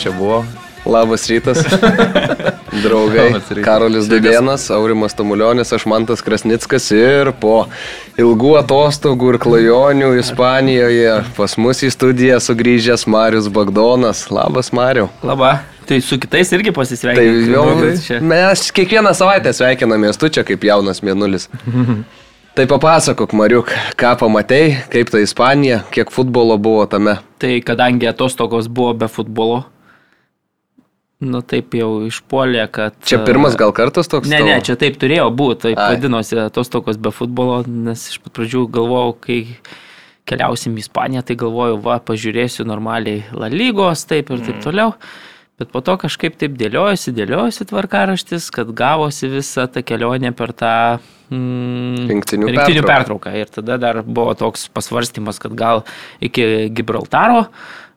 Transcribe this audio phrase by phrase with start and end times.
[0.00, 0.44] čia buvo.
[0.86, 1.60] Labas rytas.
[2.84, 3.26] Draugai.
[3.28, 3.64] Labas rytas.
[3.66, 7.66] Karolis Dudėnas, Aurimas Tamulionis, aš Mantas Krasnickas ir po
[8.20, 14.24] ilgų atostogų ir klajonių Ispanijoje pas mus į studiją sugrįžęs Marius Bagdonas.
[14.32, 15.10] Labas, Mariu.
[15.26, 15.58] Labą.
[15.90, 17.50] Tai su kitais irgi Tai pasisveikinti.
[17.50, 17.66] jau
[18.06, 18.20] čia.
[18.22, 21.48] mes kiekvieną savaitę sveikinamės, tu čia kaip jaunas mėnulis.
[22.54, 27.14] Tai papasakok, Mariuk, ką pamatei, kaip ta Ispanija, kiek futbolo buvo tame.
[27.38, 29.60] Tai kadangi atostogos buvo be futbolo,
[31.20, 32.96] nu taip jau išpuolė, kad...
[33.04, 34.28] Čia pirmas gal kartas toks?
[34.30, 35.94] Ne, ne, čia taip turėjo būti, taip Ai.
[35.96, 39.40] vadinosi atostogos be futbolo, nes iš pat pradžių galvojau, kai
[40.30, 44.46] keliausim į Ispaniją, tai galvojau, va, pažiūrėsiu normaliai La lygos, taip ir Mm.
[44.46, 44.94] taip toliau.
[45.60, 51.00] Bet po to kažkaip taip dėliojasi, dėliojasi tvarkaraštis, kad gavosi visa ta kelionė per tą
[51.28, 53.28] mm, Rinktinių rinktinių pertrauką.
[53.28, 53.34] pertrauką.
[53.36, 55.84] Ir tada dar buvo toks pasvarstymas, kad gal
[56.24, 57.48] iki Gibraltaro e,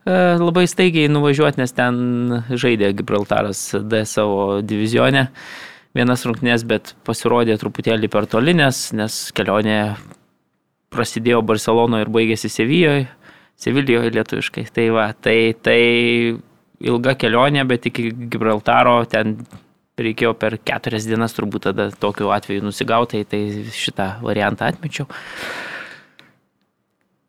[0.05, 5.29] labai staigiai nuvažiuoti, nes ten žaidė Gibraltaras D savo divizionę.
[5.93, 9.95] Vienas rungtynės, bet pasirodė truputėlį per tolinės, nes kelionė
[10.93, 13.05] prasidėjo Barcelonoje ir baigėsi Sevijoje,
[13.61, 14.65] Sevilijoje lietuviškai.
[14.73, 15.77] Tai va, tai, tai
[16.83, 19.37] ilga kelionė, bet iki Gibraltaro ten
[20.01, 23.43] reikėjo per keturias dienas turbūt tada tokiu atveju nusigautai, tai
[23.77, 25.05] šitą variantą atmečiau.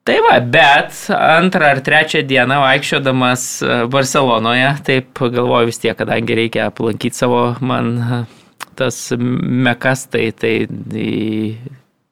[0.04, 6.36] Tai va, bet antrą ar trečią dieną vaikščiodamas e, Barcelonoje, taip galvoju vis tiek, kadangi
[6.36, 8.18] reikia aplankyti savo man e,
[8.76, 11.14] tas mekas, tai, tai į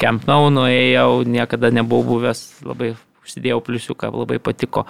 [0.00, 2.94] Camp Nou nuėjau, niekada nebuvau buvęs, labai
[3.26, 4.86] užsidėjau pliusiuką, labai patiko.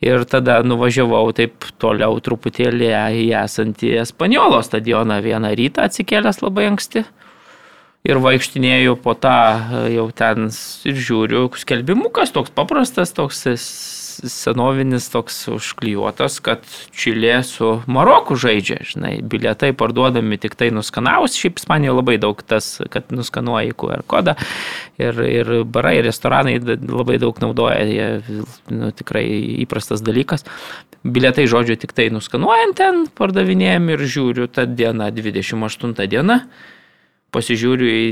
[0.00, 2.94] Ir tada nuvažiavau taip toliau truputėlį
[3.26, 7.04] į esantį Espanjolo stadioną vieną rytą atsikėlęs labai anksti.
[8.06, 10.50] Ir vaikštinėjau po tą e, jau ten
[10.86, 13.46] ir žiūriu, skelbimukas toks paprastas, toks
[14.24, 16.64] senovinis, toks užklijuotas, kad
[16.96, 22.76] Čilė su Maroku žaidžia, žinai, bilietai parduodami tik tai nuskanavus, šiaip Ispanijoje labai daug tas,
[22.92, 24.36] kad nuskanuoji QR kodą.
[25.00, 28.38] Ir, ir barai, restoranai labai daug naudoja, jie
[28.72, 29.26] nu, tikrai
[29.64, 30.46] įprastas dalykas.
[31.06, 36.40] Bilietai, žodžiu, tik tai nuskanuojant ten pardavinėjami ir žiūriu, ta diena, 28 diena
[37.36, 38.06] pasižiūriu į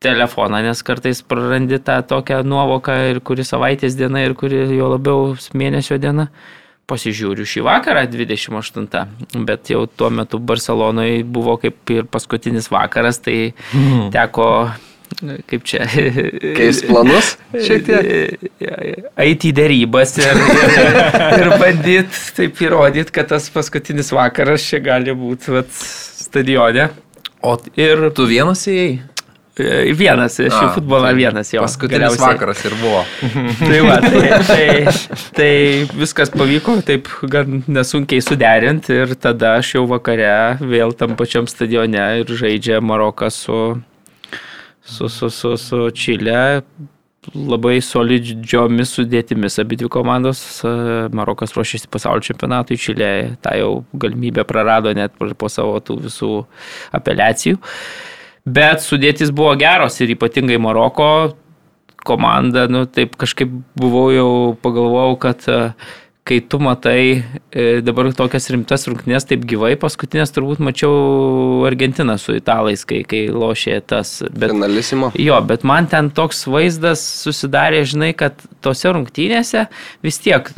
[0.00, 5.34] telefoną, nes kartais prarandi tą tokią nuovoką ir kuri savaitės diena ir kuri jo labiau
[5.52, 6.30] mėnesio diena.
[6.90, 8.86] Pasižiūriu šį vakarą 28,
[9.46, 13.52] bet jau tuo metu Barcelonoje buvo kaip ir paskutinis vakaras, tai
[14.10, 14.48] teko,
[15.52, 15.84] kaip čia,
[16.56, 18.10] Keis planus šiek tiek.
[19.20, 20.98] eiti į dėrybas ir, ir,
[21.36, 25.70] ir bandyti taip įrodyti, kad tas paskutinis vakaras čia gali būti vat,
[26.24, 26.88] stadione.
[27.42, 28.98] O Ir tu vienas įėjai?
[29.60, 31.62] e, vienas, šį A, futbolą tai vienas jo.
[31.64, 32.34] Paskutinis galiausiai.
[32.34, 33.02] vakaras ir buvo.
[33.60, 34.94] Tai, va, tai, tai,
[35.36, 35.50] tai
[36.00, 40.30] viskas pavyko taip gan nesunkiai suderinti ir tada aš jau vakare
[40.60, 43.58] vėl tam pačiam stadione ir žaidžia Marokas su,
[44.80, 46.62] su, su, su, su Čilė.
[47.34, 50.40] Labai solidžiomis sudėtimis abi dvi komandos.
[51.12, 53.10] Marokas ruošiasi pasaulio čempionatui, Čilė
[53.44, 56.30] tą jau galimybę prarado net po savo tų visų
[56.96, 57.60] apeliacijų.
[58.48, 61.36] Bet sudėtis buvo geros ir ypatingai Maroko
[62.08, 64.30] komanda, nu taip kažkaip buvau jau
[64.64, 65.58] pagalvojau, kad e,
[66.30, 72.36] kai tu matai e, dabar tokias rimtas rungtynės taip gyvai, paskutinės turbūt mačiau Argentiną su
[72.38, 74.20] italais, kai, kai lošė tas.
[74.30, 75.10] Bet, Finalisimo.
[75.18, 79.66] Jo, bet man ten toks vaizdas susidarė, žinai, kad tose rungtynėse
[80.06, 80.52] vis tiek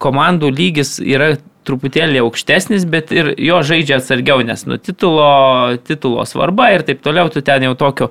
[0.00, 1.34] komandų lygis yra
[1.66, 7.30] truputėlį aukštesnis, bet ir jo žaidžia atsargiau, nes nu titulo, titulo svarba ir taip toliau,
[7.32, 8.10] tu ten jau tokio.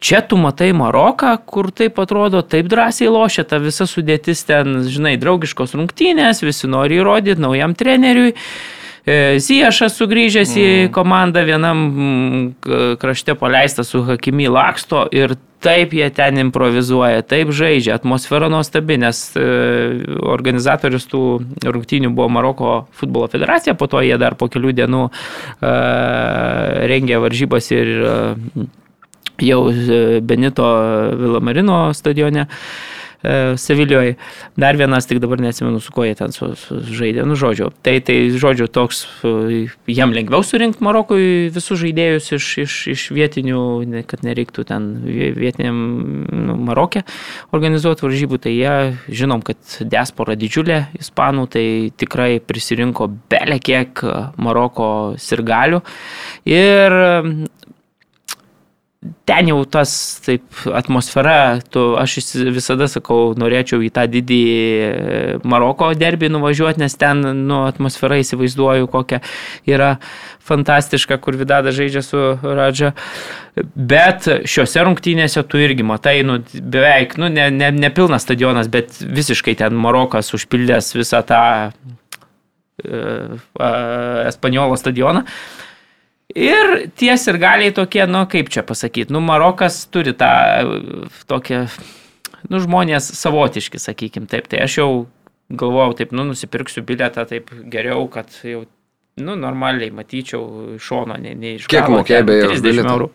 [0.00, 5.16] Čia tu matai Maroką, kur taip atrodo, taip drąsiai lošia, ta visa sudėtis ten, žinai,
[5.20, 8.34] draugiškos rungtynės, visi nori įrodyti naujam treneriui.
[9.06, 12.42] E, Ziešas sugrįžęs į komandą vienam mm,
[13.00, 19.22] krašte paleistas su Hakimi laksto ir taip jie ten improvizuoja, taip žaidžia, atmosfera nuostabi, nes
[19.36, 19.46] e,
[20.20, 21.22] organizatorius tų
[21.64, 25.74] rungtynių buvo Maroko futbolo federacija, po to jie dar po kelių dienų e,
[26.92, 27.92] rengė varžybas ir
[29.40, 29.60] jau
[30.20, 30.70] Benito
[31.16, 32.48] Vilamarino stadione.
[33.22, 34.16] E, Sevilijoje.
[34.60, 37.70] Dar vienas, tik dabar neatsimenu, su kuo jie ten su, su žaidė, nu žodžiu.
[37.84, 43.62] Tai, tai žodžiu, toks, e, jam lengviau surinkti Marokui visus žaidėjus iš, iš, iš vietinių,
[44.10, 45.78] kad nereiktų ten vie- vietiniam
[46.28, 47.04] nu, Marokė
[47.56, 48.74] organizuoti varžybų, tai jie,
[49.08, 51.66] žinom, kad diaspora didžiulė ispanų, tai
[52.00, 54.04] tikrai prisirinko belė kiek
[54.40, 54.90] Maroko
[55.20, 55.82] sirgalių.
[56.48, 57.00] Ir
[59.24, 59.92] ten jau tas,
[60.26, 60.42] taip,
[60.76, 62.18] atmosfera, tu, aš
[62.52, 68.90] visada sakau, norėčiau į tą didį e, Maroko derbį nuvažiuoti, nes ten, nu, atmosfera įsivaizduoju,
[68.92, 69.22] kokia
[69.68, 69.94] yra
[70.44, 72.92] fantastiška, kur Vidada žaidžia su Radža.
[73.74, 79.00] Bet šiuose rungtynėse tu irgi matai, nu, beveik, nu, ne, ne, ne pilnas stadionas, bet
[79.00, 81.42] visiškai ten Marokas užpildęs visą tą
[82.84, 83.40] uh,
[84.28, 85.24] Espanjolo stadioną.
[85.24, 85.66] Uh,
[86.36, 90.30] Ir ties ir galiai tokie, nu kaip čia pasakyti, nu Marokas turi tą
[91.30, 91.64] tokią,
[92.50, 94.46] nu žmonės savotiški, sakykim, taip.
[94.50, 94.90] Tai aš jau
[95.50, 98.62] galvojau, taip, nu nusipirksiu bilietą, taip geriau, kad jau,
[99.20, 101.66] nu normaliai matyčiau iš šono, ne, ne iš...
[101.70, 102.46] Kiek mokėjai beje?
[102.54, 103.10] 30 eurų.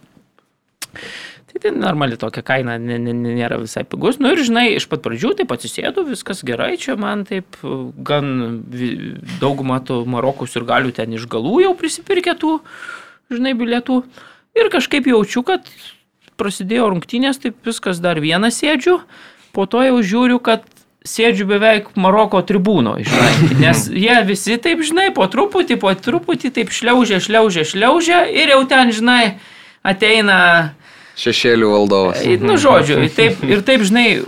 [1.55, 4.17] Tai tai normali tokia kaina nė, nė, nėra visai pigus.
[4.19, 7.55] Nu ir žinai, iš pat pradžių taip atsisėdu, viskas gerai, čia man taip
[8.03, 8.59] gan
[9.39, 12.57] daugumą tų Marokus ir galių ten iš galų jau prisipirkė tų
[13.33, 14.03] žinai, bilietų.
[14.55, 15.67] Ir kažkaip jaučiu, kad
[16.39, 18.99] prasidėjo rungtynės, taip viskas dar vieną sėdžiu,
[19.55, 20.63] po to jau žiūriu, kad
[21.05, 26.73] sėdžiu beveik Maroko tribūno, žinai, nes jie visi taip, žinai, po truputį, po truputį taip
[26.73, 29.35] šliaužia, šliaužia, šliaužia ir jau ten, žinai,
[29.85, 30.39] ateina...
[31.15, 32.25] Šešėlių valdovas.
[32.41, 34.25] Nu, žodžiu, taip, ir taip, žinai,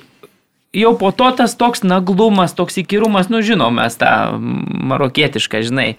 [0.78, 5.90] jau po to tas toks naglumas, toks įkyrumas, nu, žinom mes tą marokietišką, žinai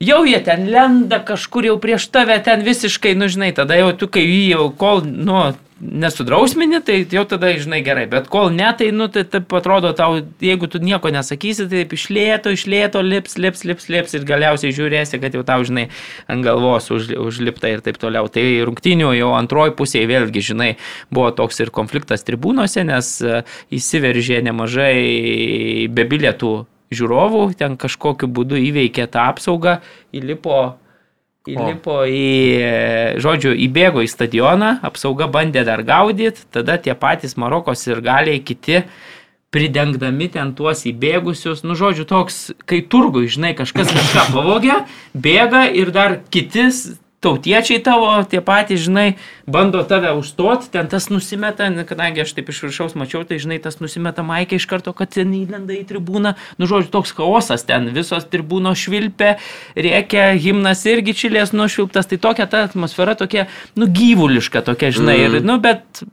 [0.00, 4.08] jau jie ten lenda kažkur jau prieš tave ten visiškai, nu žinai, tada jau tu
[4.08, 5.50] kai jį jau kol, nu,
[5.80, 10.18] nesudrausmini, tai jau tada, žinai, gerai, bet kol ne, tai, nu, tai taip atrodo tau,
[10.44, 15.20] jeigu tu nieko nesakysi, tai taip išlėto, išlėto, lips, lips, lips, lips ir galiausiai žiūrėsi,
[15.22, 15.88] kad jau tau, žinai,
[16.32, 18.28] ant galvos už, užlipta ir taip toliau.
[18.32, 20.70] Tai rungtinių jau antroji pusėje vėlgi, žinai,
[21.12, 23.40] buvo toks ir konfliktas tribūnose, nes e,
[23.80, 26.54] įsiveržė nemažai be bilietų
[26.94, 29.78] žiūrovų, ten kažkokiu būdu įveikė tą apsaugą,
[30.16, 30.58] įlipo,
[31.48, 32.24] įlipo į,
[33.22, 38.82] žodžiu, įbėgo į stadioną, apsauga bandė dar gaudyti, tada tie patys Marokos ir galiai kiti
[39.50, 44.82] pridengdami ten tuos įbėgusius, nu žodžiu, toks, kai turgui, žinai, kažkas kažką pavogė,
[45.14, 51.68] bėga ir dar kitis tautiečiai tavo, tie patys, žinai, bando tave užstoti, ten tas nusimeta,
[51.88, 55.34] kadangi aš taip iš viršaus mačiau, tai žinai, tas nusimeta maikė iš karto, kad ten
[55.36, 59.34] įlenda į tribūną, nu žodžiu, toks chaosas ten, visos tribūnos švilpė,
[59.76, 65.28] rėkia, himnas irgi čilės nušvilptas, tai tokia ta atmosfera tokia, nu gyvuliška tokia, žinai, mm.
[65.28, 66.04] ir, nu, bet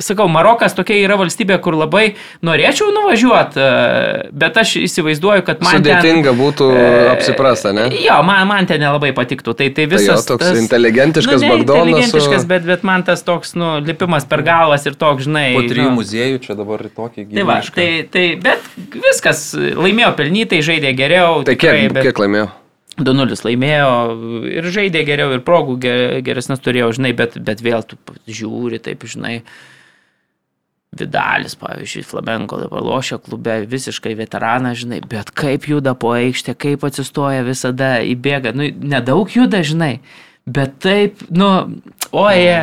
[0.00, 2.14] sakau, Marokas tokia yra valstybė, kur labai
[2.46, 5.76] norėčiau nuvažiuoti, e, bet aš įsivaizduoju, kad man...
[5.78, 7.88] Sudėtinga ten, būtų e, apsiprasta, ne?
[8.00, 9.54] Jo, man, man ten nelabai patiktų.
[9.58, 10.06] Tai, tai visas...
[10.08, 11.82] Tai jo, toks tas, inteligentiškas nu, bagdonas.
[11.90, 12.50] Inteligentiškas, su...
[12.54, 15.50] bet, bet man tas toks, nu, lipimas per galvas ir toks, žinai.
[15.58, 17.36] Po trijų nu, muziejų čia dabar tokį gyvenimą.
[17.36, 21.42] Tai va, tai, tai, bet viskas, laimėjo pelnytai, žaidė geriau.
[21.44, 22.08] Tai tikrai, kiek, bet...
[22.08, 22.48] kiek laimėjo?
[22.92, 23.92] 2-0 laimėjo
[24.52, 27.96] ir žaidė geriau, ir progų geresnės turėjo, žinai, bet, bet vėl tu
[28.28, 29.38] žiūri, taip, žinai.
[29.40, 29.70] Uh,
[30.92, 36.84] Vidalis, pavyzdžiui, Flamengo dabar lošia klube, visiškai veteranas, žinai, bet kaip juda po aikštę, kaip
[36.84, 40.02] atsistoja visada, įbėga, nu, nedaug juda, žinai,
[40.44, 41.48] bet taip, nu,
[42.12, 42.58] oje,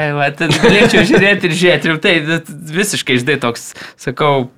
[0.61, 2.13] galėčiau žiūrėti ir žiūrėti, ir tai
[2.77, 4.51] visiškai, žinai, toks, sakau,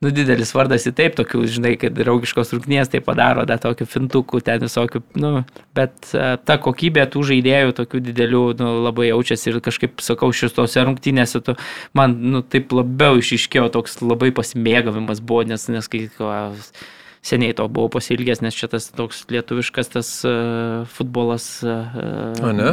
[0.00, 4.40] nu, didelis vardas į taip, tokių, žinai, kad draugiškos rūknės tai padaro, da, tokių fintukų,
[4.46, 5.32] ten visokių, nu,
[5.76, 10.86] bet uh, ta kokybė tų žaidėjų, tokių didelių, nu, labai jaučiasi ir kažkaip, sakau, šitose
[10.88, 11.56] rungtynėse, tu,
[11.96, 16.72] man, nu, taip labiau išiškėjo toks labai pasimėgavimas buvo, nes, nes kai, uh,
[17.22, 21.46] seniai to buvau pasilgęs, nes čia tas toks lietuviškas tas uh, futbolas.
[21.64, 22.70] Uh, A, ne?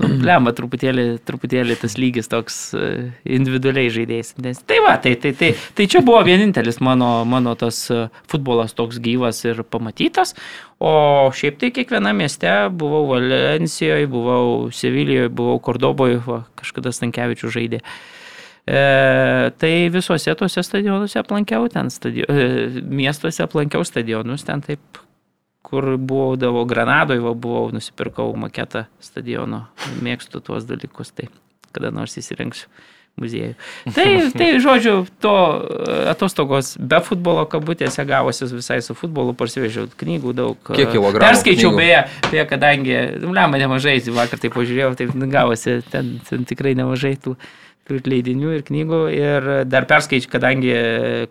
[0.00, 4.34] Nu, lemba, truputėlį, truputėlį tas lygis toks uh, individualiai žaidėjas.
[4.68, 7.80] Tai va, tai, tai, tai, tai čia buvo vienintelis mano, mano tas
[8.28, 10.36] futbolas toks gyvas ir pamatytas.
[10.78, 10.92] O
[11.34, 17.82] šiaip tai kiekviena mieste buvau Valencijoje, buvau Sevilijoje, buvau Kordoboje, va, kažkada Stankievičių žaidė.
[17.82, 18.17] Uh,
[18.68, 25.00] E, tai visuose tuose stadionuose aplankiau, ten stadio, e, miestuose aplankiau stadionus, ten taip,
[25.64, 29.64] kur buvau, davo Granadoje, va, buvau, nusipirkau maketą stadiono,
[30.04, 31.30] mėgstu tuos dalykus, tai
[31.72, 32.68] kada nors įsirengsiu
[33.18, 33.54] muziejų.
[33.96, 34.06] Tai,
[34.36, 35.34] tai žodžiu, to
[36.10, 40.60] atostogos be futbolo kabutėse gavosi visai su futbolu, parsivežiau knygų daug.
[40.68, 41.24] Kiek kilogramų?
[41.24, 41.80] Perskaičiau knygų?
[41.80, 47.16] beje, beje, kadangi, nu, lemą nemažai, vakar tai pažiūrėjau, tai gavosi ten, ten tikrai nemažai
[47.24, 47.34] tų.
[47.34, 49.00] Ir leidinių, ir knygų.
[49.14, 50.72] Ir dar perskaičiu, kadangi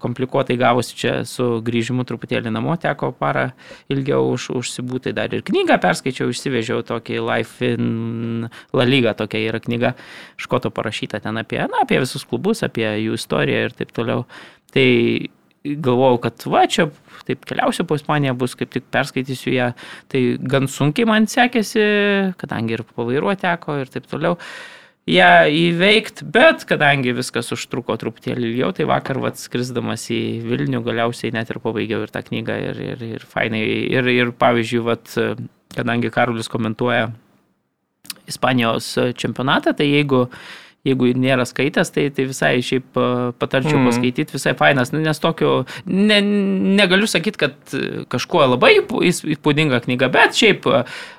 [0.01, 3.51] komplikuotai gavosi čia su grįžimu truputėlį namo, teko parą
[3.93, 5.15] ilgiau už, užsibūti.
[5.17, 9.95] Dar ir knygą perskaičiau, išsivežiau tokį Life in La Liga, tokia yra knyga,
[10.41, 14.27] škoto parašyta ten apie, na, apie visus klubus, apie jų istoriją ir taip toliau.
[14.73, 14.87] Tai
[15.75, 16.87] galvojau, kad va čia
[17.27, 19.67] taip keliausiu po Ispaniją, bus kaip tik perskaitysiu ją.
[20.11, 20.23] Tai
[20.53, 21.83] gan sunkiai man sekėsi,
[22.39, 24.37] kadangi ir pavairuoti teko ir taip toliau.
[25.07, 31.31] Ją įveikti, bet kadangi viskas užtruko truputėlį ilgiau, tai vakar vat skrisdamas į Vilnių galiausiai
[31.35, 33.63] net ir pabaigiau ir tą knygą ir, ir, ir fainai.
[33.87, 35.15] Ir, ir pavyzdžiui, vat,
[35.75, 37.09] kadangi Karolis komentuoja
[38.27, 40.25] Ispanijos čempionatą, tai jeigu
[40.87, 42.97] jeigu nėra skaitęs, tai, tai visai šiaip
[43.39, 43.89] patarčiau mm.
[43.91, 45.53] paskaityti, visai fainas, nu, nes tokio,
[45.85, 46.19] ne,
[46.79, 47.75] negaliu sakyti, kad
[48.11, 50.67] kažkuo labai įspūdinga knyga, bet šiaip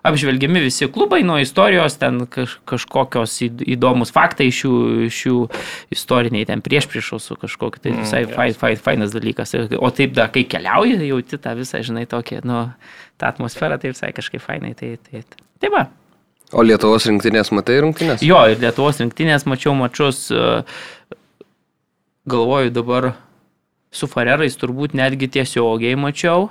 [0.09, 4.75] apžvelgiami visi klubai nuo istorijos, ten kaž, kažkokios įdomus faktai iš jų,
[5.09, 5.45] iš jų
[5.95, 9.55] istoriniai, ten prieš priešos su kažkokiu, tai visai mm, fai, fai, fainas dalykas.
[9.79, 12.65] O taip, da, kai keliauji, jauti tą visą, žinai, tokią, nu,
[13.21, 14.75] tą atmosferą, tai visai kažkaip fainai.
[14.79, 15.89] Tai, tai, tai, tai va.
[16.57, 18.23] O Lietuvos rinktinės matai rinktinės?
[18.25, 20.62] Jo, ir Lietuvos rinktinės mačiau mačius, e,
[22.28, 23.12] galvoju dabar
[23.93, 26.49] su Farerais turbūt netgi tiesiogiai mačiau.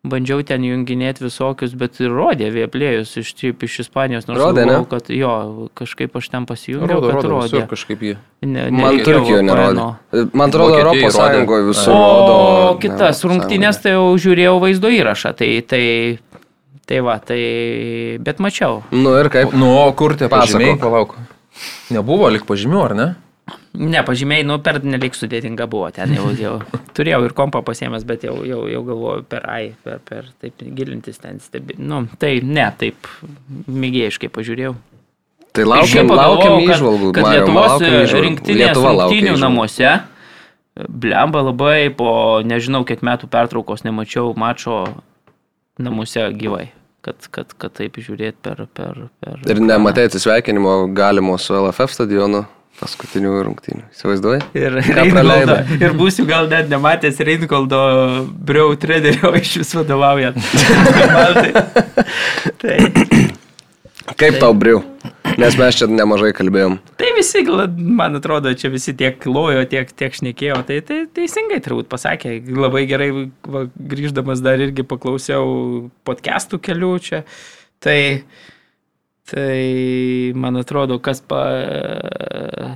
[0.00, 4.24] Bandžiau ten junginėti visokius, bet ir rodė vėplėjus iš, taip, iš Ispanijos.
[4.30, 4.88] Nors rodė, galvau, ne?
[4.88, 5.32] kad jo,
[5.76, 7.32] kažkaip aš ten pasijungiau, rodo, kad rodo.
[7.34, 7.60] rodė.
[7.68, 8.14] Kažkaip jį.
[8.46, 9.84] Ne, ne, Man Turkijoje nerodė.
[10.32, 11.92] Man atrodo, Europos Sąjungoje visur.
[11.92, 15.82] O rodo, kitas rungtynės tai jau žiūrėjau vaizdo įrašą, tai, tai
[16.90, 17.40] Tai va, tai...
[18.18, 18.80] Bet mačiau.
[18.90, 19.52] Nu ir kaip?
[19.54, 20.78] Nu, kur tie pažymiai?
[20.80, 21.14] Palauk.
[21.94, 23.08] Nebuvo lik pažymių, ar ne?
[23.78, 26.56] Ne, pažymiai, nu, per nelik sudėtinga buvo ten jau, jau.
[26.96, 31.22] Turėjau ir kompą pasiemęs, bet jau, jau, jau galvoju per AI, per, per taip gilintis
[31.22, 31.78] ten stebi.
[31.78, 33.06] Nu, tai ne, taip
[33.70, 34.74] mėgėjiškai pažiūrėjau.
[35.54, 37.12] Tai laukiam, laukiam įžvalgų.
[37.14, 39.94] Kad Lietuvos rinktinės rungtinių namuose,
[40.74, 42.12] blemba labai, po
[42.46, 44.82] nežinau kiek metų pertraukos nemačiau mačo
[45.80, 46.68] namuose gyvai.
[47.00, 49.38] Kad, kad, kad taip žiūrėti per, per, per...
[49.48, 52.42] Ir nematai atsisveikinimo galimo su LFF stadionu
[52.80, 53.82] paskutinių rungtynių.
[53.92, 54.42] Įsivaizduoji?
[54.56, 57.80] Ir, Reinkoldo, ir būsiu gal net nematęs Reinkoldo
[58.48, 60.40] Briau trenerio iš vis vadovaujant.
[62.62, 62.78] tai,
[64.18, 64.82] Kaip tai, tau Briau?
[65.38, 66.76] Nes mes čia nemažai kalbėjom.
[66.98, 67.42] Tai visi,
[67.78, 72.38] man atrodo, čia visi tiek lojo, tiek, tiek šnekėjo, tai, tai teisingai turbūt pasakė.
[72.50, 73.10] Labai gerai,
[73.46, 77.22] va, grįždamas dar irgi paklausiau podcastų kelių čia.
[77.80, 77.98] Tai,
[79.30, 79.58] tai
[80.36, 81.44] man atrodo, kas pa...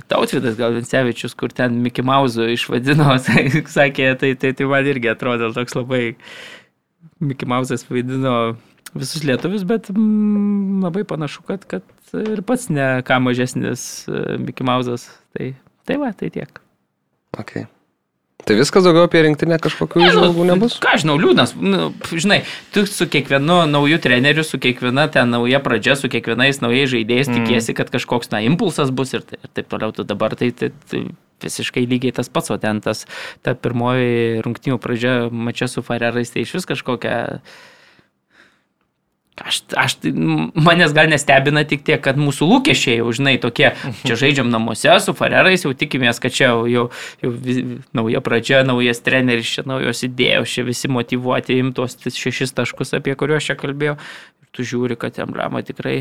[0.09, 3.17] Tautvidas gal Vincevičius, kur ten Mickey Mouse išvadino,
[3.77, 6.05] sakė, tai, tai, tai man irgi atrodo toks labai
[7.19, 8.55] Mickey Mouse'as vaidino
[8.95, 11.83] visus lietuvius, bet mm, labai panašu, kad, kad
[12.15, 15.09] ir pats ne ką mažesnis e, Mickey Mouse'as.
[15.35, 15.53] Tai,
[15.87, 16.61] tai va, tai tiek.
[17.35, 17.67] Okay.
[18.45, 20.75] Tai viskas daugiau apie rinktinę kažkokių ne, žvalgų nu, nebus?
[20.83, 21.55] Ką žinau, liūdnas.
[21.57, 22.43] Nu, žinai,
[22.75, 27.39] tu su kiekvienu nauju treneriu, su kiekviena ten nauja pradžia, su kiekvienais naujais žaidėjais mm.
[27.39, 29.95] tikiesi, kad kažkoks, na, impulsas bus ir, ir taip toliau.
[29.95, 31.07] Tu dabar tai, tai, tai
[31.41, 33.07] visiškai lygiai tas pats, o ten tas,
[33.41, 37.15] ta pirmoji rungtinių pradžia mačia su Farerais, tai iš vis kažkokia
[39.35, 39.97] Aš, aš,
[40.55, 43.73] manęs gal nestebina tik tiek, kad mūsų lūkesčiai jau, žinai, tokie,
[44.07, 46.85] čia žaidžiam namuose su Farerais, jau tikimės, kad čia jau, jau,
[47.19, 47.59] jau vis,
[47.97, 53.51] nauja pradžia, naujas treneris, čia naujos idėjos, čia visi motivuoti imtos šešis taškus, apie kuriuos
[53.51, 53.97] čia kalbėjau.
[53.99, 55.97] Ir tu žiūri, kad emblema tikrai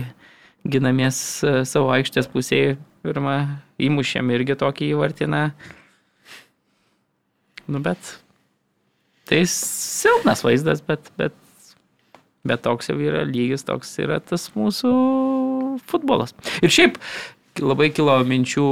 [0.63, 3.39] ginamės e, savo aikštės pusėje, pirmą
[3.83, 5.49] įmušėm irgi tokį įvartiną.
[7.67, 7.99] Nu, bet
[9.27, 11.35] tai silpnas vaizdas, bet, bet
[12.45, 14.91] Bet toks jau yra lygis, toks yra tas mūsų
[15.89, 16.35] futbolas.
[16.61, 16.99] Ir šiaip
[17.63, 18.65] labai kilo minčių,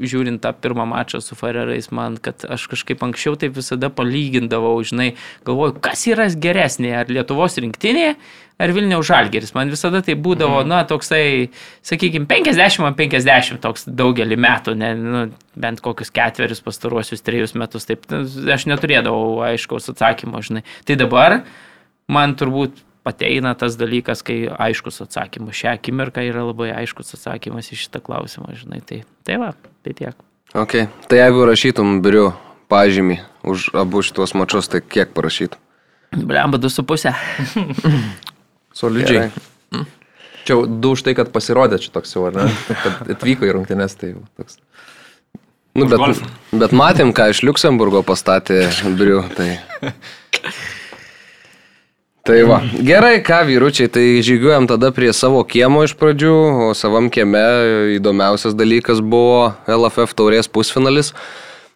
[0.00, 5.10] žiūrint tą pirmą mačą su Farerais, man, kad aš kažkaip anksčiau taip visada palygindavau, žinai,
[5.44, 8.14] galvoju, kas yra geresnė, ar Lietuvos rinktinė,
[8.62, 9.52] ar Vilniaus Žalgeris.
[9.56, 10.72] Man visada tai būdavo, mhm.
[10.72, 11.50] na, toksai,
[11.84, 15.26] sakykime, 50-50 toks daugelį metų, ne, nu,
[15.60, 20.64] bent kokius ketverius pastaruosius trejus metus, taip, nu, aš neturėdavau aiškaus atsakymo, žinai.
[20.88, 21.42] Tai dabar
[22.08, 25.56] man turbūt ateina tas dalykas, kai aiškus atsakymas.
[25.58, 28.80] Šią akimirką yra labai aiškus atsakymas į šitą klausimą, žinai.
[28.86, 29.52] Tai, tai va,
[29.84, 30.16] tai tiek.
[30.54, 30.78] Ok,
[31.10, 32.30] tai jeigu rašytum biriu
[32.72, 35.60] pažymį už abu šitos mačius, tai kiek parašytum?
[36.14, 37.12] Blemba, du su pusė.
[38.78, 39.28] Solidžiai.
[39.28, 39.50] Gerai.
[40.44, 42.46] Čia du už tai, kad pasirodė čia toks jau, ar ne?
[42.68, 44.60] Kad atvyko į rungtynes, tai toks.
[45.74, 46.20] Nu, bet,
[46.54, 49.24] bet matėm, ką iš Luxemburgo pastatė Briu.
[49.34, 49.48] Tai...
[52.24, 57.10] Tai va, gerai, ką vyručiai, tai žygiuojam tada prie savo kiemo iš pradžių, o savam
[57.12, 57.42] kieme
[57.98, 61.10] įdomiausias dalykas buvo LFF taurės pusfinalis.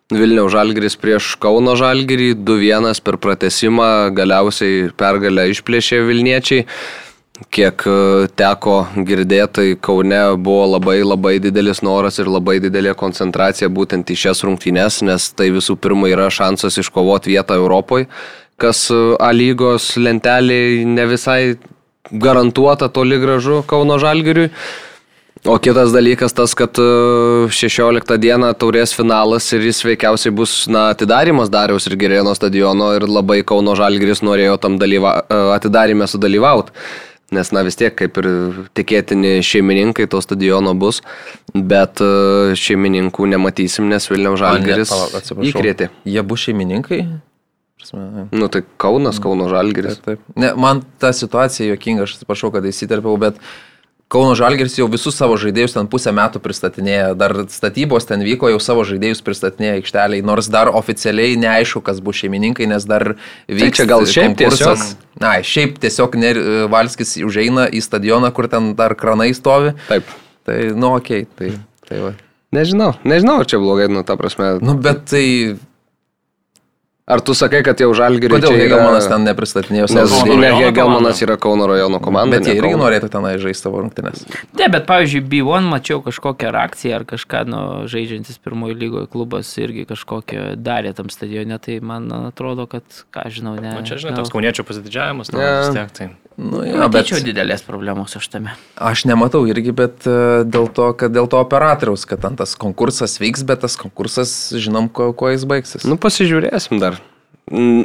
[0.08, 6.64] Vilniaus Žalgiris prieš Kauno Žalgirį, 2-1 per pratesimą, galiausiai pergalę išplėšė Vilniečiai.
[7.52, 7.98] Kiek e,
[8.32, 14.20] teko girdėti, tai Kaune buvo labai labai didelis noras ir labai didelė koncentracija būtent į
[14.24, 18.08] šias rungtynes, nes tai visų pirma yra šansas iškovoti vietą Europoje
[18.60, 21.56] kas e, A lygos lentelė ne visai
[22.10, 24.50] garantuota toli gražu Kauno Žalgiriui.
[25.46, 26.86] O kitas dalykas tas, kad e,
[27.54, 33.06] 16 dieną taurės finalas ir jis veikiausiai bus na, atidarimas Dariaus ir Gerėno stadiono ir
[33.06, 36.74] labai Kauno Žalgris norėjo tam dalyva, e, atidarime sudalyvauti.
[37.36, 38.28] Nes, na vis tiek, kaip ir
[38.78, 41.02] tikėtini šeimininkai to stadiono bus,
[41.54, 45.50] bet e, šeimininkų nematysim, nes Vilniaus Žalgiris atsiprašau.
[45.52, 45.92] įkrėtė.
[46.08, 47.02] Jie bus šeimininkai?
[47.78, 50.00] Prasme, Nu tai Kaunas, Kauno Žalgiris.
[50.02, 50.36] Taip, taip.
[50.36, 53.38] Ne, man ta situacija jokinga, aš atsiprašau, kad įsiterpiau, bet
[54.08, 58.60] Kauno Žalgiris jau visus savo žaidėjus ten pusę metų pristatinėja, dar statybos ten vyko, jau
[58.62, 63.86] savo žaidėjus pristatinėja aikšteliai, nors dar oficialiai neaišku, kas bus šeimininkai, nes dar vyks čia
[63.90, 64.94] gal šiaip konkursas.
[65.20, 66.32] Na, šiaip tiesiog ne,
[66.72, 69.76] Valskis užeina į stadioną, kur ten dar kranai stovi.
[69.90, 70.08] Taip.
[70.48, 71.52] Tai, nu, okei, okay, tai,
[71.84, 72.16] tai va.
[72.56, 74.54] Nežinau, nežinau, ar čia blogai, nu ta prasme.
[74.64, 75.26] Nu, bet tai
[77.08, 80.36] Ar tu sakai, kad jau Žalgiris kodėl Hegelmanas ten nepristatinėjo savo žaidėjų?
[80.42, 82.36] ne Hegelmanas yra Kauno rajono komanda.
[82.36, 84.26] Bet jie irgi norėtų tenai žaisti savo rungtynes.
[84.60, 89.86] Ne, bet pavyzdžiui, B1 mačiau kažkokią reakciją ar kažką, nu, žaidžiantis pirmojo lygoje klubas irgi
[89.88, 92.84] kažkokią darė tam stadione, tai man atrodo, kad,
[93.14, 93.72] ką žinau, ne.
[93.72, 95.52] Na, čia, žinai, toks kauniečių pasididžiavimas, nu, Ne.
[95.64, 96.10] vis tiek tai.
[96.38, 98.52] Nu, jo, bet Matyčiau didelės problemos aš tame.
[98.78, 103.16] aš nematau irgi, bet e, dėl to, kad dėl to operatoriaus, kad ten tas konkursas
[103.18, 105.82] vyks, bet tas konkursas, žinom, kuo, kuo jis baigsis.
[105.88, 107.00] Nu, pasižiūrėsim dar.
[107.50, 107.82] Nu,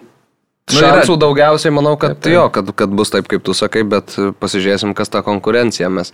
[0.69, 2.33] yra- Šansų daugiausiai, manau, kad Taip, taip.
[2.37, 6.13] jo, kad, kad bus taip, kaip tu sakai, bet pasižiūrėsim, kas ta konkurencija mes.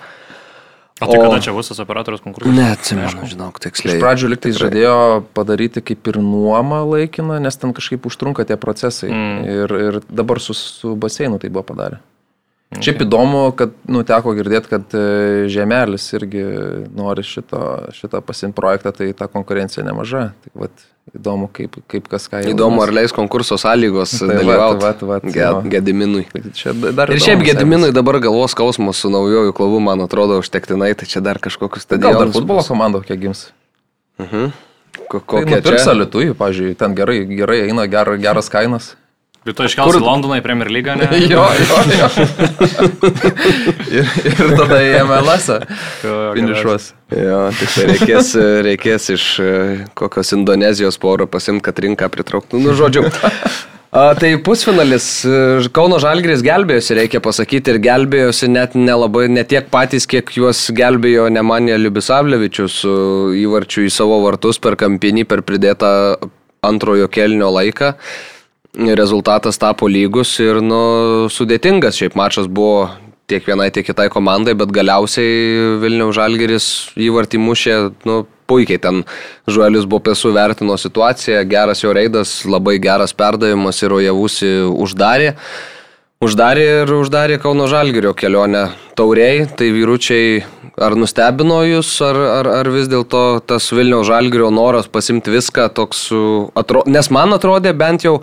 [0.99, 2.51] O tai kada čia bus tas operatorius konkursas?
[2.55, 3.99] Neatsimenu, žinok, Iš tiksliai.
[3.99, 4.95] pradžių liktai žadėjo
[5.35, 9.07] padaryti kaip ir nuomą laikiną, nes ten kažkaip užtrunka tie procesai.
[9.11, 9.43] Mm.
[9.47, 11.99] Ir, ir dabar su, su baseinu tai buvo padarę.
[12.69, 12.83] Okay.
[12.85, 16.43] Šiaip įdomu, kad nu, teko girdėti, kad e, Žemelis irgi
[16.93, 17.57] nori šito,
[17.97, 20.27] šitą pasimti projektą, tai ta konkurencija nemaža.
[20.45, 20.83] Tai vat,
[21.17, 25.01] įdomu, kaip, kaip kas ką Įdomu, mes- ar leis konkurso sąlygos Tai vat, dalyvauti vat,
[25.01, 25.63] vat, Ge- jo.
[25.73, 26.27] Gediminui.
[26.53, 30.91] Čia dar Ir šiaip įdomu Gediminui dabar galvos skausmas su naujojų klubu, man atrodo, užtektinai,
[30.93, 31.97] tai čia dar kažkokius sektis.
[31.97, 32.37] Gal dar stadionus.
[32.37, 33.47] futbolo komanda kokia gims?
[34.21, 34.53] Mhm.
[35.09, 35.91] Ko- Tai Kokia nupirks čia?
[35.97, 38.93] Alitui, pažiūrėjau, ten gerai, gerai eina, ger, geras kainas.
[39.47, 40.03] Ir tu iškelsi Kur...
[40.03, 41.07] Londoną į Premier League, ne?
[41.31, 42.07] Jo, jo, jo.
[43.99, 45.47] ir, ir tada į MLS
[46.35, 46.91] finišuos.
[47.15, 48.33] Jo, tik tai reikės,
[48.67, 49.51] reikės iš e,
[49.97, 52.59] kokios Indonezijos poro pasimti, kad rinką pritrauktų.
[52.61, 53.07] Nu, žodžiu.
[53.89, 55.05] A, tai pusfinalis.
[55.25, 60.67] e, Kauno Žalgris gelbėjosi, reikia pasakyti, ir gelbėjosi net nelabai, ne tiek patys, kiek juos
[60.75, 62.97] gelbėjo Nemanė Liubisavlevičius su
[63.39, 65.93] įvarčiu į savo vartus per kampinį, per pridėtą
[66.69, 67.95] antrojo kelnio laiką.
[68.77, 71.97] Rezultatas tapo lygus ir nu, sudėtingas.
[71.97, 72.89] Šiaip mačas buvo
[73.29, 77.79] tiek vienai, tiek kitai komandai, bet galiausiai Vilniaus Žalgeris įvartį mušė
[78.09, 78.81] nu, puikiai.
[78.81, 79.03] Ten
[79.49, 85.33] Žuelis Bopesų vertino situaciją, geras jo reidas, labai geras perdavimas ir Ojavusi uždarė.
[86.19, 88.65] Uždarė ir uždarė Kauno Žalgerio kelionę
[88.99, 89.45] tauriai.
[89.55, 90.41] Tai vyručiai,
[90.75, 96.09] ar nustebino jūs, ar, ar, ar vis dėlto tas Vilniaus Žalgerio noras pasimti viską toks,
[96.59, 96.83] atro...
[96.91, 98.17] nes man atrodė bent jau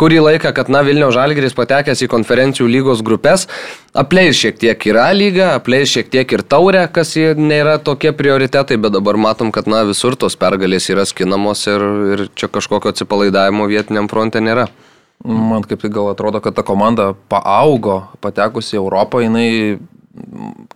[0.00, 3.46] kurį laiką, kad na Vilniaus Žalgeris patekęs į konferencijų lygos grupės,
[3.94, 8.78] apleis šiek tiek ir A lygą, apleis šiek tiek ir taurę, kas nėra tokie prioritetai,
[8.80, 13.68] bet dabar matom, kad na visur tos pergalės yra skinamos ir, ir čia kažkokio atsipalaidavimo
[13.70, 14.68] vietiniam fronte nėra.
[15.24, 19.78] Man kaip tik gal atrodo, kad ta komanda paaugo, patekusi į Europą, jinai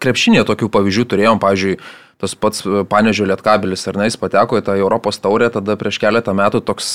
[0.02, 1.76] krepšinėje tokių pavyzdžių turėjom, pavyzdžiui,
[2.18, 6.34] tas pats Panežio Lietkabilis, ar ne, jis pateko į tą Europos taurę, tada prieš keletą
[6.34, 6.88] metų toks,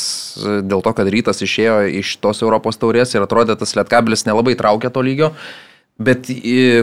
[0.68, 4.92] dėl to, kad rytas išėjo iš tos Europos taurės ir atrodė, tas Lietkabilis nelabai traukė
[4.92, 5.32] to lygio.
[6.02, 6.26] Bet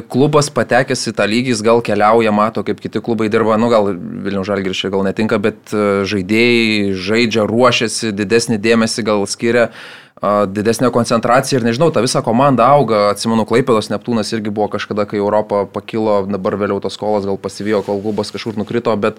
[0.07, 3.91] klubas patekęs į tą lygį, jis gal keliauja, mato, kaip kiti klubai dirba, nu gal
[3.91, 9.73] Vilnių Žalgiris čia gal netinka, bet e, žaidėjai žaidžia, ruošiasi, didesnį dėmesį gal skiria,
[10.21, 15.17] didesnė koncentracija ir nežinau, ta visa komanda auga, atsimenu, Klaipėdos Neptūnas irgi buvo kažkada, kai
[15.17, 19.17] Europą pakilo, dabar vėliau tos skolas gal pasivijo, kol klubas kažkur nukrito, bet,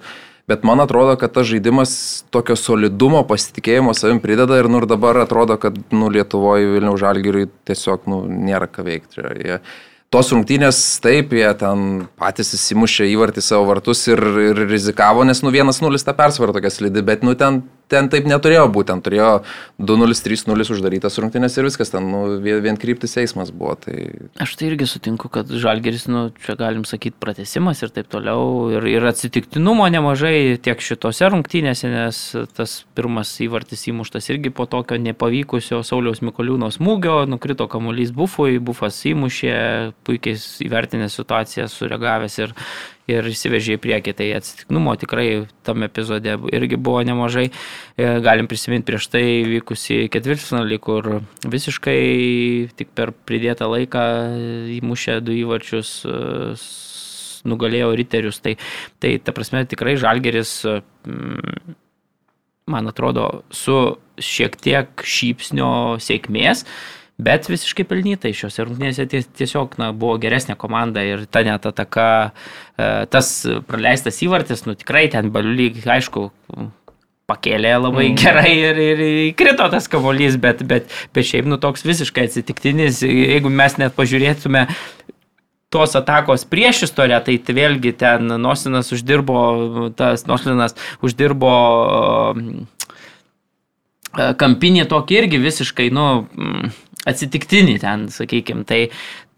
[0.49, 1.93] bet man atrodo, kad tas žaidimas
[2.34, 7.49] tokio solidumo, pasitikėjimo savim prideda ir, nu, ir dabar atrodo, kad nu, Lietuvoje Vilnių Žalgiriui
[7.69, 9.25] tiesiog nu, nėra ką veikti.
[9.41, 9.60] Jie,
[10.12, 11.86] tos rungtynės taip, jie ten
[12.19, 14.19] patys įsimušė įvartį savo vartus ir,
[14.52, 18.65] ir rizikavo, nes nu 1-0 tą persvarą tokia slidi, bet nu ten, ten taip neturėjo
[18.76, 19.30] būti, ten turėjo
[19.80, 23.78] 2-0, 3-0 uždarytas rungtynės ir viskas, ten nu, vien kryptis eismas buvo.
[23.80, 23.95] Tai...
[24.43, 28.69] Aš tai irgi sutinku, kad Žalgeris, nu, čia galim sakyti, pratesimas ir taip toliau.
[28.76, 32.21] Ir, ir atsitiktinumo nemažai tiek šitose rungtynėse, nes
[32.58, 39.00] tas pirmas įvartis įmuštas irgi po tokio nepavykusio Sauliaus Mikoliūno smūgio, nukrito kamuolys bufui, bufas
[39.12, 39.56] įmušė,
[40.08, 42.54] puikiai įvertinę situaciją, sureagavęs ir,
[43.12, 44.16] ir įsivežė į priekį.
[44.18, 45.28] Tai atsitiktinumo tikrai
[45.68, 47.50] tam epizode irgi buvo nemažai.
[47.50, 51.12] E, Galim prisiminti prieš tai vykusi ketvirtfinalį, kur
[51.46, 52.00] visiškai
[52.80, 54.06] tik per pridėtą laiką
[54.80, 56.18] įmušė du įvarčius e,
[57.48, 58.42] nugalėjo riterius.
[58.44, 58.56] Tai,
[59.02, 60.54] tai ta prasme, tikrai Žalgeris,
[61.06, 61.76] mm,
[62.72, 63.78] man atrodo, su
[64.22, 66.66] šiek tiek šypsnio sėkmės.
[67.22, 69.06] Bet visiškai pelnytai šios rungtynėse
[69.38, 72.06] tiesiog na, buvo geresnė komanda ir ta net ataka,
[72.76, 73.30] e, tas
[73.70, 76.26] praleistas įvartis, nu tikrai ten baliulyg, aišku,
[77.30, 78.18] pakėlė labai mm.
[78.18, 79.04] gerai ir, ir
[79.38, 84.66] krito tas kamuolys, bet, bet, bet šiaip nu toks visiškai atsitiktinis, jeigu mes net pažiūrėtume
[85.72, 91.54] tos atakos prieš istoriją, tai vėlgi ten Nosinas uždirbo, tas Nosinas uždirbo
[94.12, 96.06] E, kampinį tokį irgi visiškai, nu,
[96.36, 96.72] mm,
[97.10, 98.66] atsitiktinį ten, sakykime.
[98.68, 98.82] Tai,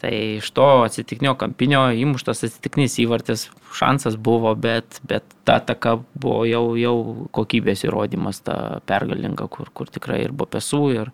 [0.01, 6.43] tai iš to atsitiktinio kampinio įmuštas atsitiktinis įvartis šansas buvo, bet, bet ta taka buvo
[6.49, 6.95] jau, jau
[7.35, 11.13] kokybės įrodymas, ta pergalinga, kur, kur tikrai ir buvo pesų, ir,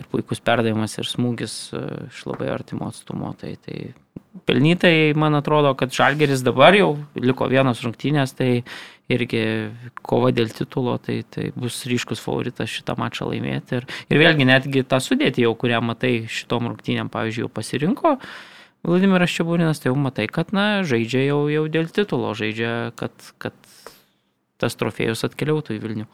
[0.00, 3.34] ir puikus perdavimas, ir smūgis e, iš labai artimo atstumo.
[3.40, 3.92] Tai, tai
[4.48, 8.50] pelnytai, man atrodo, kad Žalgeris dabar jau liko vienos rungtynės, tai
[9.12, 9.42] irgi
[10.06, 13.80] kova dėl titulo, tai, tai bus ryškus favoritas šitą mačą laimėti.
[13.80, 18.16] Ir, ir vėlgi netgi tą sudėtį jau, kurią matai šitom rungtynėm, pavyzdžiui, jau pasirinko.
[18.86, 23.56] Vladimiras Čiabūrinas, tai jau matai, kad, na, žaidžia jau, jau dėl titulo, žaidžia, kad, kad
[24.62, 26.06] tas trofėjus atkeliautų į Vilnių.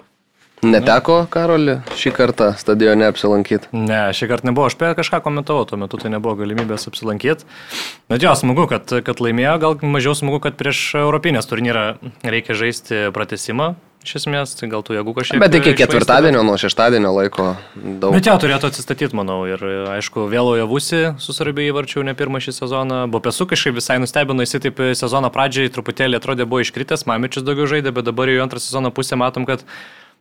[0.62, 3.66] Neteko, Karoli, šį kartą stadione apsilankyti?
[3.74, 7.48] Ne, šį kartą nebuvo, aš apie kažką komentavau, tuo metu tai nebuvo galimybės apsilankyti.
[8.12, 11.86] Bet jo, smagu, kad, kad laimėjo, gal mažiau smagu, kad prieš Europinės turnyrą
[12.22, 13.72] reikia žaisti pratesimą.
[14.02, 15.38] Iš esmės, tai gal tų jėgų kažkiek.
[15.42, 18.10] Bet iki ketvirtadienio, nuo šeštadienio laiko daug.
[18.14, 19.44] Bet jau turėtų atsistatyti, manau.
[19.46, 19.62] Ir
[19.94, 23.04] aišku, vėlo javusi susarbė įvarčiau ne pirmą šį sezoną.
[23.14, 27.94] Bopesu kažkaip visai nustebino, jis taip sezono pradžiai truputėlį atrodė buvo iškritęs, Mamičius daugiau žaidė,
[27.94, 29.62] bet dabar jau antrą sezono pusę matom, kad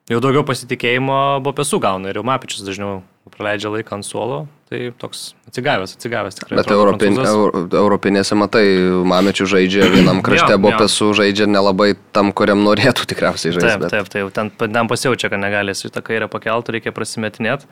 [0.10, 5.32] jau daugiau pasitikėjimo Bopesų gauna ir jau Mapičius dažniau praleidžia laiką ant suolo, tai toks
[5.48, 6.58] atsigavęs, atsigavęs tikrai.
[6.60, 8.66] Bet europin, euro, europinėse matai,
[9.08, 13.68] Mamečių žaidžia vienam krašte, Bopesų žaidžia nelabai tam, kuriam norėtų tikriausiai žaisti.
[13.68, 13.94] Taip, bet...
[13.94, 17.70] taip, taip, ten, ten pasijaučia, kad negali su tą kairę pakelti, reikia prasimetinėti.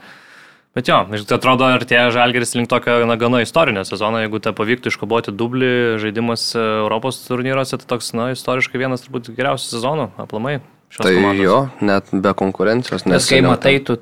[0.78, 4.54] Bet jo, tai atrodo, ar tie žalgeris link tokio na, gana istorinio sezono, jeigu te
[4.54, 10.60] pavyktų iškoboti dublį žaidimas Europos turnyruose, tai toks, na, istoriškai vienas turbūt geriausių sezonų, aplamai.
[10.98, 11.44] Tai komandos.
[11.46, 13.06] jo, net be konkurencijos.
[13.06, 14.00] Nes kai matai, tu,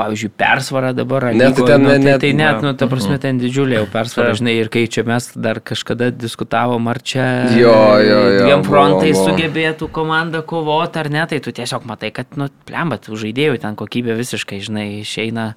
[0.00, 3.40] pavyzdžiui, persvarą dabar, net, lygo, ten, nu, tai, net, tai net, nu, ta prasme, ten
[3.40, 8.20] didžiulė jau persvara, žinai, ir kai čia mes dar kažkada diskutavom, ar čia jo, jo,
[8.34, 9.34] jo, dviem frontais buvo, buvo.
[9.34, 14.16] sugebėtų komanda kovoti ar ne, tai tu tiesiog matai, kad, nu, plembat, žaidėjų ten kokybė
[14.20, 15.52] visiškai, žinai, išeina,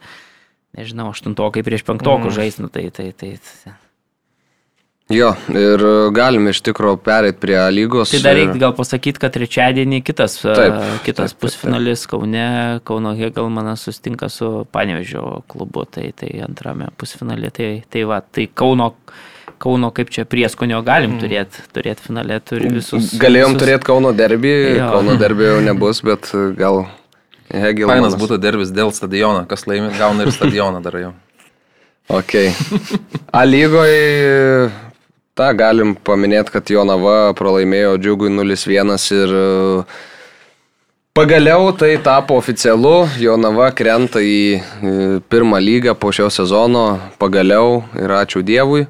[0.78, 2.38] nežinau, aštuntokai prieš penktokų mm.
[2.42, 3.78] žaisti, nu, tai, tai, tai, tai
[5.12, 5.82] Jo, ir
[6.16, 8.14] galime iš tikrųjų pereiti prie lygos.
[8.14, 12.14] Tai dar reikia gal pasakyti, kad trečiadienį kitas, taip, kitas taip, pusfinalis taip, taip.
[12.14, 12.46] Kaune,
[12.88, 17.52] Kauno Hegelmanas sustinka su Panevežio klubu, tai, tai antrame pusfinalė.
[17.52, 18.94] Tai, tai va, tai Kauno,
[19.60, 21.20] Kauno kaip čia prieskonio galim mm.
[21.26, 23.12] turėti, turėti finale, turi visus.
[23.20, 23.66] Galėjom visus...
[23.66, 24.88] turėti Kauno derbį, jo.
[24.96, 26.86] Kauno derbį jau nebus, bet gal
[27.52, 28.16] Hegelmanas.
[28.16, 31.14] Fainas būtų derbis dėl stadiono, kas laimi, gauna ir stadioną dar jau.
[32.12, 32.34] Ok.
[33.32, 34.72] A lygoje
[35.34, 39.48] Ta, galim paminėti, kad Jonava pralaimėjo džiugui 0-1 ir e,
[41.18, 43.08] pagaliau tai tapo oficialu.
[43.18, 44.62] Jonava krenta į
[45.34, 46.86] pirmą lygą po šio sezono,
[47.18, 48.86] pagaliau ir ačiū Dievui,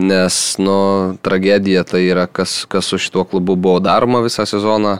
[0.00, 0.78] nes, nu,
[1.20, 4.96] tragedija tai yra, kas, kas su šituo klubu buvo daroma visą sezoną.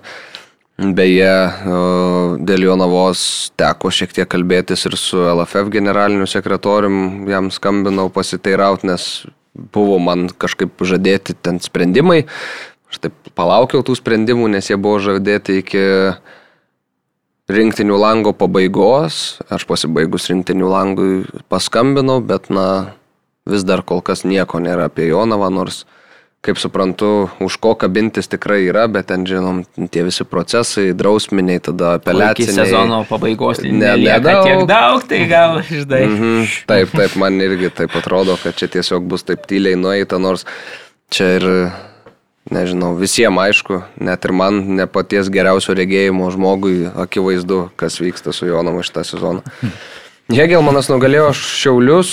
[0.77, 1.35] Beje,
[1.73, 1.83] e,
[2.45, 3.23] dėl Jonavos
[3.57, 9.15] teko šiek tiek kalbėtis ir su LFF generaliniu sekretorium, jam skambinau pasiteirauti, nes
[9.55, 12.25] buvo man kažkaip žadėti ten sprendimai.
[12.93, 15.85] Aš taip palaukiau tų sprendimų, nes jie buvo žadėti iki
[17.53, 19.41] rinktinių lango pabaigos.
[19.53, 21.13] Aš pasibaigus rinktinių langui
[21.53, 22.95] paskambinau, bet na,
[23.49, 25.85] vis dar kol kas nieko nėra apie Jonavą, nors
[26.43, 29.63] kaip suprantu, už ko kabintis tikrai yra, bet ten, žinom,
[29.95, 32.51] tie visi procesai, drausminiai, tada apeliaciniai.
[32.51, 34.43] Iki sezono pabaigos ne, nedaug.
[34.49, 36.03] tiek daug, tai gal žinai.
[36.03, 36.57] Mm -hmm.
[36.67, 40.43] Taip, taip, man irgi taip atrodo, kad čia tiesiog bus taip tyliai nueita, nors
[41.11, 41.47] čia ir,
[42.51, 48.47] nežinau, visiems aišku, net ir man, ne paties geriausio regėjimo žmogui, akivaizdu, kas vyksta su
[48.47, 49.43] Jonamu šitą sezoną.
[50.31, 52.13] Hegelmanas nugalėjo Šiaulius,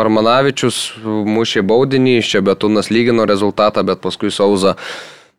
[0.00, 4.76] Armanavičius mušė baudinį, čia Betūnas lygino rezultatą, bet paskui Sauza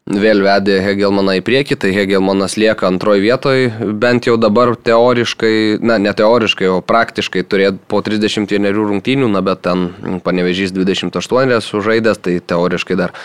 [0.07, 5.97] vėl vedė Hegelmaną į priekį, tai Hegelmanas lieka antroji vietoje, bent jau dabar teoriškai, na
[5.99, 9.89] ne teoriškai, o praktiškai turėtų po 31 rungtynių, na bet ten
[10.23, 13.17] panevežys 28 sužaidęs, tai teoriškai dar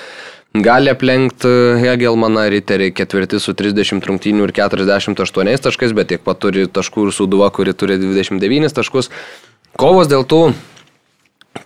[0.55, 1.49] gali aplenkti
[1.81, 7.17] Hegelmaną, riteriai ketvirti su 30 rungtynių ir 48 taškais, bet tiek pat turi taškų ir
[7.17, 9.11] Suduva, kuri turi 29 taškus.
[9.81, 10.43] Kovos dėl tų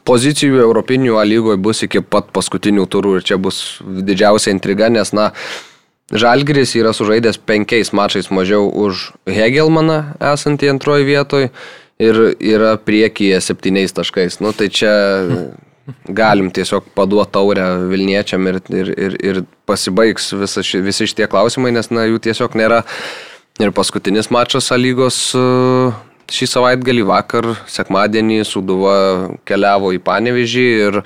[0.07, 5.33] pozicijų Europinių lygoje bus iki pat paskutinių turų ir čia bus didžiausia intriga, nes, na,
[6.07, 11.49] Žalgiris yra sužaidęs penkiais mačais mažiau už Hegelmaną esantį antroji vietoje
[11.99, 14.39] ir yra priekyje septyniais taškais.
[14.39, 14.93] Nu, tai čia
[16.09, 21.91] galim tiesiog paduoti taurę Vilniečiam ir, ir, ir, ir pasibaigs ši, visi šitie klausimai, nes
[21.95, 22.83] na, jų tiesiog nėra.
[23.63, 25.43] Ir paskutinis mačas lygos e,
[26.29, 28.97] šį savaitgalį vakar, sekmadienį, Suduva
[29.49, 31.01] keliavo į Panevežį ir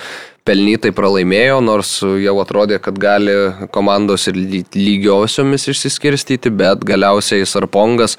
[0.49, 3.37] pelnytai pralaimėjo, nors jau atrodė, kad gali
[3.75, 4.41] komandos ir
[4.75, 8.17] lygiosiomis išsiskirstyti, bet galiausiai Sarpongas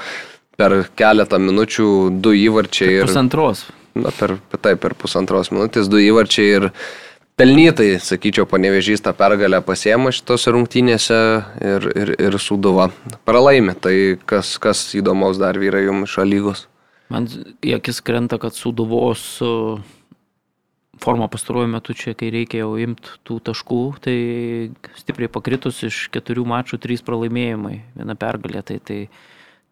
[0.56, 3.02] per keletą minučių du įvarčiai.
[3.02, 3.10] Ir...
[3.10, 3.66] Pusantros.
[3.98, 6.68] Na, per, taip, per pusantros minutės du įvarčiai ir
[7.40, 11.22] pelnytai, sakyčiau, panevežys tą pergalę pasiema šitose rungtynėse
[11.60, 12.90] ir, ir, ir Suduva
[13.28, 13.76] pralaimė.
[13.84, 13.96] Tai
[14.30, 16.68] kas, kas įdomaus dar vyrai jums šalygos?
[17.12, 17.28] Man
[17.60, 19.42] į akis krenta, kad Suduvos
[21.02, 24.16] forma pastaruoju metu čia, kai reikia jau imti tų taškų, tai
[25.00, 28.62] stipriai pakritus iš keturių mačų trys pralaimėjimai, viena pergalė.
[28.68, 29.00] Tai, tai,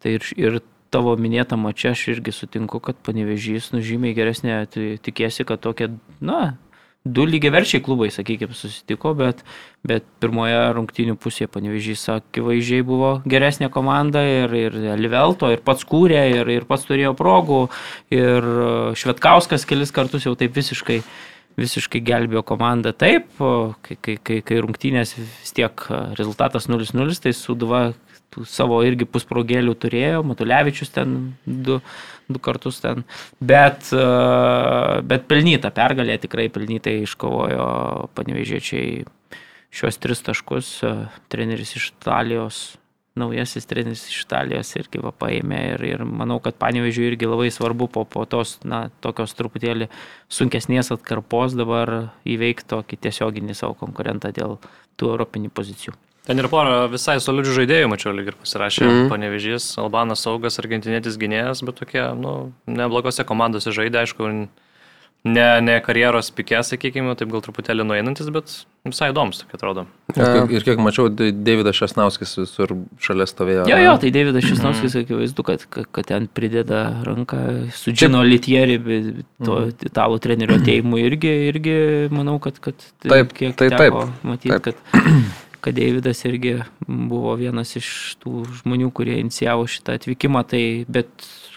[0.01, 0.59] tai ir, ir
[0.93, 6.57] tavo minėtą mačią aš irgi sutinku, kad panevežys nužymiai geresnė, tai tikėsi, kad tokie, na,
[7.05, 9.41] du lygiaverčiai klubai, sakykime, susitiko, bet,
[9.87, 16.21] bet pirmoje rungtynių pusėje panevežys akivaizdžiai buvo geresnė komanda ir, ir Livelto, ir pats kūrė,
[16.41, 17.63] ir, ir pats turėjo progų,
[18.13, 18.49] ir
[18.99, 21.01] Švetkauskas kelis kartus jau taip visiškai
[21.59, 22.93] visiškai gelbėjo komandą.
[22.95, 23.31] Taip,
[23.83, 25.81] kai, kai, kai, kai rungtynės vis tiek
[26.15, 28.08] rezultatas 0-0, tai Suduva tų
[28.47, 31.15] savo irgi pusprogėlių turėjo, Matulevičius ten
[31.45, 31.79] du,
[32.29, 33.05] du kartus ten,
[33.41, 34.03] bet, e,
[35.09, 37.69] bet pelnyta pergalė tikrai pelnytai iškovojo
[38.17, 39.05] panevežėčiai
[39.73, 40.93] šios tris taškus, e,
[41.33, 42.61] treneris iš Italijos,
[43.19, 47.89] naujasis treneris iš Italijos irgi va paėmė ir, ir manau, kad panevežiui irgi labai svarbu
[47.91, 49.89] po, po tos, na, tokios truputėlį
[50.31, 54.59] sunkesnės atkarpos dabar įveikti tokį tiesioginį savo konkurentą dėl
[54.99, 55.97] tų europinių pozicijų.
[56.29, 58.83] Ten ir porą visai solidžių žaidėjų, mačiau, lyg ir pasirašė.
[58.85, 59.05] Mm.
[59.09, 64.29] Panevežys, Albanas saugas, argentinėtis gynėjas, bet tokie, nu, neblogose komandose žaidė, aišku,
[65.25, 68.53] ne, ne karjeros pikė, sakykime, taip gal truputėlį nueinantis, bet
[68.85, 69.87] visai įdomus, tokia atrodo.
[70.13, 73.65] Ir kiek, ir kiek mačiau, Davidas Šesnauskis visur šalia stovėjo.
[73.73, 75.09] Jo, jo, tai Davidas Šesnauskis, mm.
[75.09, 75.65] akivaizdu, kad,
[75.97, 77.41] kad ten prideda ranką
[77.73, 78.77] su Džino Litieri,
[79.41, 79.75] to mm.
[79.89, 81.77] italų trenerio ateimu irgi, irgi
[82.13, 84.83] manau, kad, kad taip, kiek taip, taip, matyti, kad
[85.61, 87.89] kad Davidas irgi buvo vienas iš
[88.23, 91.09] tų žmonių, kurie inicijavo šitą atvykimą, tai bet,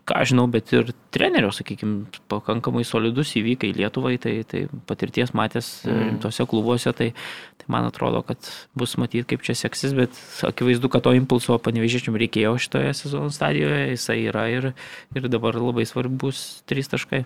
[0.08, 6.18] ką žinau, bet ir trenerio, sakykime, pakankamai solidus įvykai Lietuvai, tai, tai patirties matęs mm.
[6.24, 7.12] tose klubuose, tai,
[7.60, 12.18] tai man atrodo, kad bus matyti, kaip čia seksis, bet akivaizdu, kad to impulso panevežėčiam
[12.18, 14.72] reikėjo šitoje sezono stadijoje, jisai yra ir,
[15.14, 17.24] ir dabar labai svarbus trys taškai.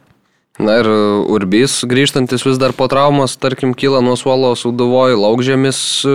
[0.57, 6.14] Na ir Urbys grįžtantis vis dar po traumos, tarkim, kyla nuo suolo suduvoji laukžėmis e,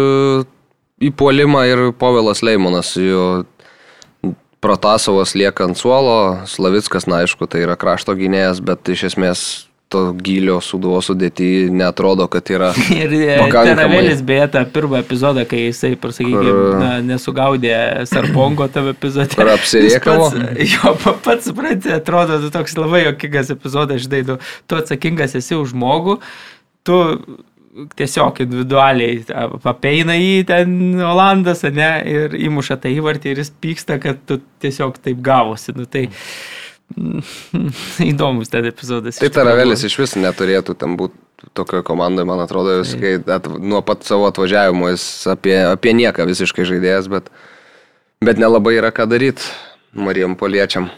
[1.05, 3.43] į puolimą ir Povilas Leimonas, jo
[4.61, 9.45] Protasovas lieka ant suolo, Slavickas, na aišku, tai yra krašto gynėjas, bet iš esmės
[9.91, 12.69] to gilio suduvo sudėti netrodo, kad yra.
[12.95, 13.11] ir
[13.51, 17.75] Teravelis beje tą pirmą epizodą, kai jisai, pasakykime, na, nesugaudė
[18.09, 19.35] Sarpongo tame epizode.
[19.41, 20.31] Ar apsiriekavo?
[20.73, 25.75] Jo, pats supranti, atrodo, tu toks labai jokingas epizodas, žinai, tu, tu atsakingas esi už
[25.75, 26.21] žmogų,
[26.87, 27.01] tu
[27.99, 29.21] tiesiog individualiai
[29.71, 30.73] apeina jį ten
[31.07, 35.75] Olandas, ne, ir įmuša tą įvartį ir jis pyksta, kad tu tiesiog taip gavosi.
[35.75, 36.60] Nu, tai, mm
[38.11, 39.19] Įdomus ten epizodas.
[39.21, 41.17] Tai Taravelis iš vis neturėtų ten būti
[41.57, 46.67] tokioje komandoje, man atrodo, visiškai at, nuo pat savo atvažiavimo jis apie, apie nieką visiškai
[46.69, 47.31] žaidėjas, bet,
[48.23, 49.49] bet nelabai yra ką daryti
[49.97, 50.91] Marijam Poliečiam.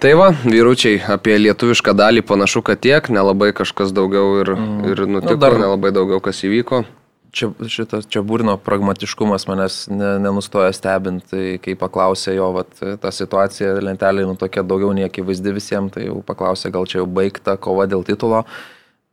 [0.00, 4.78] Tai va, vyručiai, apie lietuvišką dalį panašu, kad tiek, nelabai kažkas daugiau ir, mm.
[4.88, 5.58] ir nutiko, nu, dar...
[5.60, 6.86] nelabai daugiau kas įvyko.
[7.30, 13.12] Čia, šitas, čia būrino pragmatiškumas manęs ne, nenustoja stebinti, tai kai paklausė jo, vat, ta
[13.14, 17.54] situacija lentelė, nu tokia daugiau nei akivaizdi visiems, tai jau paklausė, gal čia jau baigta
[17.60, 18.42] kova dėl titulo.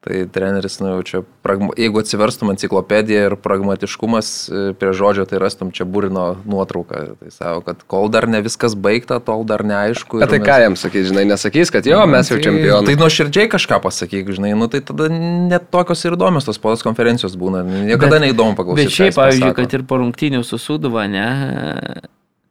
[0.05, 5.71] Tai treneris, nu, čia, pragma, jeigu atsiverstum enciklopediją ir pragmatiškumas e, prie žodžio, tai rastum
[5.73, 6.99] čia būrino nuotrauką.
[7.17, 10.21] Tai savo, kad kol dar ne viskas baigta, tol dar neaišku.
[10.21, 10.45] Bet tai mes...
[10.45, 12.85] ką jam sakys, žinai, nesakys, kad jo, mes jau tai, čempionai.
[12.91, 17.33] Tai nuoširdžiai kažką pasakyk, žinai, nu tai tada net tokios ir įdomios tos podos konferencijos
[17.33, 17.65] būna.
[17.65, 18.85] Niekada bet, neįdomu paklausyti.
[18.85, 21.27] Bet šiaip, pavyzdžiui, kad ir po rungtynių su Suduva, ne,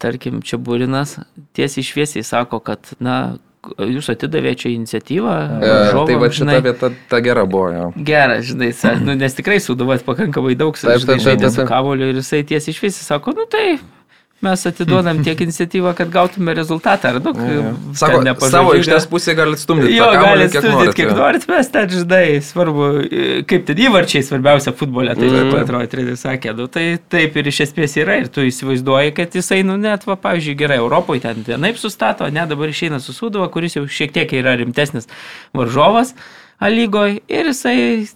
[0.03, 1.21] tarkim, čia būrinas
[1.57, 3.37] tiesiai šviesiai sako, kad, na,
[3.79, 5.35] jūs atidavėte čia iniciatyvą.
[5.63, 7.69] Varžovam, tai va šita vieta ta gera buvo.
[7.75, 7.91] Jau.
[8.07, 8.71] Gera, žinai,
[9.03, 13.37] nu, nes tikrai suduvas pakankamai daug žaidė su kavoliu ir jisai tiesiai iš visi sako,
[13.37, 13.79] nu tai
[14.45, 17.09] mes atiduodam tiek iniciatyvą, kad gautume rezultatą.
[17.09, 17.33] Ar, nu,
[17.97, 18.21] Sako,
[18.51, 19.97] savo aikštės pusė gali stumdyti.
[19.97, 22.89] Jo, gali stumdyti, kiek norit, mes ten, žinai, svarbu,
[23.51, 25.53] kaip ten įvarčiai svarbiausia futbole, tai mm.
[25.63, 29.63] atrodo, treneris sakė, nu, tai taip ir iš esmės yra ir tu įsivaizduoji, kad jisai,
[29.67, 33.79] nu, net, va, pavyzdžiui, gerai, Europoje ten vienaip sustato, ne dabar išeina su Sudova, kuris
[33.79, 35.09] jau šiek tiek yra rimtesnis
[35.57, 36.15] varžovas
[36.61, 38.07] lygoje ir jisai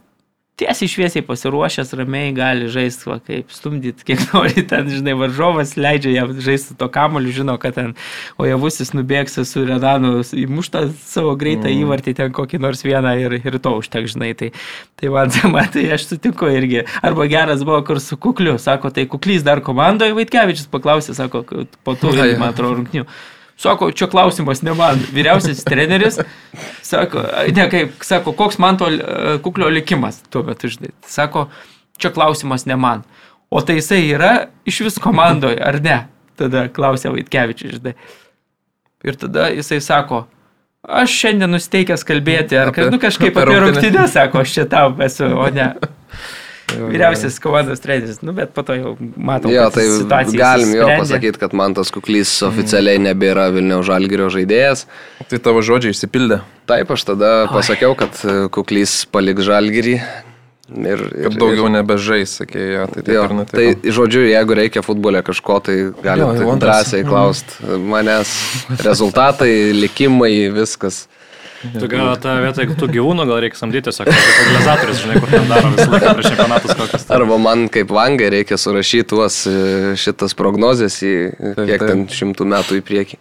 [0.61, 6.13] tiesiai šviesiai pasiruošęs, ramiai gali žaisti, va, kaip stumdyti, kiek nori, ten, žinai, varžovas leidžia
[6.19, 7.95] jam žaisti to kamoliu, žino, kad ten,
[8.41, 11.83] o javusis nubėgs su Redanu, įmuštą savo greitą mm.
[11.85, 14.53] įvartį ten kokį nors vieną ir, ir to užtek, žinai, tai,
[15.01, 16.85] tai man, man tai aš sutinku irgi.
[17.07, 21.45] Arba geras buvo, kur su kukliu, sako, tai kuklys dar komandoje, Vaitkevičius paklausė, sako,
[21.87, 23.09] po to, man atrodo, rungtinių.
[23.61, 25.03] Sako, čia klausimas ne man.
[25.13, 26.17] Vyriausias treneris,
[26.83, 29.01] sako, ne kaip, sako, koks man to e,
[29.45, 30.95] kuklio likimas tuo metu, žinai.
[31.05, 31.51] Sako,
[32.01, 33.05] čia klausimas ne man.
[33.51, 34.33] O tai jisai yra
[34.65, 35.99] iš vis komandoje, ar ne?
[36.41, 37.93] Tada klausė Vaitkevičius, žinai.
[39.05, 40.23] Ir tada jisai sako,
[40.81, 44.95] aš šiandien nusteikęs kalbėti, ar apie, nu, kažkaip apie, apie rungtynę, sako, aš čia tau
[45.05, 45.75] esu, o ne.
[46.79, 49.53] Vyriausias komandos treneris, nu, bet po to jau matau.
[49.53, 49.87] Jo, tai
[50.35, 52.53] galim jo pasakyti, kad man tas kuklys mhm.
[52.53, 54.87] oficialiai nebėra Vilniaus žalgerio žaidėjas.
[55.31, 56.41] Tai tavo žodžiai išsipildė.
[56.71, 57.53] Taip, aš tada Oi.
[57.55, 59.97] pasakiau, kad e, kuklys paliks žalgerį.
[60.71, 63.57] Ir, ir, ir daugiau nebežais, sakė, jo, tai taip jo, ir nutiko.
[63.59, 68.35] Tai žodžiu, jeigu reikia futbolė kažko, tai galite drąsiai klausti manęs.
[68.87, 71.09] Rezultatai, likimai, viskas.
[71.61, 75.51] Tu gal tą vietą, jeigu tu gyvūnų, gal reikia samdyti tiesiog organizatorius, žinai, kur ten
[75.51, 77.05] daro visą laiką prieš čempionatus kokias.
[77.13, 81.87] Arba man kaip vangai reikia surašyti tuos e, šitas prognozes į taip, kiek taip.
[81.91, 83.21] ten šimtų metų į priekį.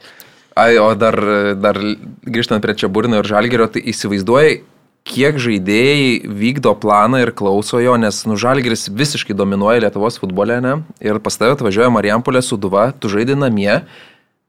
[0.60, 1.20] Ai, o dar,
[1.60, 1.80] dar
[2.28, 4.62] grįžtant prie čia Burino ir Žalgerio, tai įsivaizduoji,
[5.10, 10.80] kiek žaidėjai vykdo planą ir klauso jo, nes nu, Žalgeris visiškai dominuoja Lietuvos futbole, ne?
[11.04, 13.82] Ir pas tave atvažiuoja Marijampolė su Duva, tu žaidži namie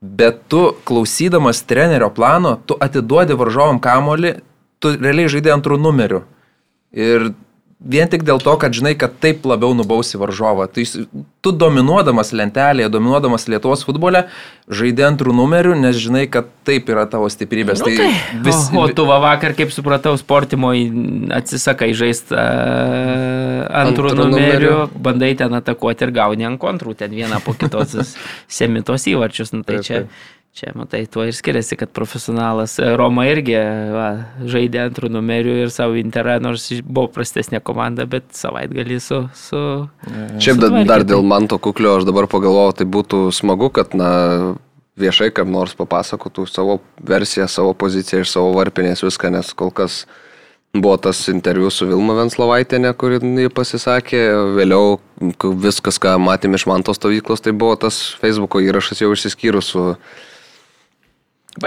[0.00, 4.34] bet tu klausydamas trenerio plano, tu atiduodi varžovam kamolį,
[4.80, 6.22] tu realiai žaidži antrų numerių.
[6.96, 7.32] Ir
[7.80, 10.66] vien tik dėl to, kad žinai, kad taip labiau nubausi varžovą.
[10.68, 10.84] Tai
[11.40, 14.26] tu dominuodamas lentelėje, dominuodamas Lietuvos futbole,
[14.68, 17.80] žaidė antrų numerių, nes žinai, kad taip yra tavo stiprybės.
[17.80, 18.66] Nu, tai, tai vis...
[18.74, 20.90] o, o tu va vakar, kaip supratau, sportimoje
[21.40, 24.74] atsisakai žaisti uh, antrų, antrų numerių, numerių,
[25.08, 27.96] bandai ten atakuoti ir gauni ant kontrų, ten vieną po kitos
[28.60, 29.56] semitos įvarčius.
[29.56, 30.04] Nu, tai taip, čia...
[30.04, 33.54] Taip Čia, matai, tuo ir skiriasi, kad profesionalas Roma irgi
[33.94, 34.08] va,
[34.50, 39.20] žaidė antrų numerių ir savo interą, nors buvo prastesnė komanda, bet savaitgalį su...
[39.38, 39.60] su
[40.42, 44.10] Šiaip su dar dėl manto kuklio aš dabar pagalvojau, tai būtų smagu, kad, na,
[45.00, 50.02] viešai kam nors papasakotų savo versiją, savo poziciją iš savo varpinės viską, nes kol kas
[50.74, 54.24] buvo tas interviu su Vilma Venslovaitinė, kur jį pasisakė,
[54.58, 54.98] vėliau
[55.62, 59.86] viskas, ką matėme iš manto stovyklos, tai buvo tas Facebook'o įrašas jau išsiskyrus su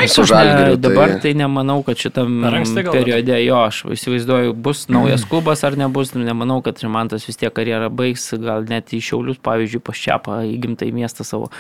[0.08, 0.78] Su žalgiriu.
[0.82, 1.20] Dabar tai...
[1.22, 2.42] tai nemanau, kad šitam
[2.90, 7.92] periode jo, aš įsivaizduoju, bus naujas klubas ar nebus, nemanau, kad Rimantas vis tiek karjerą
[7.94, 11.52] baigs, gal net į Šiaulius, pavyzdžiui, paščiapą į gimtąjį miestą savo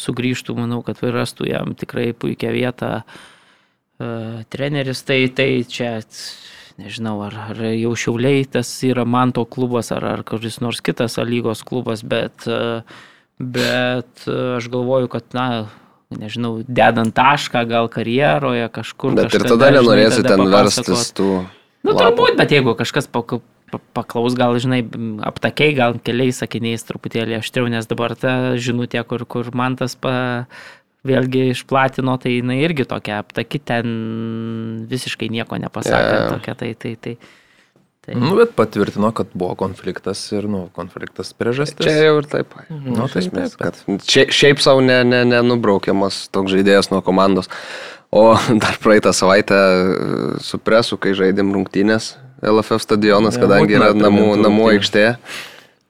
[0.00, 2.92] sugrįžtų, manau, kad rastų jam tikrai puikią vietą.
[4.00, 5.98] Uh, treneris, tai, tai čia,
[6.80, 11.64] nežinau, ar, ar jau Šiauliai tas yra Manto klubas, ar, ar kuris nors kitas lygos
[11.68, 12.80] klubas, bet, uh,
[13.40, 15.46] bet uh, aš galvoju, kad, na,
[16.10, 19.14] nežinau, dedant tašką gal karjeroje kažkur.
[19.18, 21.30] Bet ir tada nenorėsi ten verstis tų.
[21.80, 22.00] Nu, lapų.
[22.02, 23.08] turbūt, bet jeigu kažkas
[23.94, 24.82] paklaus, gal, žinai,
[25.24, 30.44] aptakiai, gal keliais sakiniais truputėlį aštriau, nes dabar ta žinutė, kur, kur man tas pa,
[31.06, 33.86] vėlgi išplatino, tai jinai irgi tokia aptaki, ten
[34.90, 36.16] visiškai nieko nepasakė.
[36.18, 36.34] Yeah.
[36.34, 37.14] Tokia, tai, tai, tai,
[38.10, 38.18] Tai...
[38.18, 41.84] Nu, bet patvirtino, kad buvo konfliktas ir, nu, konfliktas priežastis.
[41.86, 42.56] Čia jau ir taip.
[42.66, 42.96] Mhm.
[42.96, 47.46] Nu, tai esmės, kad šiaip, šiaip savo nenubraukiamas ne, ne toks žaidėjas nuo komandos.
[48.10, 49.92] O dar praeitą savaitę e,
[50.42, 55.06] su presu, kai žaidėm rungtynės LFF stadionas, ne, kadangi yra namų, namų aikštė.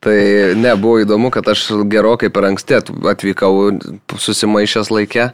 [0.04, 0.18] Tai
[0.56, 2.78] ne, buvo įdomu, kad aš gerokai per anksti
[3.12, 3.72] atvykau
[4.20, 5.30] susimaišęs laikę.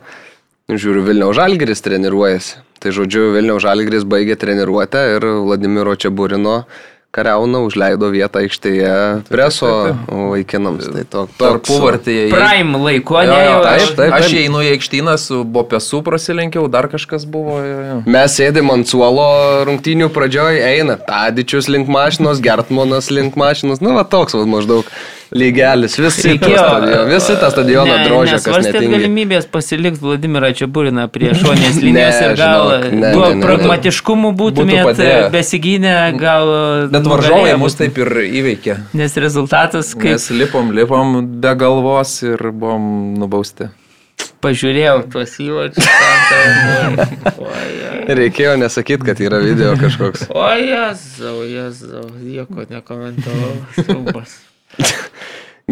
[0.71, 2.63] Žiūriu, Vilniaus Žalgeris treniruojasi.
[2.83, 6.61] Tai žodžiu, Vilniaus Žalgris baigė treniruotę ir Vladimiro Čiaburino
[7.17, 8.93] Kariauna užleido vietą aikštėje
[9.31, 9.71] preso
[10.11, 10.91] vaikinams.
[10.93, 12.27] Tai to, tarpuvartėje.
[12.35, 13.61] Prime laiko, ne jau.
[13.65, 14.17] Taip, taip, taip.
[14.19, 17.57] Aš einu į aikštyną su Bopesu prasilenkiau, dar kažkas buvo.
[17.65, 17.99] Jo, jo.
[18.05, 19.25] Mes sėdėm ant suolo
[19.69, 24.91] rungtynių pradžioje, eina Tadičius link mašinos, Gertmonas link mašinos, nu va toks va maždaug.
[25.35, 28.91] Lygelis, visi Reikėjo- stadioną, visi tą stadioną drožė, kas netingi.
[28.95, 34.85] galimybės pasilikti Vladimirą Čiaburiną prie šonės linijos ir gal žinok, ne, ne, ne, pragmatiškumu būtumėt
[34.91, 35.31] padėję.
[35.35, 36.53] besigynę, gal...
[36.93, 37.79] Bet varžovai mus būtų.
[37.83, 38.13] taip ir
[38.43, 38.79] įveikė.
[38.95, 43.69] Nes rezultatas, kaip Mes lipom, lipom be galvos ir buvom nubausti.
[44.47, 45.87] pažiūrėjau tuos įvarčius.
[48.07, 50.29] Reikėjo nesakyti, kad yra video kažkoks.
[50.31, 53.57] O jezau, jezau, nieko nekomentavau.
[53.75, 54.37] Siaubas.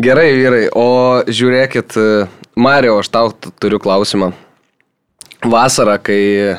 [0.04, 1.94] Gerai, vyrai, o žiūrėkit,
[2.58, 3.30] Mario, aš tau
[3.62, 4.32] turiu klausimą.
[5.44, 6.54] Vasarą, kai e,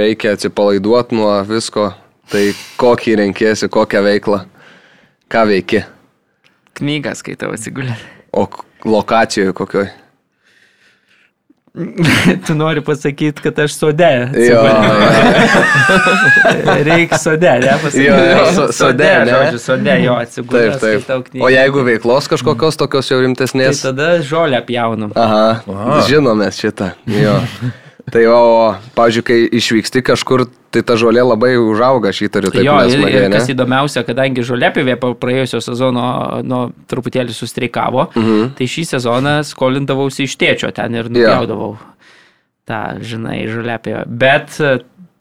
[0.00, 1.90] reikia atsipalaiduoti nuo visko,
[2.32, 4.44] tai kokį renkėsi, kokią veiklą,
[5.30, 5.82] ką veiki,
[6.72, 7.94] Knygą skaitau atsigulę.
[8.32, 8.48] o
[8.84, 9.88] lokacijoje kokioj.
[12.46, 14.08] Tu nori pasakyti, kad aš sode.
[14.36, 14.60] Jo,
[16.88, 17.72] Reikia sode, ne?
[17.82, 18.04] Pasakyti.
[18.06, 19.32] Jo, jo, so- sode, ne?
[19.32, 20.70] Žodžiu, sode, jo, atsigulę.
[20.80, 21.28] taip, taip.
[21.40, 23.80] O jeigu veiklos kažkokios tokios jau Tai rimtesnės.
[23.82, 25.12] tada žolę pjaunam.
[25.16, 26.00] Aha, Aha.
[26.08, 26.90] žinome šitą.
[27.06, 27.40] Jo.
[28.10, 28.40] Tai o,
[28.96, 33.26] pavyzdžiui, kai išvyksti kažkur, tai ta žolė labai užauga, aš įtariu, taip jo, ir, ir
[33.30, 36.04] kas įdomiausia, kadangi žolėpivė po praėjusio sezono
[36.42, 38.54] nu, truputėlį sustreikavo, Mhm.
[38.58, 41.76] tai šį sezoną skolindavausi iš tėčio ten ir nupjaudavau
[42.66, 44.04] tą, žinai, žolėpivę.
[44.06, 44.80] Bet e,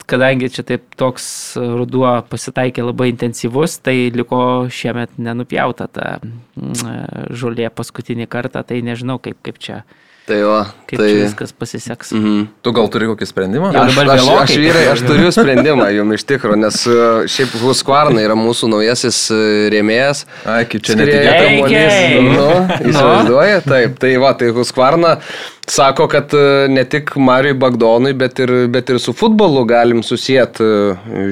[0.10, 7.70] kadangi čia taip toks ruduo pasitaikė labai intensyvus, tai liko šiemet nenupjauta ta mm, žolė
[7.70, 9.84] paskutinį kartą, tai nežinau kaip, kaip čia,
[10.32, 10.52] Tai jo,
[10.88, 11.08] kaip tai...
[11.10, 12.12] čia viskas pasiseks.
[12.16, 12.44] Mhm.
[12.64, 13.72] Tu gal turi kokį sprendimą?
[13.76, 16.98] Aš, aš, aš, vyrai, aš turiu sprendimą jums iš tikrųjų, nes e,
[17.34, 19.42] šiaip Husqvarna yra mūsų naujasis e,
[19.74, 20.24] rėmėjas.
[20.48, 21.36] Ai, kaip čia netikėta.
[21.36, 21.98] Ei, kamuolys.
[22.00, 22.24] ei.
[22.30, 22.48] Nu,
[22.94, 24.00] įsivaizduoja, taip.
[24.00, 25.16] Tai va, tai Husqvarna
[25.68, 30.72] sako, kad e, ne tik Mariui Bagdonui, bet ir, bet ir su futbolu galim susijęti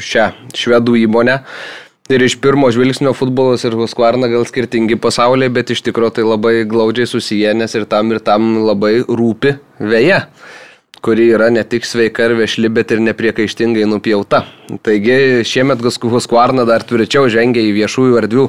[0.04, 1.40] šią švedų įmonę.
[2.10, 6.54] Ir iš pirmo žvilgsnio futbolas ir Husqvarna gal skirtingi pasauliai, bet iš tikrųjų tai labai
[6.66, 10.24] glaudžiai susiję, nes ir tam ir tam labai rūpi veja
[11.02, 14.44] kuri yra ne tik sveika ir vešli, bet ir nepriekaištingai nupjauta.
[14.84, 18.46] Taigi šiemet Husqvarna dar tvirčiau žengia į viešųjų erdvių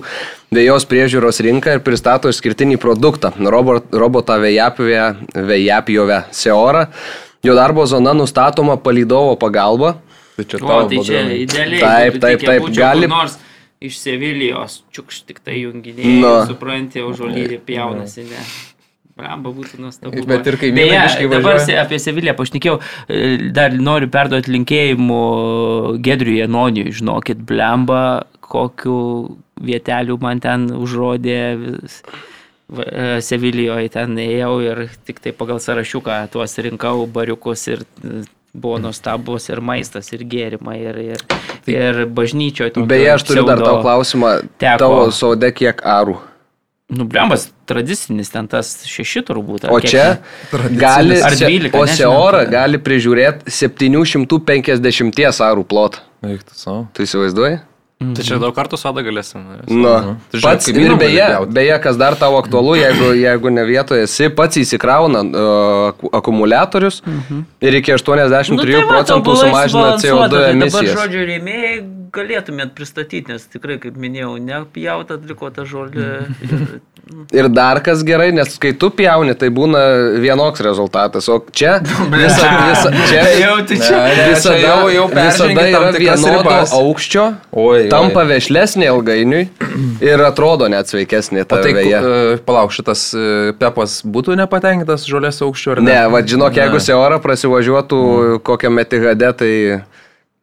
[0.57, 6.87] vėjos priežiūros rinką ir pristato išskirtinį produktą- robot, robotą vėjapjovę Seorą.
[7.43, 9.95] Jo darbo zona nustatoma palydovo pagalba.
[10.37, 11.81] Tai čia O, tavo tai čia idealiai.
[11.81, 13.39] Taip, taip, taip, būčiau gali- Nors
[13.81, 16.33] iš Sevilijos, čiukš tik tai junginiai, Nu.
[16.49, 18.43] supranti, užuolyrį pjaunasi, ne.
[19.21, 20.23] Bramba būtų nuostabu.
[20.29, 22.79] Bet ir kaimynai dabar apie Seviliją pašnekėjau,
[23.09, 25.19] e, dar noriu perduoti linkėjimų
[26.01, 31.41] Gedriui Janoniui, žinokit, blemba, kokiu vieteliu man ten užrodė.
[31.61, 32.03] vis-
[32.71, 37.85] e, Sevilijoje ten ėjau ir tik tai pagal sąrašiuką tuos rinkau bariukus ir
[38.55, 41.25] buvo nuostabus ir maistas, ir gėrimai, ir, ir,
[41.71, 42.75] ir bažnyčioje.
[42.87, 44.41] Beje, aš turiu dar tau klausimą.
[44.59, 44.79] teko.
[44.83, 46.19] Tavo sode kiek arų?
[46.91, 49.69] Nu, blembas, tradicinis ten tas šeši turbūt.
[49.71, 50.07] O kiek čia
[50.75, 51.87] gali, Ar se- 12, o.
[51.87, 56.03] Seora gali prižiūrėti 750 arų plotą.
[56.93, 57.61] Tu įsivaizduoji?
[58.01, 59.43] Tai čia daug kartų sodą galėsim.
[59.69, 59.91] Nu,
[60.33, 64.07] Tu žiūrėk, pats, kaimynam ir beje, beje, kas dar tau aktualu, jeigu, jeigu ne vietoje
[64.07, 67.43] esi, pats įsikrauna uh, akumuliatorius Mhm.
[67.61, 70.95] ir iki 83 Nu, tai procentų sumažina CO2 tai emisijas.
[70.95, 71.75] Dabar žodžiu rėmėjai
[72.11, 76.09] galėtumėt pristatyti, nes tikrai, kaip minėjau, nepjauta atliko tą žodį.
[77.35, 79.81] Ir, dar kas gerai, nes kai tu pjauni, tai būna
[80.23, 81.79] vienoks rezultatas, o čia
[82.15, 84.01] visa, visa, čia jau tu čia.
[84.07, 86.75] Ne, visada, čia jau- jau visada yra vienodo ribas.
[86.77, 87.25] aukščio,
[87.65, 88.31] Oi, tampa oi.
[88.35, 89.45] vešlesnė ilgainiui
[90.05, 92.01] ir atrodo net sveikesnė ta tai, veja.
[92.03, 95.91] uh, palauk, šitas uh, Pepas būtų nepatenkintas žolės aukščiu ar ne?
[95.93, 96.81] Ne, va, žinok, jeigu.
[96.83, 98.03] Seora prasivažiuotų
[98.47, 99.53] kokią metihade, tai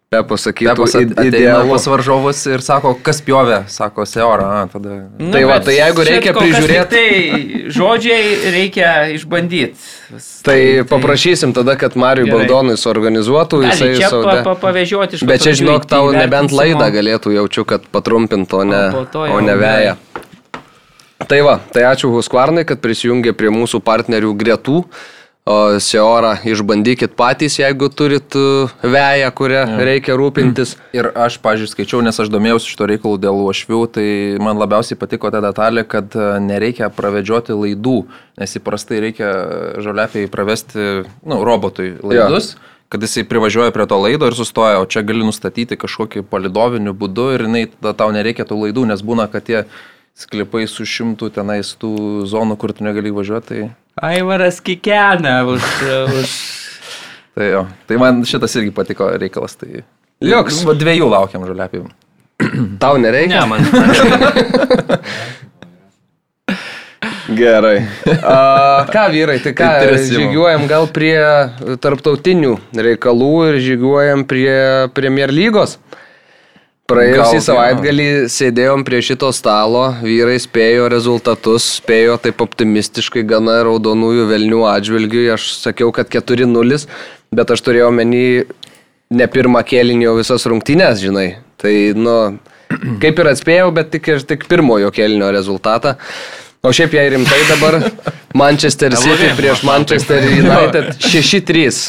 [0.07, 5.01] Pepas sakytų, Pepas ateina pas varžovus ir sako, kas pjovė, sako Seora, a, tada.
[5.19, 9.75] Nu, Tai va, tai jeigu reikia kol kas prižiūrėt- tik Tai žodžiai reikia išbandyti.
[10.47, 10.55] Tai
[10.87, 12.37] paprašysim tada, kad Mariui Gerai.
[12.39, 14.23] Bagdonui suorganizuotų Gali jisai čia savo.
[14.23, 18.63] pa, pa, pavežioti iš Bet čia, žinok, tau nebent laidą galėtų jaučiu, kad patrumpintų, o
[18.63, 19.97] ne, O o jau ne veja.
[21.27, 24.85] Tai va, tai ačiū Husqvarnai, kad prisijungė prie mūsų partnerių gretų.
[25.79, 30.75] Seorą išbandykit patys, jeigu turit uh, veją, kurią reikia rūpintis.
[30.95, 34.07] Ir aš, pažiūrėjau, skaičiau, nes aš domėjausi šito reikalu dėl uošvių, tai
[34.43, 37.95] man labiausiai patiko ta detalė, kad e, nereikia pravedžioti laidų,
[38.41, 39.31] nes įprastai reikia
[39.83, 42.55] žoliapiai pravesti, nu, robotui laidus.
[42.57, 42.73] Ja.
[42.91, 47.31] kad jisai privažiuoja prie to laido ir sustoja, o čia gali nustatyti kažkokį palidoviniu būdu
[47.35, 49.65] ir jinai, tada tau nereikia tų laidų, nes būna, kad tie
[50.17, 53.47] sklipai su šimtu tenais tų zonų, kur tu negali važiuoti.
[53.47, 55.61] Tai, Aivaras kikena už...
[56.21, 56.29] už...
[57.33, 59.57] tai, jo, tai man šitas irgi patiko reikalas.
[59.57, 59.81] Tai...
[60.21, 60.61] Liuks.
[60.67, 61.81] Va, Dviejų laukiam žoliapių.
[62.83, 63.41] Tau nereikia?
[63.41, 63.65] Ne, man.
[67.37, 67.81] Gerai.
[68.23, 69.67] A, ką vyrai, tai ką,
[69.99, 71.17] žygiuojam gal prie
[71.83, 74.53] tarptautinių reikalų ir žygiuojam prie
[74.95, 75.75] Premier lygos.
[76.87, 84.29] Praėjusį Gal, savaitgalį sėdėjom prie šito stalo, vyrai spėjo rezultatus, spėjo taip optimistiškai gana raudonųjų
[84.29, 85.25] velnių atžvilgių.
[85.33, 86.85] Aš sakiau, kad 4-0,
[87.35, 88.21] bet aš turėjau menį
[89.19, 91.25] ne pirmą kėlinį, o visas rungtynės, žinai.
[91.59, 92.15] Tai, nu,
[93.03, 95.97] kaip ir atspėjau, bet tik, tik pirmojo kėlinio rezultatą.
[96.63, 97.81] O šiaip jei rimtai dabar
[98.43, 101.83] Manchester City prieš Manchester United 6-3.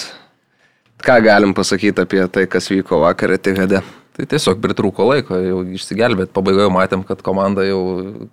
[1.07, 3.85] Ką galim pasakyti apie tai, kas vyko vakar Etihade?
[4.19, 6.33] Tai tiesiog pritrūko laiko, jau išsigelbėt.
[6.35, 7.81] Pabaigoje matėm, kad komanda jau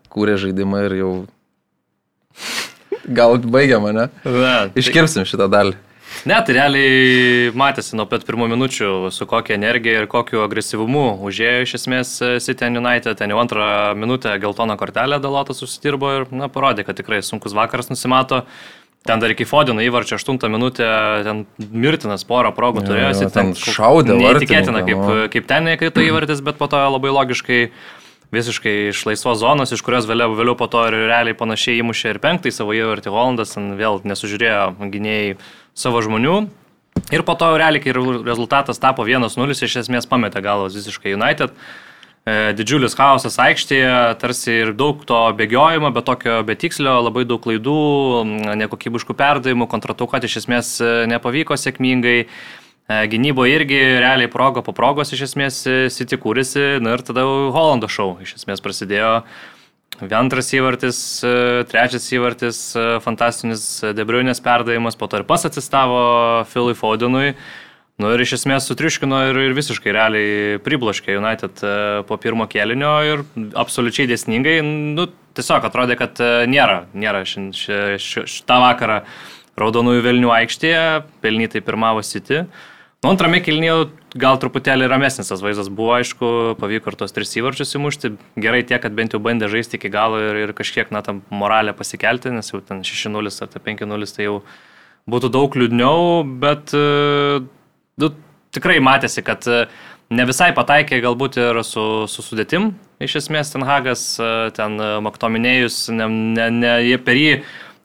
[0.10, 1.12] kūrė žaidimą ir jau...
[3.06, 4.08] Gal baigiama, ne?
[4.26, 5.76] Ne, Iškirpsim šitą dalį.
[6.26, 11.68] Ne, tai realiai matėsi nuo pat pirmų minučių, su kokia energija ir kokiu agresyvumu užėjo
[11.68, 13.20] iš esmės City and United.
[13.20, 13.68] Ten jau antrą
[14.00, 18.42] minutę geltoną kortelę Dalotas susidirbo ir na, parodė, kad tikrai sunkus vakaras nusimato.
[19.06, 20.86] Ten dar iki Fodino įvarčio 8 minutę,
[21.28, 23.10] ten mirtinas porą progų Jo, turėjo.
[23.12, 25.04] jo, City ten šaudė Neįtikėtina, kaip,
[25.36, 27.60] kaip ten nekrito įvartis, bet po to labai logiškai
[28.34, 32.20] visiškai iš laisvos zonos, iš kurios vėliau, vėliau po to ir realiai panašiai įmušė ir
[32.24, 35.36] penktąjį savo įvartį Holandas, ten vėl nesužiūrėjo gynėjai
[35.78, 36.36] savo žmonių.
[37.14, 37.94] Ir po to realiai, kai
[38.26, 41.54] rezultatas tapo 1-0, iš esmės pametė galvas visiškai United.
[42.26, 47.76] E, Didžiulis chaosas aikštėje, tarsi ir daug to bėgiojimo, bet tokio betikslio, labai daug klaidų,
[48.64, 52.16] nekokybiškų perdavimų, kontratuoti iš esmės e, nepavyko sėkmingai.
[52.26, 57.28] E, Gynyboje irgi realiai progo po progos iš esmės e, City kūrėsi, na ir tada
[57.54, 59.20] Holando šou iš esmės prasidėjo.
[60.10, 60.98] Antras įvartis,
[61.70, 62.58] trečias įvartis,
[63.06, 63.62] fantastinis
[63.96, 66.02] Debriunės perdavimas, po to ir pas atsistavo
[66.50, 67.36] Philui Fodenui.
[67.96, 71.70] Nu ir iš esmės sutriuškino ir, ir visiškai realiai pribloškė United e,
[72.10, 73.24] po pirmo kėlinio ir
[73.56, 75.06] absoliučiai dėsningai, nu,
[75.38, 79.00] tiesiog atrodė, kad e, nėra, nėra šin- ši- ši- šitą vakarą
[79.56, 80.84] raudonųjų velnių aikštėje,
[81.24, 82.44] pelnytai pirmavo City.
[83.00, 83.88] Nu, antrame kilnyje
[84.20, 86.28] gal truputėlį ramesnis tas vaizdas buvo, aišku,
[86.60, 88.12] pavyko ir tos tris įvarčius įmušti.
[88.36, 91.72] Gerai tiek, kad bent jau bandė žaisti iki galo ir, ir kažkiek, na, tam moralę
[91.78, 94.40] pasikelti, nes jau ten 6-0 ar tai 5-0 tai jau
[95.08, 96.84] būtų daug liūdniau, bet e,
[98.02, 98.12] nu,
[98.56, 99.66] tikrai matėsi, kad e,
[100.16, 102.74] ne visai pataikė galbūt ir su, su sudėtim.
[103.04, 107.34] Iš esmės, ten Hagas, e, ten e, Maktominėjus, ne, ne, ne, jie per jį,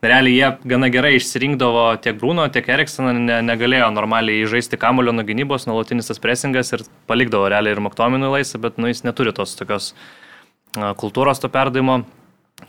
[0.05, 5.27] realiai jie gana gerai išsirinkdavo tiek Bruno, tiek Eriksoną, ne, negalėjo normaliai žaisti kamulio nuo
[5.29, 9.59] gynybos, nuolatinis tas presingas ir palikdavo realiai ir Maktominui laisvę, bet nu, jis neturi tos
[9.59, 9.93] tokios
[10.71, 12.05] kultūros to perdavimo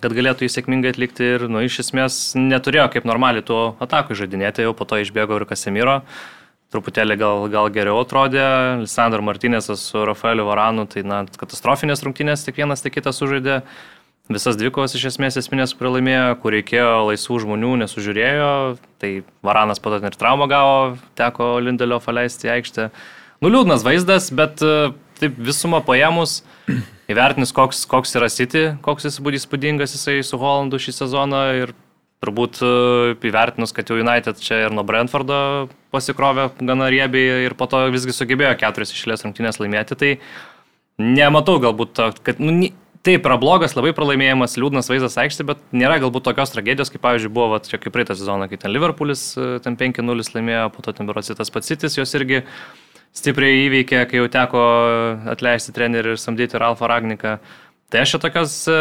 [0.02, 4.64] kad galėtų jį sėkmingai atlikti ir, nu, iš esmės neturėjo kaip normaliai tuo atakui žaidinėti,
[4.64, 5.98] jau po to išbėgo ir Kasemiro,
[6.72, 8.44] truputėlį gal, gal geriau atrodė,
[8.82, 13.62] Lisandro Martinėsas su Rafaeliu Varanu, tai, na, katastrofinės rungtynės tik vienas, tik kitas sužaidė,
[14.32, 18.52] visas dvikovas iš esmės esminės pralaimėjo, kur reikėjo laisvų žmonių, nesužiūrėjo,
[19.04, 19.12] tai
[19.44, 22.90] Varanas to ir traumą gavo, teko Lindelio paleisti į aikštę.
[23.42, 26.44] Nu, liūdnas vaizdas, bet e, taip visumą paėmus,
[27.12, 31.74] įvertinus, koks, koks yra City, koks jis buvo įspūdingas jisai su Holandu šį sezoną ir
[32.22, 32.72] turbūt e,
[33.30, 38.14] įvertinus, kad jau United čia ir nuo Brentfordo pasikrovė gana riebiai ir po to visgi
[38.16, 40.12] sugebėjo keturis išėlės rungtynės laimėti, tai
[41.02, 42.70] nematau galbūt, to, kad, nu,
[43.02, 47.34] taip, yra blogas, labai pralaimėjimas, liūdnas vaizdas aikštė, bet nėra galbūt tokios tragedijos, kaip pavyzdžiui
[47.34, 50.94] buvo, vat, čia kaip praeitą sezoną, kai ten Liverpoolis e, ten 5-0 laimėjo, po to
[50.98, 52.44] ten berosi tas pats Citis, jos irgi
[53.18, 54.62] stipriai įveikė, kai jau teko
[55.34, 57.40] atleisti trenerių ir samdyti Ralfą Ragniką.
[57.92, 58.76] Tai aš čia tokios e,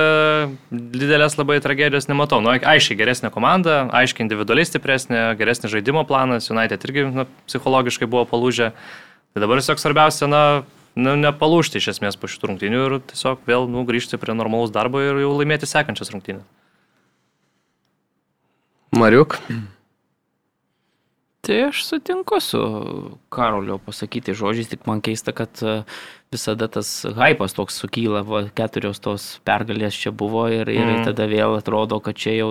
[0.71, 2.39] didelės labai tragedijos nematau.
[2.45, 8.23] Nu, aiškiai geresnė komanda, aiškiai individualiai stipresnė, geresnis žaidimo planas, United irgi nu, psichologiškai buvo
[8.31, 8.71] palūžę.
[9.35, 10.45] Tai dabar tiesiog svarbiausia, na,
[10.95, 15.03] nu, nepalūžti iš esmės po šitų rungtynių ir tiesiog vėl nu, grįžti prie normalaus darbo
[15.03, 16.47] ir jau laimėti sekančias rungtynės.
[18.95, 19.41] Mariuk.
[21.41, 22.61] Tai aš sutinku su
[23.33, 25.79] Karolio pasakyti žodžiais, tik man keista, kad e,
[26.33, 30.99] visada tas hypas toks sukyla, va, keturios tos pergalės čia buvo ir, ir Mm.
[31.01, 31.09] mm.
[31.09, 32.51] tada vėl atrodo, kad čia jau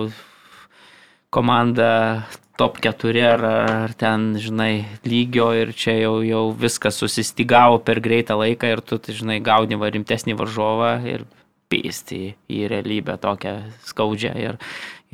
[1.30, 2.26] komanda
[2.58, 8.36] top 4 ar, ar ten, žinai, lygio ir čia jau, jau viskas susistigavo per greitą
[8.36, 11.24] laiką ir tu, tai, žinai, gauni va rimtesnį varžovą ir
[11.70, 13.54] pėsti į realybę tokią
[13.86, 14.34] skaudžią.
[14.42, 14.58] Ir,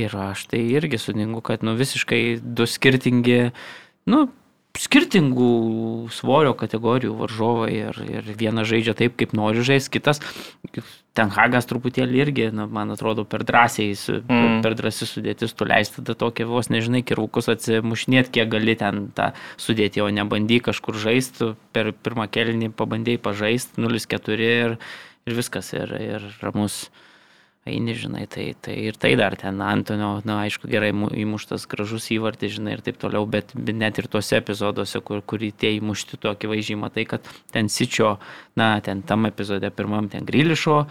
[0.00, 3.52] ir aš tai irgi sutinku, kad nu, visiškai du skirtingi,
[4.10, 4.26] nu,
[4.76, 5.50] skirtingų
[6.12, 10.20] svorio kategorijų varžovai ir, ir vienas žaidžia taip, kaip nori žaisti, kitas,
[11.16, 13.94] ten Hagas truputėlį irgi, na, man atrodo, per drąsiai,
[14.26, 14.60] Mm.
[14.64, 19.30] per drąsiai sudėtis, tu leisi tada tokie vos, nežinai, kirvukus atsimušinėti, kiek gali ten tą
[19.56, 24.76] sudėti, o nebandy kažkur žaisti, per pirmą kelinį pabandėjai pažaisti, 0-4 ir,
[25.26, 26.90] ir viskas, ir, ir ramus
[27.66, 32.08] eini, žinai, tai, tai ir tai dar ten Antonio, na, aišku, gerai mu- įmuštas gražus
[32.14, 36.52] įvartis, žinai, ir taip toliau, bet net ir tuose epizoduose, kur, kur tie įmušti tokį
[36.54, 38.16] vaizdžiai, matai, kad ten Sičio,
[38.56, 40.84] na, ten tam epizode pirmam ten Grilišo,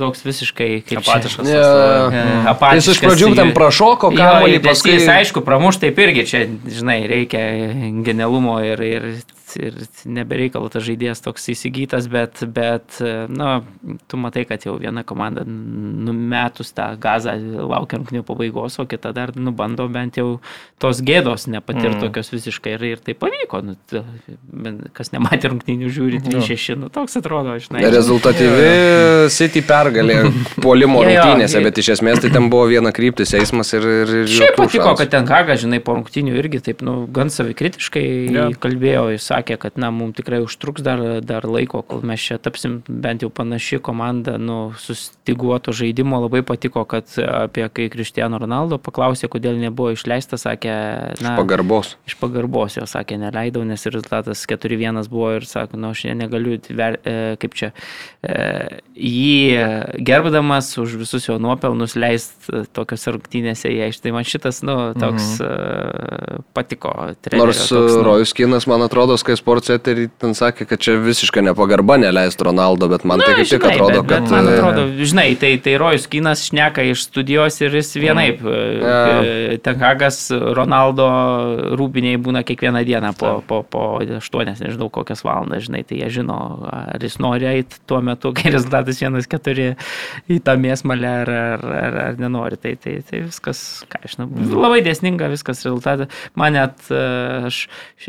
[0.00, 1.46] toks visiškai kaip čia- Apatiškas.
[1.46, 2.96] Ne, E, Jis apatiškas.
[2.96, 4.96] iš pradžių ten prašoko kamuolį, paskui...
[4.96, 7.42] Jis, aišku, pramuš taip irgi, čia, žinai, reikia
[8.06, 9.06] genialumo ir, ir,
[9.60, 9.74] ir
[10.08, 12.96] nebereikalo tas žaidėjas toks įsigytas, bet, bet,
[13.28, 13.60] na,
[14.08, 17.36] tu matai, kad jau viena komanda numetus tą gazą
[17.68, 20.38] laukia rungtinių pabaigos, o kita dar nubando bent jau
[20.80, 22.02] tos gėdos nepatirti mm.
[22.06, 23.60] tokios visiškai ir, ir tai pavyko.
[23.62, 23.76] Nu,
[24.96, 27.84] kas nematė rungtinių žiūri, 3-6, nu toks atrodo, žinai.
[27.92, 29.81] Rezultatyvi City pergalė
[30.64, 33.82] polimo Jo, jo, rungtynėse, bet iš esmės tai ten buvo viena kryptis eismas ir...
[33.82, 34.98] ir, ir Šiaip patiko, šansų.
[35.00, 38.56] kad ten Haga, žinai, po rungtinių irgi taip, nu, gan savikritiškai yeah.
[38.62, 42.80] kalbėjo, jis sakė, kad, na, mums tikrai užtruks dar, dar laiko, kol mes čia tapsim
[42.88, 46.22] bent jau panaši komanda, nu, sustiguoto žaidimo.
[46.24, 50.74] Labai patiko, kad apie kai Cristiano Ronaldo paklausė, kodėl nebuvo išleistas, sakė,
[51.22, 51.96] na, Pagarbos.
[52.08, 56.58] iš pagarbos jo sakė, neleidau, nes rezultatas 4-1 buvo ir sako, nu, aš ne- negaliu,
[56.58, 57.72] e, kaip čia,
[58.22, 59.61] e, jį
[59.98, 64.06] gerbdamas už visus jo nuopelnus leist e, tokiose rungtynėse į aikštę.
[64.06, 65.50] Tai man šitas, nu, toks e,
[66.56, 66.92] patiko.
[67.22, 70.96] trenerio Nors toks, nu, Rojus Kinas, man atrodo, Sky Sports eterį ten sakė, kad čia
[71.00, 74.26] visiškai nepagarba neleistų Ronaldo, bet man tai kaip tik atrodo, bet, kad...
[74.26, 78.42] Bet man e, atrodo, žinai, tai, tai Rojus Kinas šneka iš studijos ir jis vienaip.
[78.42, 78.98] Ja.
[79.22, 79.60] Yeah.
[79.62, 81.06] Tenkagas Ronaldo
[81.78, 86.38] rūbiniai būna kiekvieną dieną po, po, po 8, nežinau kokias valandas, žinai, tai jie žino,
[86.68, 89.51] ar jis nori eiti tuo metu, kai rezultatas 1-4
[90.32, 92.56] į tą mėsmalę, ar, ar, ar, ar nenori.
[92.62, 94.28] Tai, tai, tai viskas, ką aš žinau,
[94.62, 96.12] labai dėsninga viskas rezultatas.
[96.38, 97.02] Man net e,
[97.50, 97.66] aš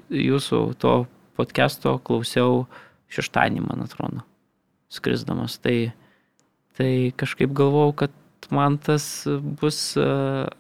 [0.10, 0.96] jūsų to
[1.40, 2.66] podcast'o klausiau
[3.14, 4.24] šeštadienį, man atrodo,
[4.94, 5.60] skrisdamas.
[5.64, 5.78] Tai,
[6.78, 8.20] tai kažkaip galvojau, kad
[8.54, 9.24] man tas
[9.62, 10.04] bus e,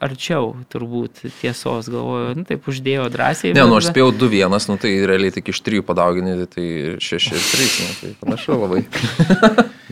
[0.01, 3.51] arčiau turbūt tiesos, galvoju, nu, taip uždėjo drąsiai.
[3.53, 6.67] Ne, bet- nu aš spėjau 2-1, nu tai realiai tik iš 3 padauginti, tai
[7.03, 8.85] 6-3, nu, tai panašu labai.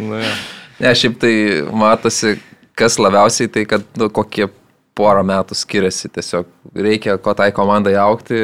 [0.01, 0.29] Nu, jo.
[0.81, 1.33] Ne, šiaip tai
[1.77, 2.39] matosi,
[2.77, 4.47] kas labiausiai tai, kad nu, kokie
[4.97, 6.09] porą metų skiriasi.
[6.13, 8.39] Tiesiog reikia, ko tai komandai aukti,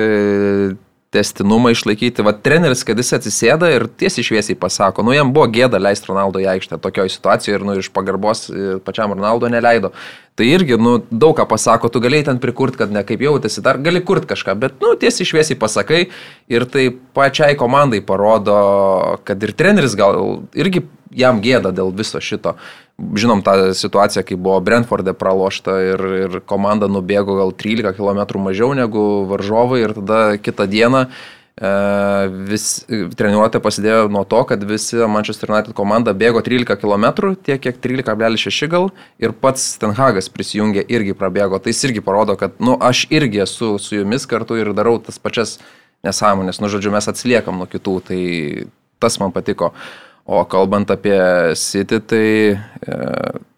[1.13, 2.23] testinumą išlaikyti.
[2.25, 6.41] Va, treneris, kad jis atsisėda ir tiesiai šviesiai pasako, nu jam buvo gėda leisti Ronaldo
[6.43, 9.93] į aikštę tokioje situacijoje ir nu, iš pagarbos e, pačiam Ronaldo neleido.
[10.37, 13.79] Tai irgi, nu, daug ką pasako, tu galėjai ten prikurti, kad ne kaip jautėsi, dar
[13.81, 16.01] gali kurti kažką, bet, nu, tiesiai šviesiai pasakai
[16.53, 18.57] ir tai pačiai komandai parodo,
[19.25, 20.83] kad ir treneris gal irgi
[21.17, 22.53] jam gėda dėl viso šito.
[22.97, 28.77] Žinom tą situaciją, kai buvo Brentforde pralošta ir, ir komanda nubėgo gal 13 km mažiau
[28.77, 31.11] negu varžovai ir tada kitą dieną e,
[31.57, 32.85] vis,
[33.17, 38.69] treniruotė pasidėjo nuo to, kad visi Manchester United komanda bėgo 13 km, tiek kiek 13,6
[38.69, 41.57] gal ir pats Tenhagas prisijungė irgi prabėgo.
[41.57, 45.57] Tai irgi parodo, kad, nu, aš irgi esu su jumis kartu ir darau tas pačias
[46.05, 46.61] nesąmonės.
[46.61, 48.21] Nu, žodžiu, mes atsiliekam nuo kitų, tai
[49.01, 49.73] tas man patiko.
[50.27, 51.17] O kalbant apie
[51.57, 52.97] City, tai e,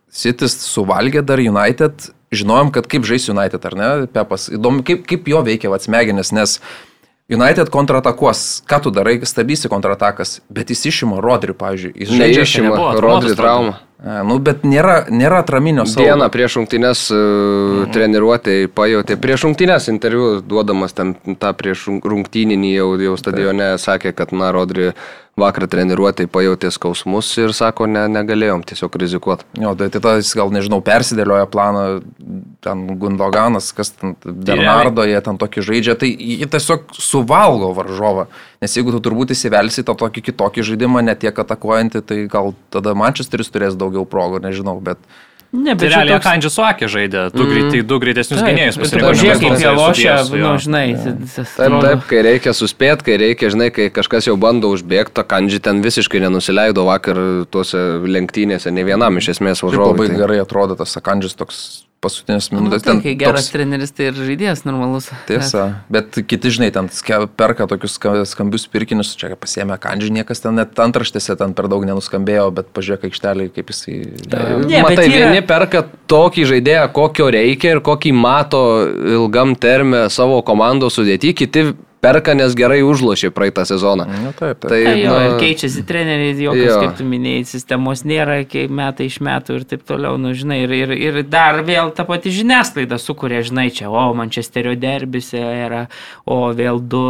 [0.07, 2.13] City suvalgė dar United.
[2.31, 3.89] Žinojom, kad kaip žais United, ar ne?
[4.13, 6.59] Pepas, įdomu, kaip, kaip jo veikia vats smegenis, nes
[7.29, 8.63] United kontratakuos.
[8.65, 11.93] Ką tu darai, stabdysi kontratakas, bet jis išima Rodrių, pavyzdžiui.
[11.93, 13.77] Jis žaidžia nebuvo Rodri traumuotas traumą.
[13.99, 16.05] E, Nu, bet nėra, nėra atraminio saugo.
[16.07, 19.17] Dieną prieš rungtynės uh, treniruotė pajutė.
[19.19, 24.53] Prieš rungtynės interviu duodamas ten tą prieš rung- rungtyninį jau, jau stadione sakė, kad na,
[24.55, 24.93] Rodri
[25.39, 29.45] vakar treniruotė pajutė skausmus ir sako, ne, negalėjom tiesiog rizikuoti.
[29.59, 31.83] Jo, tai tai tas gal, nežinau, persidėlioja planą,
[32.63, 38.27] ten Gundoganas, kas ten, Bernardo, jie ten tokį žaidžia, tai jie tiesiog suvalgo varžovą.
[38.61, 42.91] Nes jeigu tu turbūt įsivelsi tą tokį kitokį žaidimą, ne tiek atakuojantį, tai gal tada
[42.93, 44.97] Manchesteris turės daugiau progų, nežinau, bet...
[45.51, 47.49] Ne, Tai bet čia realiai toks- Kandžius Suakė žaidė, du, Mhm.
[47.55, 49.13] greitai, du greitesnius gynėjus ir pasirinko.
[49.17, 50.83] Žiūrėk, kaip jie lošia, nu, žinai.
[51.57, 55.59] Taip, taip, kai reikia suspėti, kai reikia, žinai, kai kažkas jau bando užbėgti, to kandži
[55.59, 57.17] ten visiškai nenusileido vakar
[57.49, 59.89] tuose lenktynėse, ne vienam iš esmės varžovui.
[59.97, 62.83] labai tai- gerai atrodo tas Sakandžius toks paskutinės Nu, minutės.
[62.85, 65.09] tai, ten kai geras toks- treneris, tai ir žaidėjas normalus.
[65.27, 66.87] Tiesa, bet kiti, žinai, ten
[67.35, 71.83] perka tokius ska- skambius pirkinius, čia pasiemė kandžių, niekas ten net antraštėse ten per daug
[71.83, 73.97] nenuskambėjo, bet pažiūrėk aikštelį, kaip jisai...
[73.99, 80.09] Ne, bet Matai, yra- vieni perka tokį žaidėją, kokio reikia ir kokį mato ilgam termę
[80.09, 81.73] savo komandos sudėti, kiti
[82.03, 84.07] perka, nes gerai užlošė praeitą sezoną.
[84.09, 84.69] Na, taip, taip.
[84.69, 86.79] Tai, Tai jo, ir keičiasi treneriai, jokios, jo.
[86.83, 90.75] kaip tu minėjai, sistemos nėra, kai metai iš metų ir taip toliau, nu, žinai, ir,
[90.77, 95.85] ir, ir dar vėl ta pati žiniasklaida sukuria, žinai, čia, o, Mančesterio derbise yra,
[96.25, 97.05] o, vėl du,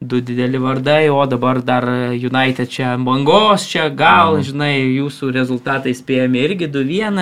[0.00, 1.84] du dideli vardai, o dabar dar
[2.14, 4.44] United čia bangos, čia gal, mm.
[4.46, 7.18] žinai, jūsų rezultatai spėjami irgi 2-1,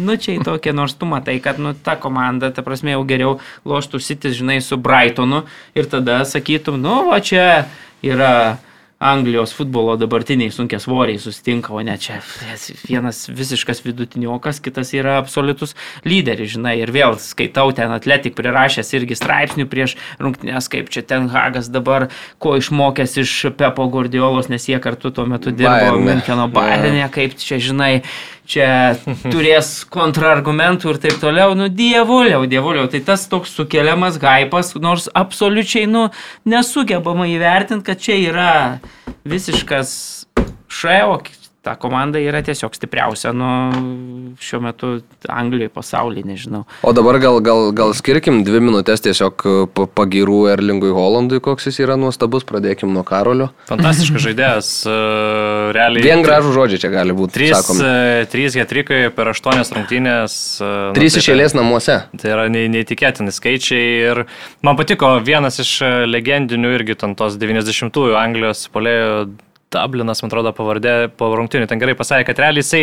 [0.00, 3.36] nu čia į tokią nors tu matai, kad nu, ta komanda, ta prasme, jau geriau
[3.68, 5.44] loštų sitis, žinai, su Brightonu
[5.76, 7.66] ir tada sakytum, nu, va čia
[8.00, 8.56] yra
[9.00, 12.18] Anglijos futbolo dabartiniai sunkia svoriai susitinka, o ne čia
[12.84, 15.72] vienas visiškas vidutiniokas, kitas yra absoliutus
[16.04, 21.30] lyderis, žinai, ir vėl skaitau ten atletik prirašęs irgi straipsnių prieš rungtynės, kaip čia ten
[21.32, 27.06] Hagas dabar, ko išmokęs iš Pepo Gordiolos, nes jie kartu tuo metu dirbo Müncheno Bayernė,
[27.14, 28.02] kaip čia, žinai,
[28.50, 28.68] čia
[29.30, 35.86] turės kontrargumentų ir taip toliau, nu dievuliau, dievuliau, tai tas toks sukeliamas hypas, nors absoliučiai,
[35.90, 36.08] nu,
[36.48, 38.54] nesugebama įvertinti, kad čia yra
[39.28, 39.92] visiškas
[40.70, 41.20] šai, o
[41.62, 43.48] ta komanda yra tiesiog stipriausia, nu,
[44.40, 44.90] šiuo metu
[45.28, 46.62] Anglijoje, pasaulyje, nežinau.
[46.86, 49.44] O dabar gal, gal, gal skirkim dvi minutės tiesiog
[49.96, 53.50] pagirų Erlingui Holandui, koks jis yra nuostabus, pradėkim nuo Karolio.
[53.68, 56.06] Fantastiškas žaidėjas, uh, realiai.
[56.06, 57.36] Vien gražų žodžiai čia gali būti.
[57.36, 60.38] Trys, uh, trys getrikai per aštuonias rungtynės.
[60.64, 61.98] Uh, trys nu, išėlės tai, namuose.
[62.24, 64.24] Tai yra neįtikėtini skaičiai ir
[64.64, 65.76] man patiko vienas iš
[66.08, 69.12] legendinių irgi tos 90-ųjų Anglijos polėjų
[69.70, 72.80] Dublinas, man atrodo, pavardė po rungtinių, ten gerai pasakė, kad realiai jisai,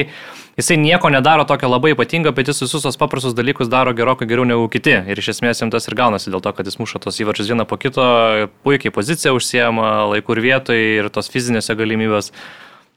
[0.56, 4.46] jisai nieko nedaro tokio labai ypatingo, bet jis visus tos paprastus dalykus daro gerokai geriau
[4.48, 4.94] negu kiti.
[5.12, 7.66] Ir iš esmės jam tas ir gaunasi dėl to, kad jis muša tos įvarčius vieną
[7.68, 8.06] po kito,
[8.64, 12.32] puikiai poziciją užsiema, laikų ir vietoj ir tos fizinėse galimybės.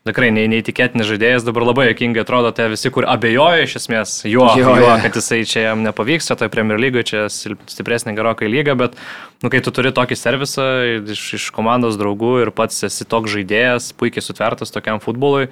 [0.09, 4.71] Tikrai neįtikėtinis žaidėjas, dabar labai jokingai atrodo, tai visi, kur abejoja iš esmės juo, jo,
[4.81, 8.97] juo kad jisai čia jam nepavyks, tai Premier lygoje, čia stipresnė gerokai lyga, bet
[9.45, 10.71] nu, kai tu turi tokį servisą
[11.05, 15.51] iš, iš komandos draugų ir pats esi toks žaidėjas, puikiai sutvertas tokiam futbolui,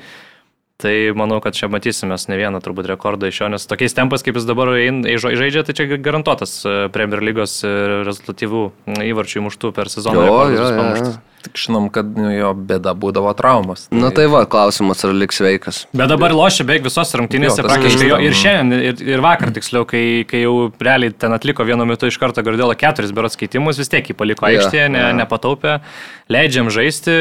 [0.79, 4.37] Tai manau, kad čia matysime ne vieną turbūt rekordą iš jo, nes tokiais tempais, kaip
[4.39, 4.71] jis dabar
[5.19, 7.73] žaidžia, tai čia garantuotas e, Premier lygos e,
[8.07, 8.61] rezultatyvų
[9.11, 10.23] įvarčių įmuštų per sezoną.
[10.29, 11.11] Jo, jo, jo, jo.
[11.45, 13.87] Tik žinom, kad nu, jo bėda būdavo traumas.
[13.87, 13.99] Tai...
[14.03, 15.81] Na tai va, klausimas, ar liks sveikas.
[15.97, 20.03] Bet dabar lošia beveik visos rungtynėse, praktiškai jo, ir šiandien, ir, ir vakar tiksliau, kai,
[20.29, 24.11] kai jau realiai ten atliko vienu metu iš karto Gardėlą keturis berots keitimus, vis tiek
[24.11, 25.79] jį paliko aikštėje, ne, nepataupė,
[26.33, 27.15] leidžiam žaisti.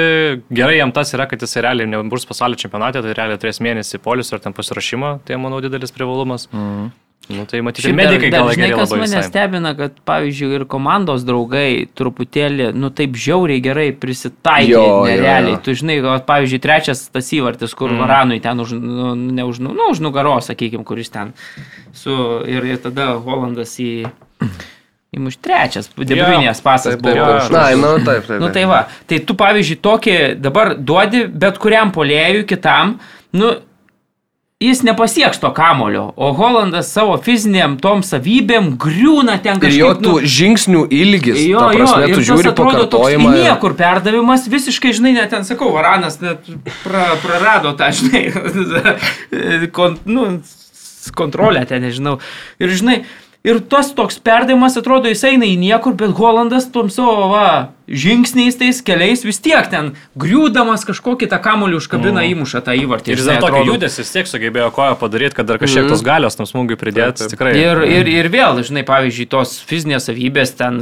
[0.49, 4.33] Gerai jam tas yra, kad jis realiai nebus pasaulio čempionate, tai realiai turės mėnesį polis
[4.33, 6.49] ar ten pasirašymo, tai manau didelis privalumas.
[6.49, 6.89] -hmm.
[7.27, 9.23] Nu, tai matyti, medikai gal žinai, kas mane visai.
[9.27, 15.57] stebina, kad, pavyzdžiui, ir komandos draugai truputėlį, nu, taip žiauriai gerai prisitaikė, jo, nerealiai.
[15.57, 15.63] Jo, jo.
[15.65, 17.99] Tu žinai, kad, pavyzdžiui, trečias tas įvartis, kur mm.
[18.05, 21.35] Varanui ten už, nu, ne už, nu, už nugaros, sakykime, kuris ten
[21.97, 22.15] su,
[22.47, 24.07] ir, ir tada Holandas į...
[25.17, 27.27] Įmuš trečias, debrinės pasas taip, buvo.
[27.53, 28.41] Na, nu, taip, taip.
[28.43, 32.97] Nu, tai va, tai tu, pavyzdžiui, tokį dabar duodi bet kuriam polėjui kitam,
[33.39, 33.53] nu,
[34.59, 39.75] jis nepasieks to kamulio, o Holandas savo fiziniam tom savybėm griūna ten kažkaip.
[39.75, 43.35] Ir jo tų nu, žingsnių ilgis, jo, prasme, jo, tu žiūri pakartojimą.
[43.37, 43.45] Ir...
[43.51, 46.49] Niekur perdavimas visiškai, žinai, net ten sakau, Varanas net
[46.81, 48.23] pra, prarado tą, žinai,
[49.77, 50.25] kon, nu,
[51.17, 52.17] kontrolę ten, nežinau.
[52.57, 53.03] Ir žinai,
[53.45, 57.49] Ir tas toks perdavimas atrodo jis eina į niekur, bet Holandas tom savo va,
[57.87, 62.33] žingsniais tais keliais vis tiek ten griūdamas kažkokį tą kamuolį užkabina mm.
[62.33, 63.13] įmuša tą įvartį.
[63.13, 65.93] Ir dar tokį judesį vis tiek sugebėjo koją padaryti, kad dar kažkiek mm.
[65.93, 67.21] tos galios tam smūgiui pridėti.
[67.21, 67.35] Taip, taip.
[67.35, 67.53] Tikrai.
[67.61, 70.81] Ir, ir, ir vėl, žinai, pavyzdžiui, tos fizinės savybės ten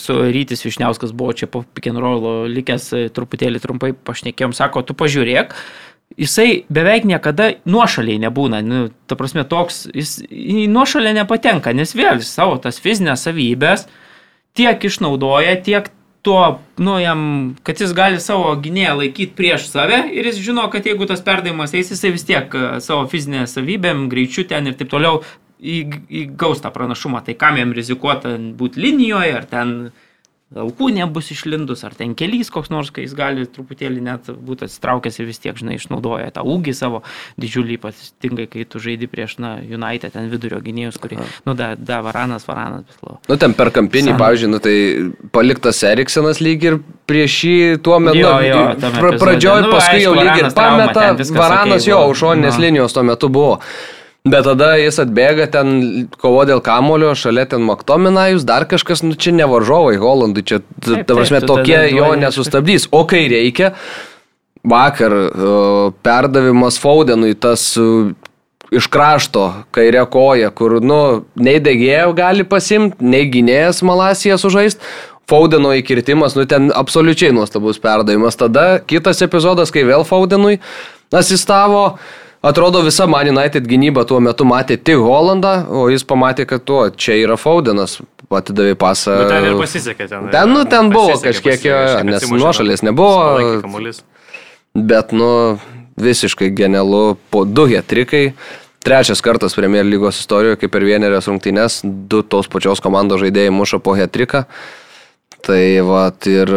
[0.00, 5.52] su Rytis Višniauskas buvo čia po Pikenrolo likęs truputėlį trumpai pašnekėjom, sako, tu pažiūrėk
[6.16, 8.62] jisai beveik niekada nuošaliai nebūna.
[8.64, 13.86] Nu, ta prasme, toks, jis į nuošalę nepatenka, nes vėl savo tas fizinės savybės
[14.56, 15.90] tiek išnaudoja, tiek
[16.26, 17.20] tuo, nu, jam,
[17.62, 21.76] kad jis gali savo gynėją laikyti prieš save ir jis žino, kad jeigu tas perdavimas
[21.76, 25.20] eis, jisai vis tiek e, savo fizinę savybėm, greičiu ten ir taip toliau
[25.60, 27.22] įgaus tą pranašumą.
[27.24, 29.76] Tai kam jam rizikuoti būti linijoje ar ten
[30.54, 35.18] alkūnė bus išlindus, ar ten kelys koks nors, kai jis gali truputėlį net būti atsitraukęs
[35.18, 37.00] ir vis tiek, žinai, išnaudoja tą ūgį savo
[37.42, 41.98] didžiulį, ypatingai, kai tu žaidži prieš, na, United, ten vidurio gynėjus, kurie, nu, da, da
[42.06, 43.18] varanas, varanas, bet lau.
[43.26, 44.22] Nu, ten per kampinį, San...
[44.22, 44.76] pavyzdžiui, nu, tai
[45.34, 46.78] paliktas Eriksenas lyg ir
[47.10, 51.10] prieš jį tuo metu, jo, jo, pra, pradžioj, nu, paskui aišku, jau lyg ir pameta,
[51.34, 52.66] varanas okay, jo, užšoninės no.
[52.68, 53.58] linijos tuo metu buvo.
[54.26, 55.68] Bet tada jis atbėga ten
[56.18, 61.04] kovo dėl kamulio, šalia ten Maktominajus, dar kažkas, nu čia ne varžovai Holandui, čia, taip,
[61.06, 62.88] ta prasme, tokie jo nesustabdys.
[62.90, 63.70] O kai reikia,
[64.66, 65.14] vakar
[66.02, 67.68] perdavimas Faudenui tas
[68.74, 71.00] iš krašto kairė koja, kur, nu,
[71.38, 74.82] nei degėjo gali pasimti, nei gynėjas Malasija sužaist.
[75.26, 78.38] Faudeno įkirtimas, nu ten absoliučiai nuostabus perdavimas.
[78.38, 80.60] Tada kitas epizodas, kai vėl Faudenui
[81.14, 81.88] asistavo.
[81.94, 86.62] Uh, Atrodo, visa Man United gynyba tuo metu matė tik Holandą, o jis pamatė, kad
[86.62, 87.98] tuo čia yra Faudenas.
[88.30, 89.16] atidavė pasą.
[89.22, 90.28] Bet ten ir pasisekė ten.
[90.34, 93.92] Ten, nu, ten buvo Pasisekė, kažkiek, pasisekė, nes nuošalės nebuvo.
[94.76, 95.58] Bet, nu,
[95.96, 97.16] visiškai genialu.
[97.30, 98.32] Po du hetrikai.
[98.86, 103.80] Trečias kartas Premier lygos istorijoje, kaip per vienerias rungtynes, du tos pačios komandos žaidėjai muša
[103.82, 104.44] po hetriką.
[105.44, 106.50] Tai va, ir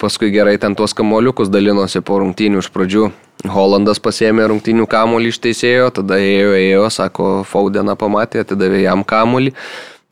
[0.00, 3.10] paskui gerai ten tuos kamoliukus dalinosi po rungtynių iš pradžių.
[3.52, 9.52] Holandas pasėmė rungtynių kamolį iš teisėjo, tada ėjo, ėjo, sako, Faudeną pamatė, atidavė jam kamolį.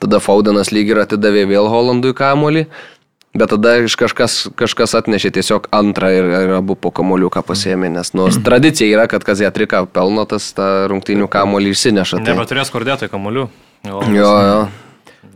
[0.03, 2.67] Tada Faudenas lyg ir atidavė vėl Holandui kamolį.
[3.33, 8.13] Bet tada iš kažkas, kažkas atnešė tiesiog antrą ir, ir abu po kamoliuką pasėmė, nes
[8.13, 12.21] nu, tradicija yra, kad kas ją trika pelno, tas tą rungtynių kamolį išsineša.
[12.21, 12.35] Tai...
[12.35, 13.47] Nebeturės kordėtojų kamuolių.
[13.89, 14.59] Jo, jo.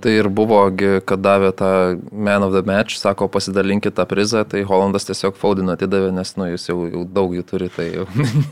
[0.01, 0.61] Tai ir buvo,
[1.09, 1.71] kad davė tą
[2.13, 6.51] Man of the Match, sako, pasidalinkit tą prizą, tai Holandas tiesiog Faudiną atidavė, nes, nu,
[6.53, 8.05] jūs jau, jau daug jų turi, tai jau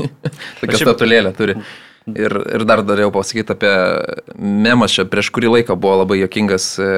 [0.62, 1.58] tokia statulėlė turi.
[2.04, 3.70] Ir, ir dar norėjau pasakyti apie
[4.36, 6.88] memas čia, prieš kurį laiką buvo labai jokingas e,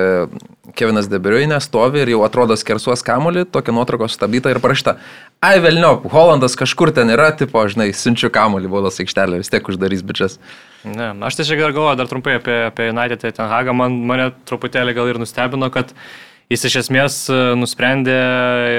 [0.74, 4.96] Kevinas Debriuinė stovi ir jau atrodo skersuos kamolį, tokia nuotrauka stabdyta ir parašta.
[5.46, 10.02] Ai velniop, Holandas kažkur ten yra, tipo, žinai, siunčiu kamolį, baudos aikštelė, vis tiek uždarys
[10.07, 10.40] bičias.
[10.82, 13.76] Ne, aš tiesiog dar galvoju dar trumpai apie, apie United ir Ten Hagą.
[13.78, 15.92] Man, mane truputėlį gal ir nustebino, kad
[16.50, 18.16] jis iš esmės e, nusprendė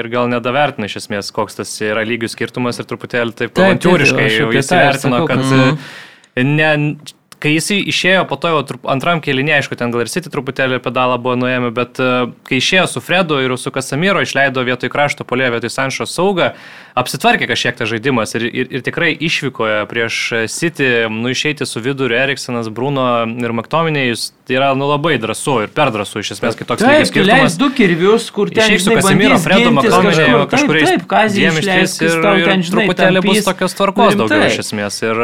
[0.02, 4.52] ir gal nedavertina iš esmės, koks tas yra lygių skirtumas ir truputėlį taip avantūriškai jau
[4.52, 6.06] jis įvertino, sakau, kad kad- e,
[6.46, 6.96] ne,
[7.42, 10.80] kai jis išėjo po to jau trup- antram kėlinė, aišku, ten gal ir City truputėlį
[10.82, 12.08] pedalą buvo nuėmę, bet e,
[12.48, 16.52] kai išėjo su Fredu ir su Kasamiro, išleido vietoj krašto polėjo, vietoj Sanšo saugą,
[16.98, 20.18] apsitvarkė kažkiek tas žaidimas ir, ir, ir tikrai išvykoje prieš
[20.52, 25.72] City, nu išeiti su viduriu Eriksonas, Bruno ir Maktominėjus, tai yra nu labai drąsu ir
[25.74, 27.58] per drąsu iš esmės, kai toks Taip, lygis tu leis skirtumas.
[27.60, 29.38] du kirvius, kur ten Išeik su Kasimiro,
[29.78, 30.52] Maktominėjų kažkur.
[30.54, 34.28] kažkuriais Taip, dviem išleis, ir, ir truputėlį bus tokios tvarkos Rimtai.
[34.28, 35.00] daugiau iš esmės.
[35.04, 35.22] Ir,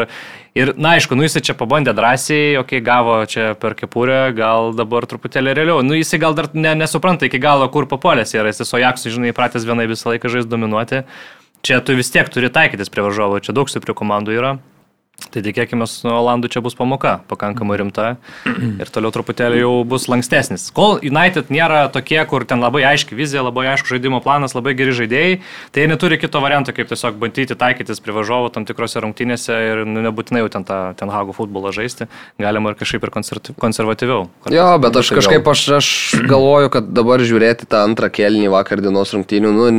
[0.54, 4.74] ir na, aišku, nu jisai čia pabandė drąsiai, okei, okay, gavo čia per kepurę, gal
[4.76, 5.84] dabar truputėlį realiau.
[5.86, 8.52] Nu, jisai gal dar ne, nesupranta iki galo, kur papolės yra.
[8.52, 11.04] Jisai su Jaksu, žinai, pratęs vienai visą laiką žais dominuoti.
[11.64, 14.54] Čia tu vis tiek turi taikytis prie varžovo, čia daug stiprių komandų yra.
[15.30, 18.16] Tai tikėkime, su Olandų čia bus pamoka pakankamai rimta
[18.82, 20.66] ir toliau truputėlį jau bus lankstesnis.
[20.74, 24.94] Kol United nėra tokie, kur ten labai aiški vizija, labai aišku žaidimo planas, labai geri
[24.98, 25.38] žaidėjai,
[25.70, 29.84] tai jie neturi kito varianto, kaip tiesiog bandyti taikytis prie varžovo tam tikrose rungtynėse ir
[29.86, 32.10] nu, nebūtinai jau ten tą ten Hago futbolą žaisti,
[32.42, 34.28] galima ir kažkaip ir konserv- konservatyviau.
[34.50, 35.88] Jo, bet aš kažkaip aš, aš
[36.26, 39.70] galvoju, kad dabar žiūrėti tą antrą kelnį vakar dienos rungtynių, nu,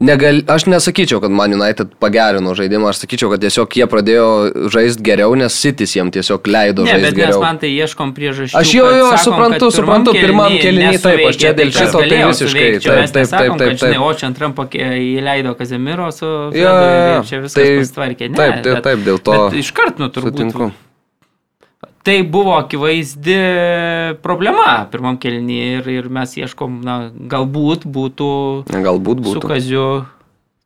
[0.00, 4.26] negal, aš nesakyčiau, kad Man United pagerino žaidimą, aš sakyčiau, kad tiesiog jie pradėjo
[4.72, 7.40] žaisti geriau, nes Sitis jiem tiesiog leido Ne, bet žaisti mes geriau.
[7.44, 8.56] man tai ieškom priežasčių.
[8.60, 12.50] Aš jau, jo, sakom, suprantu, suprantu, pirmam kėliny taip, aš čia dėl šito tai visiškai,
[12.50, 12.82] suveikt.
[12.82, 14.02] Čia taip, mes taip, nesakom, taip, žinai, taip.
[14.02, 18.30] O čia antram įleido Kazemiro su Jo, ir jo, čia viskas tai- pasitvarkė.
[18.30, 20.32] Ne, taip, taip, taip, dėl to iškart, nu, turbūt.
[20.36, 20.72] Sutinku.
[22.02, 23.34] Tai buvo akivaizdi
[24.24, 28.30] problema pirmam kelnį ir, ir mes ieškom, na, galbūt būtų
[28.72, 29.50] Galbūt su būtų.
[29.50, 29.84] kaziu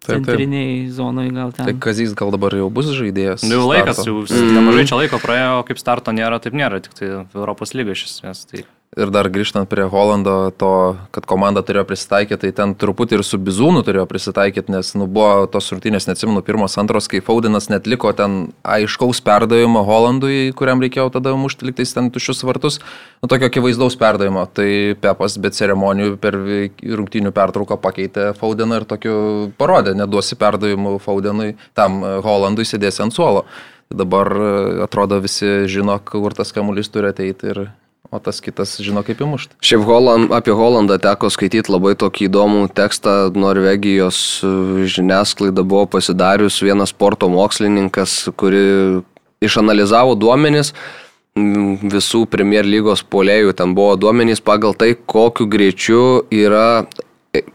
[0.04, 0.26] Taip, taip.
[0.28, 1.64] centriniai zonai gal ten.
[1.64, 3.42] Tai Kazys gal dabar jau bus žaidėjas.
[3.48, 4.26] Nu, jau laikas, starto.
[4.28, 8.04] jau nemažai čia laiko praėjo, kaip starto nėra, taip nėra, tik tai Europos lyga iš
[8.10, 8.44] esmės.
[8.50, 13.24] Tai Ir dar grįžtant prie Holando, to, kad komanda turėjo prisitaikyti, tai ten truputį ir
[13.26, 17.88] su Bizūnu turėjo prisitaikyti, nes nu, buvo tos rungtynės, neatsimenu, pirmos, antros, kai Faudinas net
[17.90, 22.78] liko ten aiškaus perdavimo Holandui, kuriam reikėjo tada mušti liktais ten tušius vartus,
[23.18, 24.46] nu, tokio akivaizdaus perdavimo.
[24.54, 24.70] Tai
[25.02, 26.38] Pepas be ceremonijų per
[27.02, 29.16] rungtynių pertrauką pakeitė Faudiną ir tokiu
[29.58, 33.48] parodė, neduosi perdavimų Faudenui, tam e, Holandui sėdėsi ant suolo.
[33.90, 34.50] Dabar e,
[34.86, 37.66] atrodo visi žino, kur tas kamuolys turi ateiti ir
[38.14, 39.58] o tas kitas žino kaip įmušti.
[39.64, 43.16] Šiaip Holand, apie Holandą teko skaityti labai tokį įdomų tekstą.
[43.34, 44.50] Norvegijos e,
[44.90, 49.02] žiniasklaida buvo pasidarius vienas sporto mokslininkas, kuri
[49.44, 50.72] išanalizavo duomenis
[51.34, 53.56] visų Premier lygos polėjų.
[53.58, 56.86] Ten buvo duomenys pagal tai, kokiu greičiu yra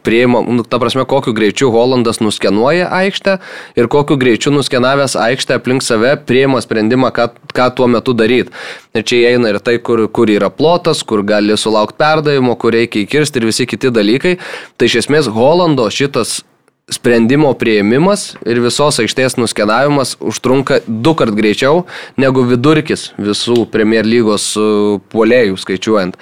[0.04, 3.38] prieima, nu, ta prasme, kokiu greičiu Holandas nuskenuoja aikštę
[3.80, 8.54] ir kokiu greičiu nuskenavęs aikštę aplink save prieima sprendimą, ką, ką tuo metu daryti.
[8.98, 13.06] Ir čia įeina ir tai, kur, kur yra plotas, kur gali sulaukti perdavimo, kur reikia
[13.06, 14.38] įkirsti ir visi kiti dalykai.
[14.78, 16.42] Tai iš esmės Holando šitas
[16.90, 21.86] sprendimo prieimimas ir visos aikštės nuskenavimas užtrunka du kart greičiau
[22.18, 24.66] negu vidurkis visų Premier lygos e,
[25.14, 26.18] puolėjų skaičiuojant.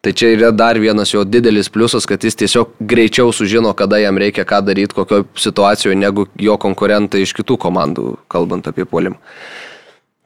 [0.00, 4.16] Tai čia yra dar vienas jo didelis pliusas, kad jis tiesiog greičiau sužino, kada jam
[4.16, 9.20] reikia ką daryti, kokioje situacijoje, negu jo konkurentai iš kitų komandų, kalbant apie puolimą.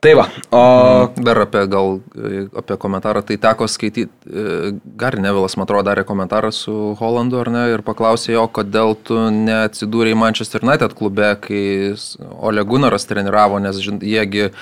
[0.04, 0.62] Tai va, o
[1.16, 4.12] Dar apie gal e, apie komentarą, tai teko skaityti,
[5.00, 9.16] Gary Nevilas, man atrodo, darė komentarą su Holandu, ar ne, ir paklausė jo, kodėl tu
[9.32, 11.62] neatsidūrėjai Manchester United klube, kai
[12.36, 14.52] Ole Gunaras treniravo, nes žin- jiegi e,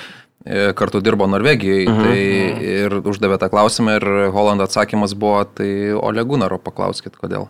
[0.75, 2.03] kartu dirbo Norvegijoje mhm.
[2.03, 2.21] tai
[2.67, 7.47] ir uždavė tą klausimą ir Holando atsakymas buvo, tai Ole Gunaro paklauskit, kodėl.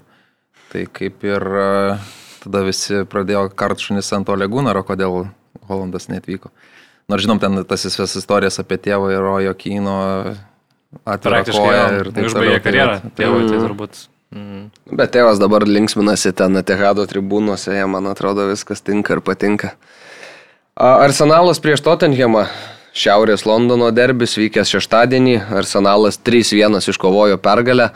[0.73, 1.97] Tai kaip ir e,
[2.45, 5.27] tada visi pradėjo kart šunis ant Ole Gunaro, kodėl
[5.69, 6.53] Holandas netvyko.
[7.11, 9.99] Nors žinom, ten tas visas istorijas apie tėvą ir Rojo Kino
[11.09, 12.97] atraktuoja ir taip užbaigė tai karjerą.
[13.19, 14.03] Tėvui tai turbūt.
[14.33, 14.63] Mm.
[14.97, 19.75] Bet tėvas dabar linksminasi ten Tehado tribūnuose, jam man atrodo viskas tinka ir patinka.
[20.77, 22.47] Arsenalas prieš Tottenhamą.
[22.93, 25.39] Šiaurės Londono derbis vykęs šeštadienį.
[25.63, 27.91] Arsenalas 3-1 iškovojo pergalę.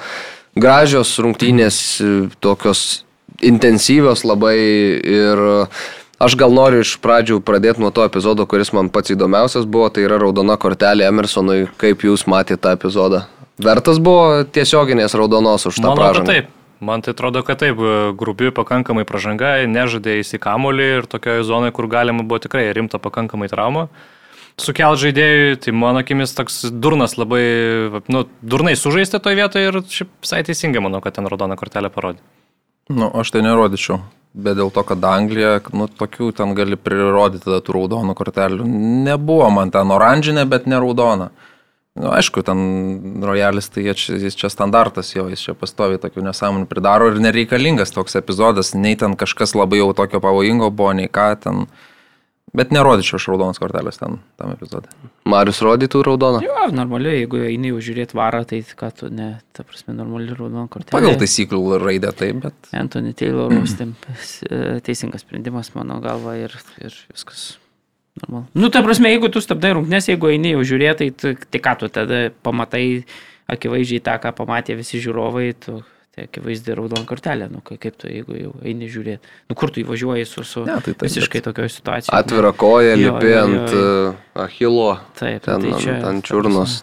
[0.57, 2.01] Gražios rungtynės,
[2.41, 3.05] tokios
[3.45, 4.57] intensyvios labai
[5.05, 5.43] ir
[6.17, 10.07] aš gal noriu iš pradžių pradėti nuo to epizodo, kuris man pats įdomiausias buvo, tai
[10.09, 11.67] yra raudona kortelė Emersonui.
[11.77, 13.27] Kaip jūs matėte tą epizodą?
[13.61, 16.33] Vertas buvo tiesioginės raudonos už tą Manau, pražangą?
[16.33, 16.53] Taip.
[16.81, 17.79] Man tai atrodo, kad taip,
[18.21, 23.87] grubi pakankamai pražanga, nežadė įsikamolį ir tokioje zonoje, kur galima buvo tikrai rimta pakankamai trauma.
[24.57, 27.45] Sukelt žaidėjui, tai mano akimis toks durnas labai,
[28.09, 32.23] nu, durnai sužaisti toje vietoje ir šiaip visai teisingai manau, kad ten raudoną kortelę parodė.
[32.89, 33.99] Nu, aš tai nerodyčiau,
[34.33, 38.69] bet dėl to, kad Anglija, nu, tokių ten gali prirodyti tada tų raudonų kortelių.
[39.05, 41.29] Nebuvo man ten oranžinė, bet ne raudona.
[41.97, 46.69] Nu, aišku, ten rojalis, tai čia, jis čia standartas jo, jis čia pastovi tokių nesąmonių
[46.69, 51.29] pridaro ir nereikalingas toks epizodas, nei ten kažkas labai jau tokio pavojingo buvo, nei ką
[51.45, 51.63] ten.
[52.55, 54.93] Bet nerodyčiau aš raudonos kortelės ten, tam epizodė.
[55.27, 56.41] Marius rodytų raudoną?
[56.45, 60.69] Jo, normaliai, jeigu eini jau žiūrėti varą, tai ką tu, ne, ta prasme, normali raudona
[60.71, 60.95] kortelė.
[60.95, 62.71] Pagal taisyklių raidę taip, bet.
[62.77, 63.53] Anthony Taylor,
[64.87, 67.57] teisingas sprendimas mano galva ir, ir viskas.
[68.23, 68.47] Normal.
[68.57, 71.91] Nu, ta prasme, jeigu tu stabdai rungtynės, jeigu eini jau žiūrėti, tai, tai ką tu
[71.93, 72.87] tada pamatai
[73.53, 75.83] akivaizdžiai tą, ką pamatė visi žiūrovai, tu
[76.17, 80.25] tai akivaizdžiai raudon kortelė, nu kaip tu, jeigu jau eini žiūrėti, nu kur tu įvažiuoji
[80.25, 82.17] su, su ne, tai taip, visiškai tokioje situacijoje.
[82.17, 86.79] Atvira koja, lipi ant uh, Achilo, taip, ten, tai čia, ant, čiurnos.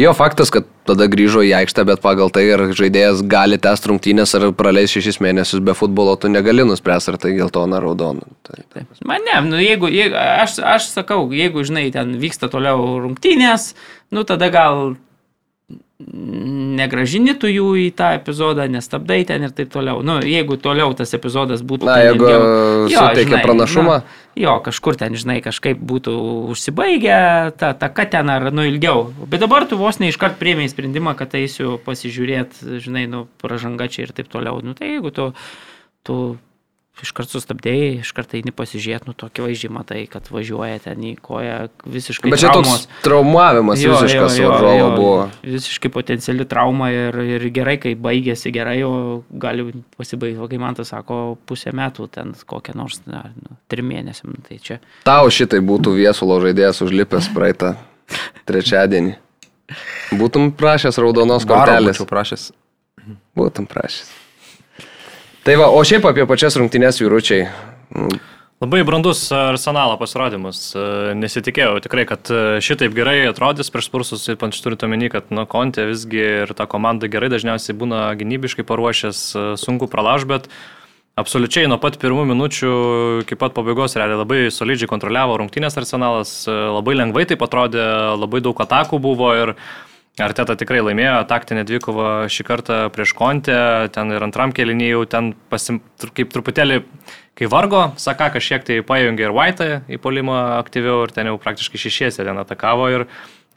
[0.00, 4.32] Jo, faktas, kad tada grįžo į aikštę, bet pagal tai, ar žaidėjas gali tęsti rungtynės
[4.38, 8.24] ar praleis šešis mėnesius be futbolo, tu negali nuspręsti, ar tai geltona, raudona.
[8.48, 8.86] Tai, tai.
[9.04, 13.74] Man ne, nu, jeigu, jeigu aš, aš sakau, jeigu, žinai, ten vyksta toliau rungtynės,
[14.16, 14.94] nu tada gal
[16.00, 20.00] negražini tu jų į tą epizodą, nestabdai ten ir taip toliau.
[20.06, 21.88] Nu, jeigu toliau tas epizodas būtų...
[21.88, 24.00] Na, jeigu ilgiau, suteikia pranašumą.
[24.00, 26.14] Na, jo, kažkur ten, žinai, kažkaip būtų
[26.54, 27.20] užsibaigę,
[27.60, 29.08] ta, ta ką ten ar, nu, ilgiau.
[29.26, 34.14] Bet dabar tu vos neiškart priemiai sprendimą, kad eisiu pasižiūrėti, žinai, nu, pražanga čia ir
[34.16, 34.62] taip toliau.
[34.64, 35.30] Nu, tai jeigu tu,
[36.06, 36.20] tu
[37.04, 42.32] iškart sustabdėjai, iškart eini pasižiūrėti, nu tokį vaizdžiai matai, kad važiuoja ten į koją visiškai.
[42.32, 42.84] Bet čia traumos.
[42.86, 45.24] toks traumavimas jo, visiškas jo, jo, jo, buvo.
[45.44, 50.92] Visiškai potenciali trauma ir, ir gerai, kai baigėsi gerai, o gali pasibaigti, kai man tas
[50.94, 54.34] sako, pusę metų ten kokią nors, na, nu, trim mėnesiam.
[54.34, 54.80] Nu, tai čia.
[55.06, 57.74] Tau šitai būtų viesulo žaidėjas užlipęs praeitą
[58.48, 59.18] trečiadienį.
[60.18, 62.00] Būtum prašęs raudonos kortelės.
[62.00, 62.50] Būtum prašęs.
[63.38, 64.10] Būtum prašęs.
[65.40, 67.46] Tai va, o šiaip apie pačias rungtynės vyručiai.
[68.60, 70.58] Labai brandus arsenalo pasirodymas.
[71.16, 72.28] Nesitikėjau tikrai, kad
[72.60, 77.08] šitaip gerai atrodys prieš spursus, ypač turint omeny, kad nu, Kontė visgi ir ta komanda
[77.08, 79.22] gerai dažniausiai būna gynybiškai paruošęs,
[79.64, 80.50] sunku pralaž, bet
[81.16, 82.72] absoliučiai nuo pat pirmų minučių
[83.24, 87.86] iki pat pabaigos realiai labai solidžiai kontroliavo rungtynės arsenalas, labai lengvai tai atrodė,
[88.20, 89.54] labai daug atakų buvo ir
[90.18, 95.32] Arteta tikrai laimėjo taktinę dvikovą šį kartą prieš Kontę, ten ir antram kelinį jau ten
[95.52, 95.78] pasim,
[96.16, 96.80] kaip truputėlį,
[97.38, 101.80] kai vargo, Saka kažkiek tai pajungė ir White į polimą aktyviau ir ten jau praktiškai
[101.86, 103.06] šešiesi ten atakavo ir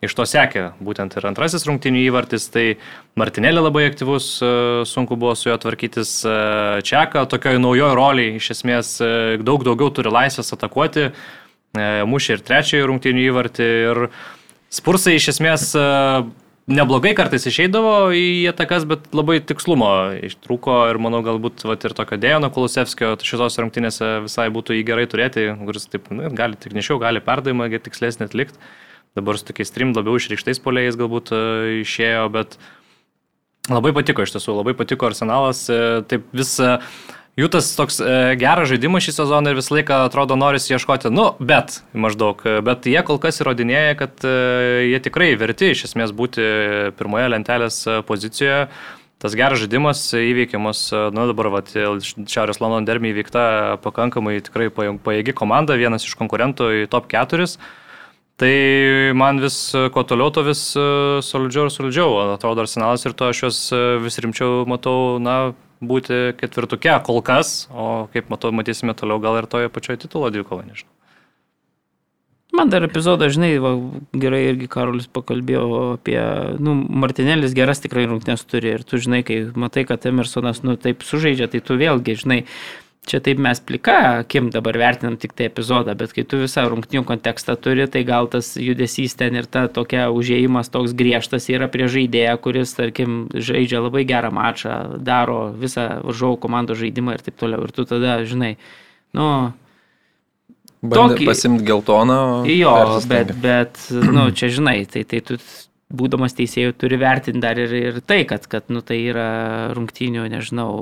[0.04, 2.66] iš to sekė būtent ir antrasis rungtinių įvartis, tai
[3.20, 4.52] Martinėlė labai aktyvus, e,
[4.90, 6.36] sunku buvo su juo tvarkytis e,
[6.86, 9.10] Čeka, tokioje naujoje roliai iš esmės e,
[9.44, 11.10] daug daugiau turi laisvės atakuoti,
[11.74, 14.02] mušė ir trečiąjį rungtinių įvartį ir
[14.74, 15.72] Spursai iš esmės
[16.72, 19.90] neblogai kartais išeidavo į atakas, bet labai tikslumo
[20.30, 25.08] ištrūko ir manau galbūt vat, ir tokio Dejano Kulusevskio šitos rungtynėse visai būtų jį gerai
[25.12, 28.62] turėti, kuris taip nu, gali tik nešiau, gali perdavimą tikslesnį atlikti.
[29.18, 31.42] Dabar su tokiais trim labiau išreikštais poliais galbūt e,
[31.84, 32.56] išėjo, bet
[33.70, 36.56] labai patiko iš tiesų, labai patiko arsenalas, e, taip vis
[37.40, 41.32] jų tas toks e, geras žaidimas šį sezoną ir visą laiką atrodo norisi ieškoti, nu,
[41.42, 44.34] bet maždaug, bet jie kol kas įrodinėja, kad e,
[44.92, 46.46] jie tikrai verti iš esmės būti
[47.00, 48.68] pirmoje lentelės e, pozicijoje.
[49.24, 53.44] Tas geras žaidimas įveikiamas, nu dabar vat, Šiaurės Londono dermį įveikta
[53.80, 57.48] pakankamai tikrai pajėgi komanda, vienas iš konkurentų į top 4.
[58.44, 58.52] Tai
[59.16, 59.56] man vis,
[59.96, 60.66] kuo toliau, to vis
[61.24, 62.18] solidžiau ir solidžiau.
[62.34, 63.62] Atrodo, arsenalas ir to aš juos
[64.04, 65.54] vis rimčiau matau, na,
[65.90, 70.72] būti ketvirtuke kol kas, o kaip matau, matysime toliau gal ir toje pačioje titulo dvikovoje,
[70.72, 70.92] nežinau.
[72.54, 73.72] Man dar epizodą, žinai, va,
[74.14, 75.64] gerai irgi Karolis pakalbėjo
[75.96, 76.20] apie,
[76.62, 81.02] nu, Martinėlis geras tikrai rungtynės turi ir tu žinai, kai matai, kad Emersonas, nu, taip
[81.02, 82.44] sužaidžia, tai tu vėlgi, žinai,
[83.10, 87.04] čia taip mes plika, akim dabar vertinam tik tai epizodą, bet kai tu visą rungtinių
[87.08, 91.90] kontekstą turi, tai gal tas judesys ten ir ta tokia užėjimas toks griežtas yra prie
[91.92, 97.68] žaidėją, kuris, tarkim, žaidžia labai gerą mačą, daro visą varžovų komandos žaidimą ir taip toliau.
[97.68, 98.56] Ir tu tada, žinai,
[99.18, 99.28] nu,
[100.84, 102.44] Bandė Tokį- pasimti geltoną.
[102.52, 105.38] Jo, bet, bet, nu, čia žinai, tai, tai tu
[105.94, 109.30] būdamas teisėjų turi vertinti dar ir, ir tai, kad, kad, nu, tai yra
[109.78, 110.74] rungtynių, nežinau,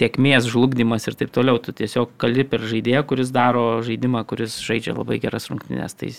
[0.00, 1.60] tiekmės žlugdymas ir taip toliau.
[1.62, 5.94] Tu tiesiog kali per žaidėją, kuris daro žaidimą, kuris žaidžia labai geras rungtynės.
[5.98, 6.10] Tai,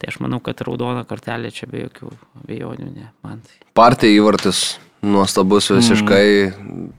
[0.00, 2.10] tai aš manau, kad raudona kortelė čia be jokių
[2.42, 3.56] abejonių, ne, man tai.
[3.76, 6.90] Partija įvartis nuostabus visiškai, mm.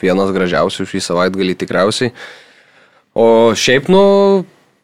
[0.00, 2.14] vienas gražiausių šį savaitgalį tikriausiai.
[3.20, 4.02] O šiaip, nu,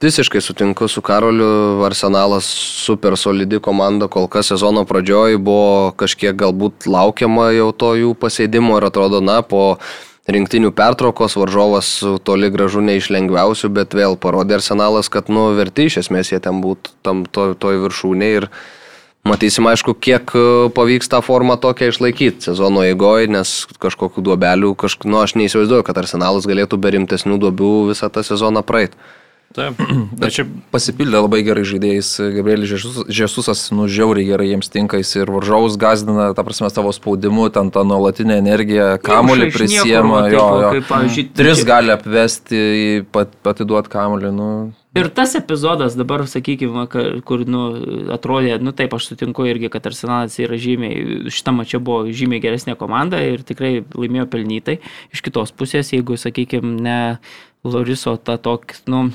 [0.02, 2.44] visiškai sutinku su Karoliu, Arsenalas
[2.84, 8.76] super solidi komanda, kol kas sezono pradžioj buvo kažkiek galbūt laukiama jau to jų pasėdimo
[8.76, 9.78] ir atrodo, na, po
[10.30, 11.90] rinktinių pertraukos varžovas
[12.26, 16.40] toli gražu ne iš lengviausių, bet vėl parodė Arsenalas, kad, nu, verti iš esmės jie
[16.42, 18.50] ten būtų tam to, toj viršūnė ir
[19.26, 25.02] Matysim, aišku, kiek e, pavyks tą formą tokią išlaikyti sezono eigoje, nes kažkokių duobelių, kažk...
[25.10, 28.94] nu, aš neįsivaizduoju, kad arsenalas galėtų be rimtesnių duobių visą tą sezoną praeit.
[29.56, 29.78] Taip,
[30.20, 30.44] bet čia
[30.74, 32.10] Pasipildė labai gerai žaidėjais.
[32.36, 36.92] Gabrielis Žesus- Žesusas, nu, žiauriai gerai jiems tinka, jis ir varžovus gazdina, ta prasme, savo
[36.92, 40.72] spaudimu, ten tą nuolatinę energiją, kamuolį prisiema, jo, jo.
[40.76, 42.60] kaip, pavyzdžiui, Tris čia- gali apvesti,
[43.12, 44.50] pat, atiduoti kamuolį, nu.
[44.96, 46.86] Ir tas epizodas dabar, sakykime,
[47.28, 47.64] kur, nu,
[48.14, 52.78] atrodė, nu taip, aš sutinku irgi, kad Arsenalas yra žymiai, šitą mačią buvo žymiai geresnė
[52.80, 54.78] komanda ir tikrai laimėjo pelnytai.
[55.12, 56.96] Iš kitos pusės, jeigu, sakykime, ne
[57.72, 59.06] Loriso ta toks, nu,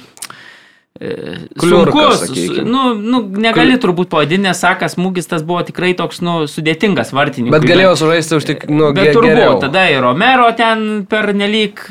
[0.99, 1.13] e,
[1.59, 6.41] Kliurkas, sunkus, nu, nu, negali turbūt pavadinti, nes sakas smūgis tas buvo tikrai toks, nu,
[6.51, 7.55] sudėtingas vartininkui.
[7.55, 9.55] Bet galėjo sužaisti už tik, nu, Bet turbūt geriau.
[9.63, 11.85] tada ir Romero ten per nelik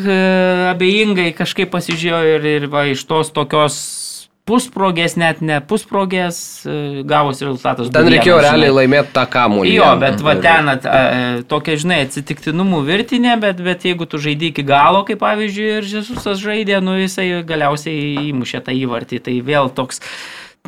[0.75, 3.81] abejingai kažkaip pasižiūrėjo ir, ir va, iš tos tokios
[4.51, 7.89] pusprogės, net ne pusprogės, e, gavosi rezultatas.
[7.95, 8.77] Ten 2:1, reikėjo realiai žinai.
[8.81, 9.73] laimėti tą kamuolį.
[9.79, 11.01] Jo, bet va ten at, a,
[11.49, 16.43] tokia, žinai, atsitiktinumų virtinė, bet, bet jeigu tu žaidži iki galo, kaip pavyzdžiui, ir Žesusas
[16.43, 20.03] žaidė, nu jisai galiausiai įmušė tą įvartį, tai vėl toks,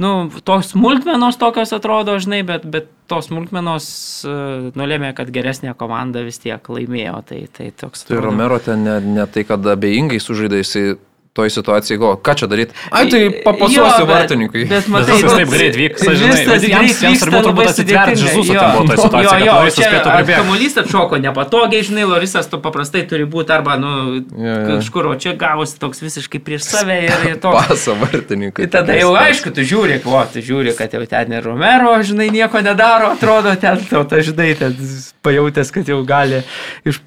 [0.01, 3.87] nu, tos smulkmenos tokios atrodo, žinai, bet, bet tos smulkmenos
[4.25, 8.07] uh, nulėmė, kad geresnė komanda vis tiek laimėjo, tai, tai toks.
[8.07, 10.85] Tai atrodo- Romero ten ne, ne tai, kad abejingai sužaidė, jisai
[11.33, 12.75] toj situacijai go, ką čia daryti?
[12.93, 14.67] Ai, tai papasuosiu vartininkui.
[14.69, 17.71] Bet matai, viskas nu, taip greit vyksta, žinai, jiems- greit jiems vyksta, turbūt labai turbūt
[17.71, 18.27] atsitvert sudėtinga.
[18.27, 18.61] Žesuso Jo.
[18.61, 23.25] ten buvo toj situacijoj, Jo, jo, čia kamuolys atšoko nepatogiai, žinai, Lorisas tu paprastai turi
[23.33, 24.59] būti arba, nu, Jo, jo.
[24.75, 27.71] kažkur, o čia gavosi toks visiškai prieš save ir, ir toks.
[27.73, 28.67] Paso vartininkui.
[28.69, 32.29] Tai tada jau aišku, tu žiūri, o, tu žiūri, kad jau ten ir Romero, žinai,
[32.35, 34.77] nieko nedaro, atrodo, ten tau, ta, žinai, ten
[35.25, 36.43] pajutęs, kad jau gali
[36.85, 37.01] iš,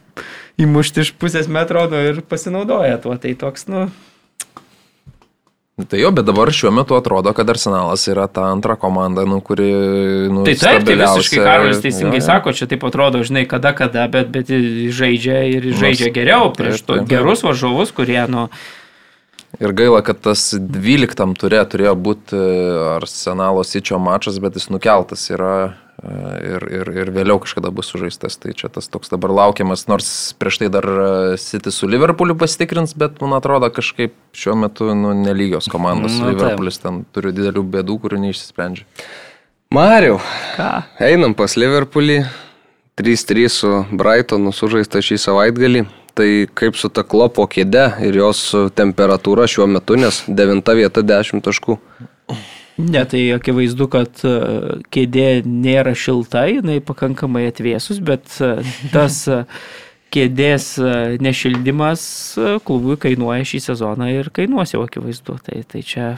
[0.62, 3.16] įmušti iš pusės metro nu, ir pasinaudoja tuo.
[3.22, 3.86] Tai toks, nu,
[5.76, 9.68] Tai jo, bet dabar šiuo metu atrodo, kad Arsenalas yra ta antra komanda, nu, kuri...
[10.32, 12.28] Nu, Tai taip, tai visiškai Karolis teisingai Jo, jo.
[12.30, 14.48] sako, čia taip atrodo, žinai, kada, kada, bet, bet
[14.96, 17.12] žaidžia ir žaidžia geriau prieš taip, taip.
[17.12, 18.48] gerus varžovus, kurie, nu,
[19.60, 22.40] Ir gaila, kad tas 12 turė turėjo būti
[22.96, 25.74] Arsenalo Sičio mačas, bet jis nukeltas yra e,
[26.04, 28.38] ir, ir, ir vėliau kažkada bus sužaistas.
[28.42, 30.08] Tai čia tas toks dabar laukiamas, nors
[30.40, 31.10] prieš tai dar e,
[31.42, 36.18] City su Liverpooliu pasitikrins, bet man atrodo kažkaip šiuo metu nu, nelygios komandos.
[36.20, 36.32] Nu, Nu.
[36.34, 38.88] Liverpoolis ten turi didelių bėdų, kurių neišsisprendžia.
[39.76, 40.18] Mariau,
[40.56, 40.72] ką?
[41.04, 42.24] einam pas Liverpoolį.
[42.96, 45.84] 3-3 su Brightonu sužaista šį savaitgalį.
[46.16, 48.40] Tai kaip su ta klopo kėde ir jos
[48.72, 51.76] temperatūra šiuo metu, nes 9 vieta 10 taškų.
[52.78, 54.36] Ne, tai akivaizdu, kad e,
[54.92, 58.58] kėdė nėra šilta, jinai pakankamai atvėsus, bet e,
[58.92, 59.42] tas e,
[60.12, 60.74] kėdės
[61.24, 62.04] nešildymas
[62.68, 65.40] klubui kainuoja šį sezoną ir kainuos jau akivaizdu.
[65.44, 66.14] Tai, tai čia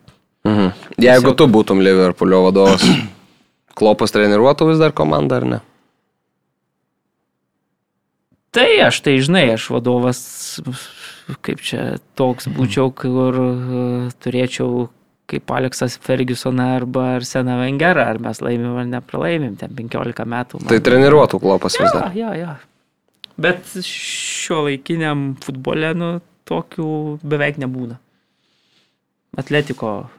[0.48, 0.72] Mhm.
[1.04, 2.84] Jeigu tu būtum Liverpoolio vadovas,
[3.78, 5.60] klopas treniruotų vis dar komandą ar ne?
[8.56, 10.20] Tai aš tai žinai, aš vadovas,
[11.46, 13.36] kaip čia toks būčiau, kur
[14.24, 14.88] turėčiau
[15.28, 20.62] kaip Aleksas Fergusoną arba Arseną Vengerą, ar mes laimim ar nepralaimim, ten 15 metų.
[20.62, 22.12] man- Tai treniruotų klopas vis Jo, dar.
[22.16, 22.56] jo, jo.
[23.38, 27.98] Bet šio laikiniam futbole, nu, tokių beveik nebūna.
[29.38, 30.10] Atletiko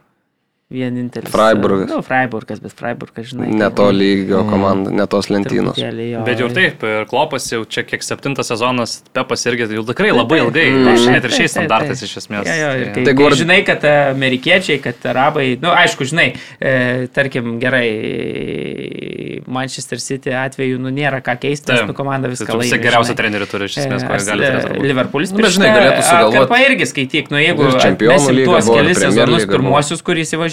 [0.71, 1.31] vienintelis.
[1.33, 1.89] Freiburgas.
[1.89, 3.47] Nu, Freiburgas, bet Freiburgas, žinai.
[3.57, 5.79] Ne to lygio komanda, ne tos lentynos.
[5.81, 6.21] jo.
[6.27, 10.43] Bet jau taip, ir klopas jau čia kiek septintas sezonas, Pepas irgi jau tikrai labai
[10.43, 12.45] ilgai, taip, net ir šiais standartais iš esmės.
[12.45, 13.41] Jo, jo, ir kai, Tai tai guard- guard...
[13.41, 16.29] žinai, kad amerikiečiai, kad arabai, na, nu, aišku, žinai,
[16.61, 16.75] e,
[17.17, 17.89] tarkim, gerai,
[19.49, 23.09] Manchester City atveju, nu, nėra ką keisti, nes, nu, komanda Tai viską tiek laimi, geriausią
[23.15, 23.19] žinai.
[23.23, 24.85] trenerių turi iš esmės, E, ką gali Ars- turėti.
[24.93, 29.43] Liverpoolis Nu, bet žinai, galėtų sugalvot- Karpa irgi skaityk, nu jeigu Čempionų ir kelis sezonus
[29.43, 29.57] lyga buvo.
[29.57, 30.03] pirmosius,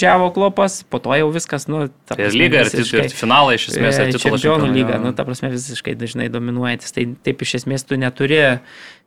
[0.05, 3.15] kuris įvažiavo klopas, po to jau viskas, nu, ta Ir prasme, lyga, ir, visiškai- ir
[3.17, 4.41] finalai iš esmės, ir E, titulas.
[4.41, 6.91] Čempionų lyga, nu, ta prasme, visiškai dažnai dominuojantis.
[6.93, 8.59] Tai taip iš esmės tu neturi,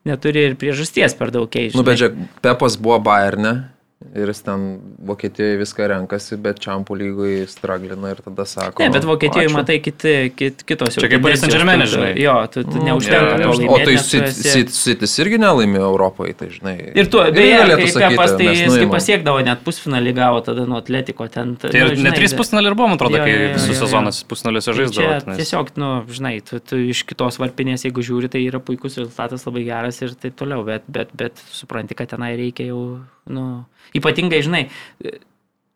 [0.04, 1.76] neturi ir priežasties per daug keisti.
[1.78, 3.70] Nu, bet žiūrėk, Pepas buvo Bayerne
[4.14, 4.60] ir jis ten
[5.08, 8.82] Vokietijoje viską renkasi, bet Čampų lygui straglina ir tada sako.
[8.84, 11.02] Ne, bet Vokietijoje matai kiti, kit, kitos jau.
[11.02, 12.12] Čia kaip Paris Saint-Germain, žinai.
[12.22, 13.72] Jo, tu, tu Mm, neužtenka jo, to laimėti.
[13.74, 16.76] O tai tu esi- Sitis irgi nelaimėjo Europoje, tai žinai.
[16.94, 18.94] Ir tu, beje, kaip Pepas, tai mes jis kai nuimam.
[18.94, 21.56] pasiekdavo net pusfinalį gavo tada nuo Atletiko ten.
[21.56, 23.74] Tai ir ne trys pusnaliai ir buvo, man atrodo, Jo, kai jo, jo, visus jo,
[23.74, 23.80] jo.
[23.82, 25.36] sezonas pusnaliuose Tai žaisdavo.
[25.42, 29.64] Tiesiog, nu, žinai, tu, tu iš kitos varpinės, jeigu žiūri, tai yra puikus rezultatas, labai
[29.66, 33.64] geras ir taip toliau, bet, bet, bet supranti, kad tenai reikia jau, nu,
[33.96, 34.64] ypatingai, žinai,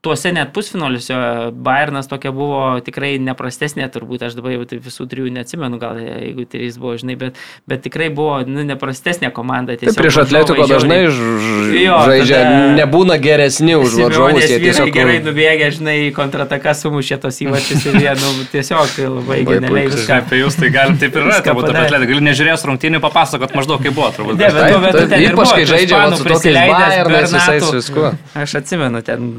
[0.03, 1.15] tuose net pusfinaliuose
[1.55, 6.43] Bayernas tokia buvo tikrai neprastesnė, turbūt aš dabar jau tai visų trijų neatsimenu, gal jeigu
[6.51, 7.39] trys buvo, žinai, bet,
[7.71, 9.77] bet tikrai buvo nu, neprastesnė komanda.
[9.79, 15.71] Tai prieš Atletiko dažnai Jo, žaidžia, tada- nebūna geresni už varžovus, jie tiesiog gerai nubėgė,
[15.79, 20.19] žinai, į kontrataką sumušė tos įvačius ir jie, nu, tiesiog labai genialiai viską.
[20.27, 21.87] Apie jūs tai galim taip ir Viską turbūt apie padarė.
[21.87, 22.11] atletį.
[22.11, 24.35] Gali nežiūrėjęs rungtynių papasakot maždaug kaip buvo, turbūt.
[24.43, 28.13] Ne, bet tuo Taip, metu ten ir ypač kai žaidžia su tokiais Bayernais visais viskuo.
[28.43, 29.33] Aš atsimenu, ten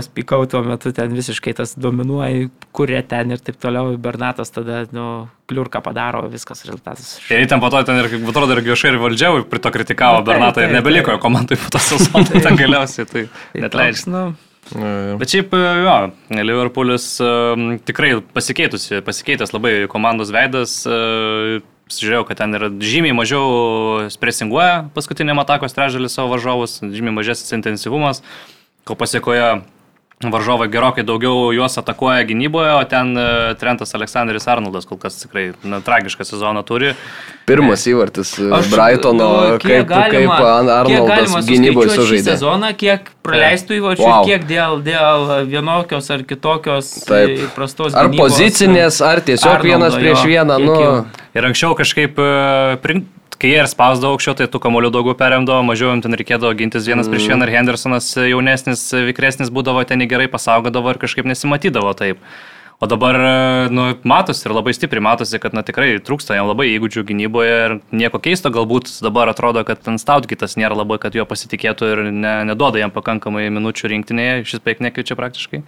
[0.00, 3.96] Guardiolos pikau tuo metu, ten visiškai tas dominuoja, kurie ten ir taip toliau.
[4.00, 7.18] Bernatas tada, nu, kliurką padaro, viskas rezultatas.
[7.30, 10.20] Ir ten po to ten ir, kaip atrodo, ir viešai ir valdžia prie to kritikavo
[10.20, 11.18] taip, Bernatą ir taip, nebeliko taip.
[11.18, 14.12] jo komandai po to sezono, ten galiausiai tai Tai net leidžia.
[14.14, 14.22] Nu,
[15.18, 15.94] Bet šiaip jo,
[16.36, 17.16] Liverpoolis
[17.88, 20.84] tikrai pasikeitusi, pasikeitęs labai komandos veidas.
[21.90, 28.22] Žiūrėjau, kad ten yra žymiai mažiau presinguoja paskutiniam atakos trežalį savo varžovus, žymiai mažesnis intensyvumas,
[28.86, 29.64] ko pasiekoje
[30.28, 35.46] varžovai gerokai daugiau juos atakuoja gynyboje, o ten e, Trentas Aleksandris Arnoldas kol kas tikrai
[35.64, 36.90] na, tragišką sezoną turi.
[37.48, 42.34] Pirmas įvartis e, Aš Brightono, galvoju, kaip, kaip Arnoldas gynyboje sužaidė.
[42.34, 44.28] Sezoną, kiek praleistų įvarčių, Wow.
[44.28, 47.40] kiek dėl, dėl vienokios ar kitokios Taip.
[47.56, 50.60] prastos Ar gynybos, pozicinės, ar tiesiog Arnoldo, vienas prieš jo, vieną.
[50.60, 50.94] Nu, jau.
[51.32, 52.76] Ir anksčiau kažkaip, e,
[53.40, 56.88] kai jie ir spausdavo aukščiau, tai tų kamolių daugiau perimdavo, mažiau jam ten reikėdavo gintis
[56.90, 62.20] vienas prieš vieną ir Hendersonas jaunesnis, vikresnis būdavo ten gerai pasaugodavo ir kažkaip nesimatydavo taip.
[62.80, 63.16] O dabar,
[63.68, 67.74] nu, matosi ir labai stipriai matosi, kad, na, tikrai trūksta jam labai įgūdžių gynyboje ir
[67.92, 72.32] nieko keisto, galbūt dabar atrodo, kad ten Stautkitas nėra labai, kad juo pasitikėtų ir ne,
[72.48, 75.60] neduoda jam pakankamai minučių rinktinėje, šis beveik nekviečia praktiškai.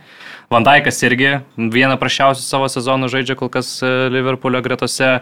[0.53, 5.21] Vandaikas irgi vieną prašiausių savo sezonų žaidžia kol kas e, Liverpoolio gretose.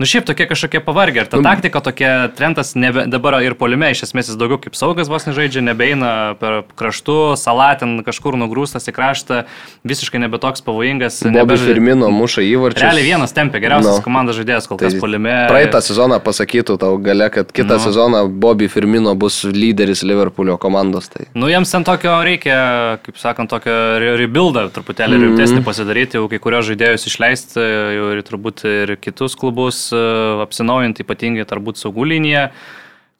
[0.00, 1.20] Nu šiaip tokie kažkokie pavargę.
[1.20, 5.10] Ir ta taktika tokia, Trentas nebe, dabar ir polime iš esmės jis daugiau kaip saugas
[5.12, 9.42] vos nežaidžia, nebeina per kraštų, salatin kažkur nugrūstas į kraštą,
[9.84, 11.18] visiškai nebe toks pavojingas.
[11.26, 12.80] Bobby nebežaidžia- Firmino muša įvarčius.
[12.86, 14.00] Realiai vienas tempė, geriausias Nu.
[14.00, 14.06] no.
[14.08, 15.34] komandos žaidėjas kol Tai kas polime.
[15.52, 17.84] Praeitą sezoną pasakytų tau gale, kad kitą Nu.
[17.84, 21.10] sezoną Bobby Firmino bus lyderis Liverpoolio komandos.
[21.12, 21.26] Tai.
[21.34, 25.24] Nu, jiems ten tokio reikia, kaip sakant, tokio re- rebuildą truputėlį Mhm.
[25.26, 27.60] rimtesnį pasidaryti, jau kai kurios žaidėjus išleisti,
[27.96, 30.02] jau ir turbūt ir kitus klubus e,
[30.46, 32.50] apsinaujinti, ypatingai turbūt saugų liniją.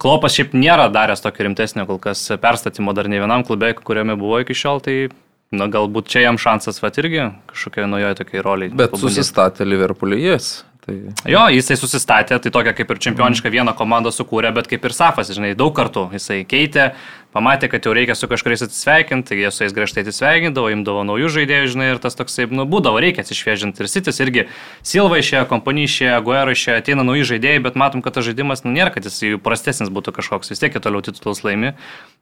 [0.00, 4.40] Klopas šiaip nėra daręs tokio rimtesnio kol kas perstatymo dar ne vienam klube, kuriame buvo
[4.40, 5.10] iki šiol, tai
[5.52, 8.70] na, galbūt čia jam šansas vat irgi kažkokia naujoje tokiai roliai.
[8.72, 9.04] Bet pabandyt.
[9.10, 10.64] susistatė Liverpoolį jis.
[10.80, 10.94] Tai...
[11.28, 15.28] Jo, jisai susistatė, tai tokia kaip ir čempionišką vieną komandą sukūrė, bet kaip ir Safas,
[15.36, 16.94] žinai, daug kartų jisai keitė,
[17.34, 21.30] pamatė, kad jau reikia su kažkuriais atsisveikinti, tai jie su jais griežtai atsisveikindavo, imdavo naujų
[21.36, 23.84] žaidėjų, žinai, ir tas toksai, nu, būdavo, reikia atsišviežinti.
[23.84, 24.46] Ir Sitis irgi
[24.86, 28.74] Silva išėjo, kompanija išėjo, Guero išėjo, ateina nauji žaidėjai, bet matom, kad tas žaidimas, nu,
[28.74, 31.76] nėra, kad jis jų prastesnis būtų kažkoks, vis tiek jie toliau titulus laimi.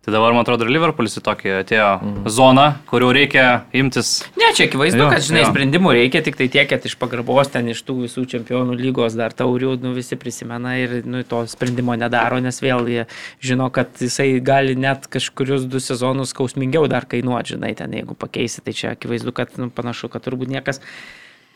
[0.05, 2.29] Tai dabar, man atrodo, ir Liverpoolis į tokį atėjo mm.
[2.33, 3.43] zoną, kurių reikia
[3.77, 4.23] imtis.
[4.41, 5.51] Ne, čia akivaizdu, Jo, kad, žinai, jo.
[5.51, 9.35] sprendimų reikia tik tai tiek, kad iš pagarbos ten iš tų visų čempionų lygos dar
[9.37, 13.05] taurių, nu, visi prisimena ir, nu, to sprendimo nedaro, nes vėl jie
[13.45, 18.65] žino, kad jisai gali net kažkurius du sezonus skausmingiau dar kainuoti, žinai, ten jeigu pakeisi,
[18.65, 20.83] tai čia akivaizdu, kad, nu, panašu, kad turbūt niekas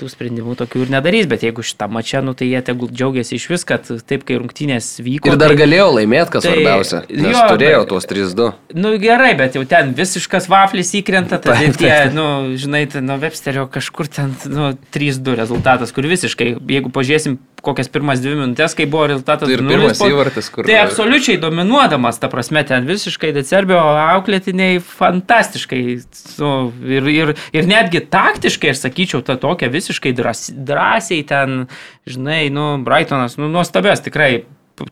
[0.02, 3.46] tų sprendimų tokių ir nedarys, bet jeigu šitą mačią, nu, tai jie tegul džiaugiasi iš
[3.54, 5.30] vis, kad taip, kai rungtynės vyko.
[5.30, 7.02] Ir dar tai, galėjo laimėti, kas tai- svarbiausia.
[7.08, 8.50] Nes jo, turėjo bet- tuos 3-2.
[8.74, 12.26] Nu gerai, bet jau ten visiškas vaflis įkrenta, tada Taip, tie, taip, nu,
[12.58, 18.18] žinai, ten nuo Websterio kažkur ten, nu, 3-2 rezultatas, kur visiškai, jeigu pažiūrėsim kokias pirmas
[18.18, 19.46] dvi minutės, kai buvo rezultatas.
[19.46, 23.78] Tai ir 0 pirmas po- įvartis, kur- Tai absoliučiai dominuodamas, ta prasme, ten visiškai Decerbio
[23.78, 26.02] auklėtiniai fantastiškai.
[26.40, 31.66] Nu, ir, ir, ir netgi taktiškai, aš sakyčiau, ta tokia visiškai drąs, drąsiai ten,
[32.06, 34.44] žinai, nu, Brightonas, nu, nuostabės tikrai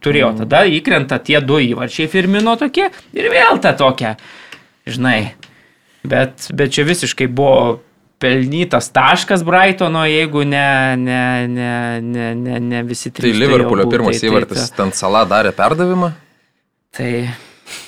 [0.04, 0.34] turėjo.
[0.44, 4.16] Tada įkrenta tie du įvarčiai Firmino tokie ir vėl ta tokia,
[4.86, 5.32] žinai.
[6.04, 7.80] Bet, bet čia visiškai buvo
[8.20, 13.32] pelnytas taškas Brightono, jeigu ne, ne, ne, ne, ne, ne visi Tai trys.
[13.36, 16.12] turėjo Liverpoolio pirmas Tai- tai įvartis, ta- ten sala darė perdavimą,
[16.92, 17.10] Tai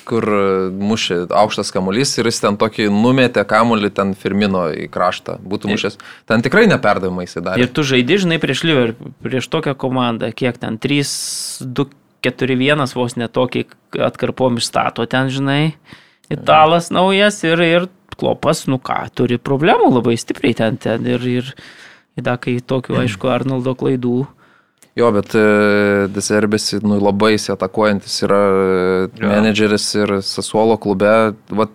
[0.08, 0.42] kur e,
[0.72, 5.98] mušė aukštas kamuolys ir jis ten tokį numetė kamuolį ten Firmino į kraštą, būtų mušęs.
[6.30, 7.64] Ten tikrai neperdavimą jis darė.
[7.64, 11.02] Ir tu žaidži, žinai, prieš Liverpool, prieš tokią komandą, kiek ten 3,
[11.64, 11.88] 2,
[12.22, 13.66] 4, 1 vos netokį
[14.10, 15.74] atkarpom išstato ten, žinai,
[16.32, 17.88] italas naujas ir, ir
[18.18, 21.50] klopas, nu ką, turi problemų labai stipriai ten, ten ir, ir,
[22.16, 24.22] ir da, kai tokių, aišku, Arnoldo klaidų.
[24.98, 25.42] Jo, bet e,
[26.12, 31.32] Deserbės nu, labai jis atakuojantis yra e, menedžeris ir Sasuolo klube.
[31.48, 31.72] Vat,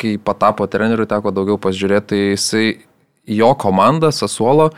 [0.00, 2.66] kai patapo treneriu, teko daugiau pasižiūrėti, tai jisai,
[3.28, 4.70] jo komanda Sasuolo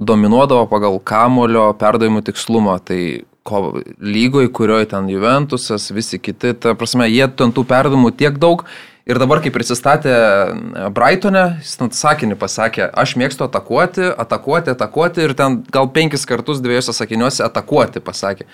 [0.00, 2.78] dominuodavo pagal kamulio perdavimų tikslumą.
[2.88, 3.00] Tai
[3.46, 3.62] ko,
[4.02, 8.66] lygoj, kurioje ten Juventusas, visi kiti, ta prasme, jie ten tų perdavimų tiek daug.
[9.08, 10.12] Ir dabar, kai prisistatė
[10.96, 16.60] Brightonė, jis ten sakinį pasakė, aš mėgstu atakuoti, atakuoti, atakuoti ir ten gal penkis kartus
[16.60, 18.46] dviejose sakiniuose atakuoti pasakė.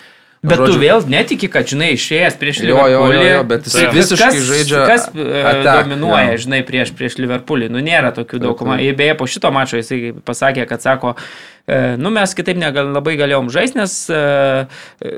[0.47, 3.31] Bet Žodžiu, tu vėl netiki, kad, žinai, išėjęs prieš Jo, jo, jo, Liverpoolį.
[3.33, 6.43] jo, bet jis tai visiškai kas, žaidžia Kas e, attack, dominuoja, jo.
[6.45, 7.71] žinai, prieš, prieš Liverpoolį.
[7.73, 8.61] Nu, nėra tokių daug taip.
[8.61, 8.85] komandų.
[8.87, 11.15] Ir beje, po šito mačo jisai pasakė, kad sako,
[11.67, 14.21] e, nu, mes kitaip negal, labai galėjom žaisti, nes e,
[15.03, 15.17] e,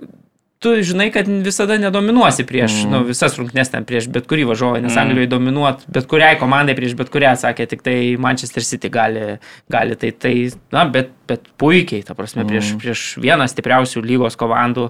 [0.58, 2.90] tu žinai, kad visada nedominuosi prieš, mm.
[2.90, 5.02] nu, visas rungtynes ten prieš bet kurį važiuoju, nes mm.
[5.04, 9.38] Anglijoje dominuot bet kuriai komandai prieš bet kurią, sakė, tik tai Manchester City gali,
[9.70, 10.34] gali tai, tai,
[10.74, 12.82] na, bet, bet puikiai, ta prasme, prieš, mm.
[12.82, 14.88] prieš vieną stipriausių lygos komandų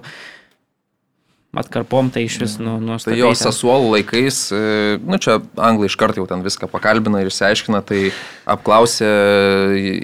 [1.57, 3.19] atkarpom tai iš vis nu, Tai nuostabiai.
[3.23, 7.81] jo sasuolų laikais, e, nu čia anglai iš karto jau ten viską pakalbina ir išsiaiškina,
[7.89, 8.11] tai
[8.45, 9.09] apklausė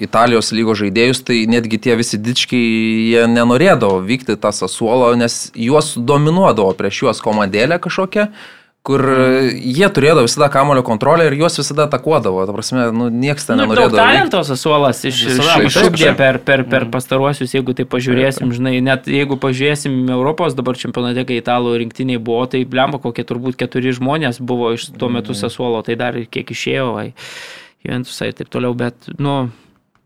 [0.08, 5.94] Italijos lygos žaidėjus, tai netgi tie visi dičkiai, jie nenorėdavo vykti tą sasuolą, nes juos
[5.98, 8.32] dominuodavo prieš juos komandėlė kažkokia
[8.86, 9.02] kur
[9.56, 12.44] jie turėdavo visada kamulio kontrolę ir juos visada atakuodavo.
[12.46, 13.98] Ta prasme, nu, niekas ten Nu, nenorėdavo.
[13.98, 15.24] talento Sasuolas iš,
[15.66, 21.26] išugdė per, per, per pastaruosius, jeigu tai pažiūrėsim, žinai, net jeigu pažiūrėsim Europos dabar čempionate,
[21.26, 25.82] kai italų rinktiniai buvo, tai blemba kokie turbūt keturi žmonės buvo iš tuo metu Sasuolo,
[25.86, 27.08] tai dar kiek išėjo, vai,
[27.86, 29.48] Juventusai ir taip toliau, bet, nu,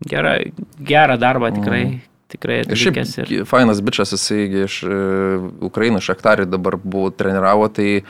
[0.08, 0.38] gerą,
[0.80, 1.84] gerą darbą tikrai.
[2.30, 7.66] Tikrai Ir šiaip atlikęs ir fainas bičias, jisai iš uh, Ukrainos šaktarį dabar buvo treniravo,
[7.74, 8.04] tai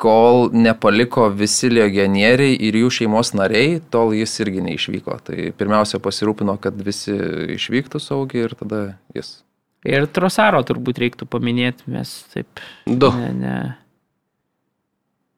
[0.00, 5.18] kol nepaliko visi legionieriai ir jų šeimos nariai, tol jis irgi neišvyko.
[5.26, 7.14] Tai pirmiausia pasirūpino, kad visi
[7.56, 8.82] išvyktų saugiai ir tada
[9.16, 9.38] jis.
[9.88, 12.60] Ir Trosaro turbūt reiktų paminėti, mes taip.
[12.84, 13.12] Du.
[13.16, 13.54] Ne, ne.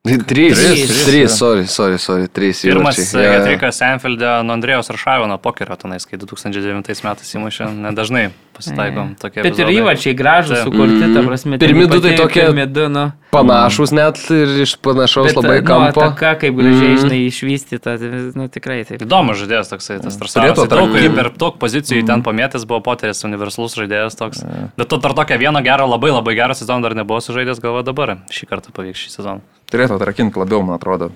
[0.02, 0.58] Trys.
[0.58, 2.58] Trys, Trys, sorry, sorry, sorry, trys.
[2.66, 3.22] Pirmas įvarčiai.
[3.22, 3.34] Jo, jo.
[3.38, 8.24] Getrikas Enfeldė nuo Andrėjos Aršavino pokerio tenais, kai 2009 metais įmušė, nedažnai
[8.56, 9.44] pasitaikom tokie.
[9.46, 11.60] Bet ir įvarčiai gražus sukurti, ta prasme.
[11.62, 13.04] Pirmi du tai tokie- du, nu.
[13.30, 16.02] Panašus net ir iš panašaus Bet, labai nu, kampo.
[16.02, 17.00] ataka, kaip gražiai, Mm.
[17.04, 19.06] žinai, išvystyta, tai, nu tikrai taip.
[19.06, 20.68] Įdomus žaidėjas toksai, tas Turėtų Trasaras.
[20.68, 22.06] Daug, per daug pozicijų mm.
[22.10, 24.42] ten pamėtęs buvo poteris, universalus žaidėjas toks.
[24.76, 28.18] Bet tu dar tokią vieną gerą, labai labai gerą sezoną dar nebuvo sužaidęs, galvoju dabar.
[28.28, 29.40] Šį kartą pavyks šį sezoną.
[29.72, 31.08] Turėtų atrakinti labiau, man atrodo,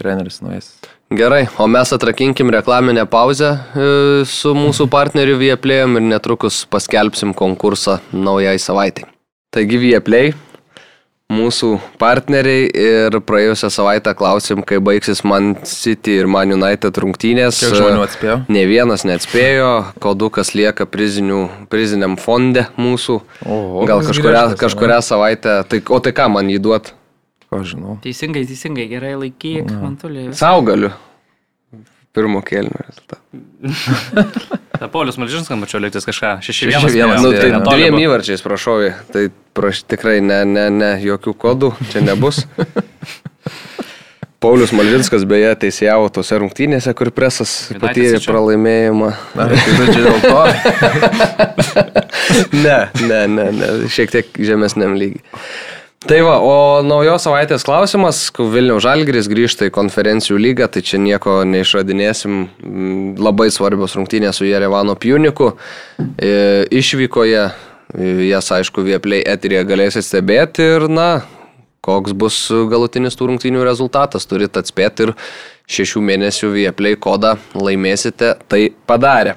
[0.00, 0.72] treneris nuėjęs.
[1.12, 3.88] Gerai, o mes atrakinkim reklaminę pauzę e,
[4.24, 9.08] su mūsų partneriu Vieplėjom ir netrukus paskelbsim konkursą naujai savaitai.
[9.50, 10.30] Taigi Vieplay,
[11.30, 17.58] mūsų partneriai ir praėjusią savaitę klausim, kai baigsis Man City ir Man United rungtynės.
[17.60, 18.38] Kiek žmonių atspėjo?
[18.48, 19.72] Ne vienas neatspėjo,
[20.02, 23.18] kodukas lieka prizinių, priziniam fonde mūsų.
[23.44, 25.58] Oho, Gal koks kažkurią, griežtas, kažkurią savaitę.
[25.70, 26.94] Tai, o tai ką man jį duot?
[27.50, 27.96] Ką žinau.
[28.04, 30.34] Teisingai, teisingai, gerai laikyk, man toliau.
[30.38, 30.92] Sau galiu.
[32.14, 33.20] Pirmo kėlinio rezultatą.
[34.80, 36.38] Ta Paulius Malžinskas, mačiau, lėktis kažką.
[36.46, 36.78] 6-1.
[36.86, 38.78] 6:1, Nu, tai dviem įvarčiais, prašau,
[39.12, 42.44] tai praš, tikrai ne, ne, ne, jokių kodų čia nebus.
[44.40, 47.50] Paulius Malvinskas beje teisėjavo tose rungtynėse, kur presas
[47.82, 49.10] patyrė pralaimėjimą.
[49.36, 50.40] Na, tai žodžiu dėl to.
[52.54, 55.22] Ne, ne, ne, ne, šiek tiek žemesniam lygiai.
[56.00, 61.42] Tai va, o naujos savaitės klausimas, Vilniaus Žalgris grįžta į konferencijų lygą, tai čia nieko
[61.44, 62.38] neišradinėsim,
[63.20, 65.50] labai svarbios rungtynės su Jerevano Pjuniku.
[66.16, 66.30] E,
[66.80, 71.10] Išvykoje, e, jas aišku, Vieplay eterija galėsit stebėti ir, na,
[71.84, 72.38] koks bus
[72.72, 75.14] galutinis tų rungtynių rezultatas, turit atspėti ir
[75.68, 79.36] šešių mėnesių Vieplay kodą laimėsite, tai padarė.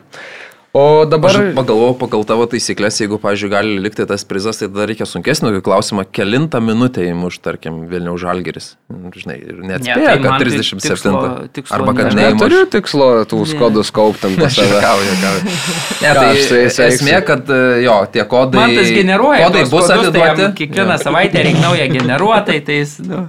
[0.74, 1.30] O dabar...
[1.30, 5.52] Aš pagalvojau pagal tavo taisyklės, jeigu, pavyzdžiui, gali likti tas prizas, tai tada reikia sunkesnio
[5.62, 8.72] klausimą, kelintą minutę įmuš, tarkim, Vilniaus Žalgeris.
[8.90, 10.82] Žinai, ir neatspėja, Ne, tai kad man tai 37.
[10.82, 12.40] tikslo- tikslo Arba kad neįmuš.
[12.40, 14.72] Neturiu tikslo tų skodus kauptam pas save.
[14.74, 15.54] Juokauju, juokauju.
[16.04, 16.88] Ne, tai aš jais veiksiu?
[16.88, 18.64] esmė, kad e, jo, tie kodai.
[18.64, 19.46] Man tas generuoja.
[19.46, 20.50] Kodai bus kodus, tai atiduoti.
[20.64, 23.28] Kiekvieną savaitę reikia naują generuotai, tai jis, nu,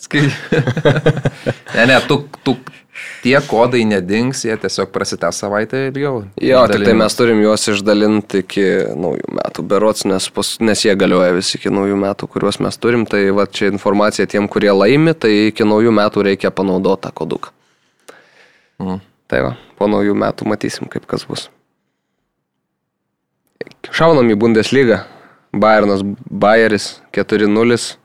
[0.00, 0.24] Skai...
[1.76, 2.56] ne, ne, tu, tu,
[3.22, 6.22] tie kodai nedings, jie tiesiog prasitęs savaitę ilgiau.
[6.42, 8.66] Jo, tik tai mes turim juos išdalinti iki
[8.98, 13.06] naujų metų berots, nes, pas, nes jie galioja visi iki naujų metų, kuriuos mes turim.
[13.08, 17.54] Tai va čia informacija tiem, kurie laimi, tai iki naujų metų reikia panaudoti tą koduką.
[18.82, 19.00] Mm.
[19.28, 21.48] Tai va, po naujų metų matysim, kaip kas bus.
[23.92, 25.02] Šaunam į Bundeslygą.
[25.52, 27.96] Bayernas Bayeris 4-0.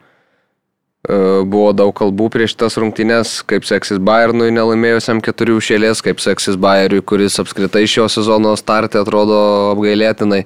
[1.04, 6.56] E, Buvo daug kalbų prieš tas rungtynes, kaip seksis Bayernui nelaimėjusiam keturių šėlės, kaip seksis
[6.60, 9.38] Bayeriui, kuris apskritai šio sezono startė atrodo
[9.74, 10.44] apgailėtinai.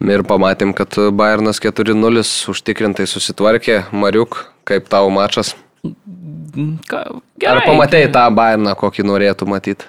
[0.00, 3.82] Ir pamatėm, kad Bayernas 4-0 užtikrintai susitvarkė.
[3.92, 5.52] Mariuk, kaip tavo mačas?
[6.88, 7.66] ką, Ar gerai.
[7.66, 9.88] pamatėjai tą Bayerną, kokį norėtų matyti?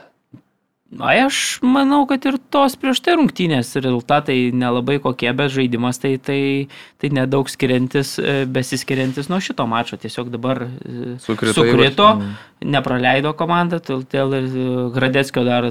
[0.92, 6.18] Na, aš manau, kad ir tos prieš tai rungtynės rezultatai nelabai kokie, bet žaidimas tai,
[6.20, 6.68] tai,
[7.00, 9.96] tai nedaug skiriantis, e, besiskiriantis nuo šito mačo.
[10.02, 12.68] Tiesiog dabar e, Sukrito sukrito įvarčiai.
[12.76, 14.66] nepraleido komanda, todėl ir e,
[14.98, 15.70] Gradeckio dar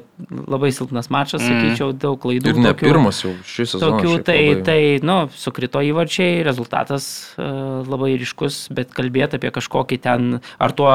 [0.48, 2.54] labai silpnas mačas, sakyčiau, daug klaidų.
[2.54, 2.88] Ir ne tokių.
[2.88, 4.00] pirmas jau šis sezonas.
[4.00, 10.40] Tokių, tai, labai- tai, nu, sukrito įvarčiai, rezultatas labai ryškus, bet kalbėti apie kažkokį ten,
[10.56, 10.90] ar tuo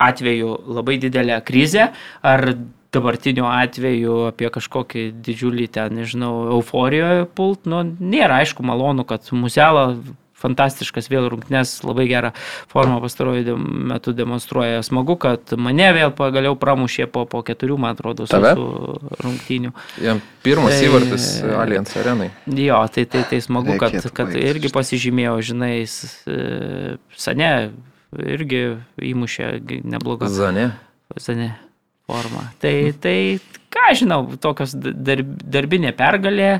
[0.00, 1.90] atveju labai didelę krizę,
[2.24, 2.54] ar
[2.92, 9.92] dabartiniu atveju apie kažkokį didžiulį ten, nežinau, euforijoje pult, nu, nėra aišku malonu, kad Musela
[10.40, 12.30] fantastiškas vėl rungtynės, labai gerą
[12.72, 13.56] formą pastaruoju de-
[13.90, 14.80] metu demonstruoja.
[14.86, 18.40] Smagu, kad mane vėl pagaliau pramušė po, po keturių, man atrodo, su
[19.20, 19.74] rungtynių.
[20.00, 22.30] Jam pirmas Tai- įvartis Allianz arenai.
[22.48, 27.52] Jo, tai, tai, tai smagu, kad, kad irgi pasižymėjau, žinai, e, Sane
[28.16, 28.64] irgi
[29.12, 29.52] įmušė
[29.84, 30.70] neblogą Zane.
[31.20, 31.52] Sane
[32.10, 32.44] formą.
[32.62, 33.16] Tai, tai
[33.70, 36.50] ką žinau, tokios darb, darbinė pergalė,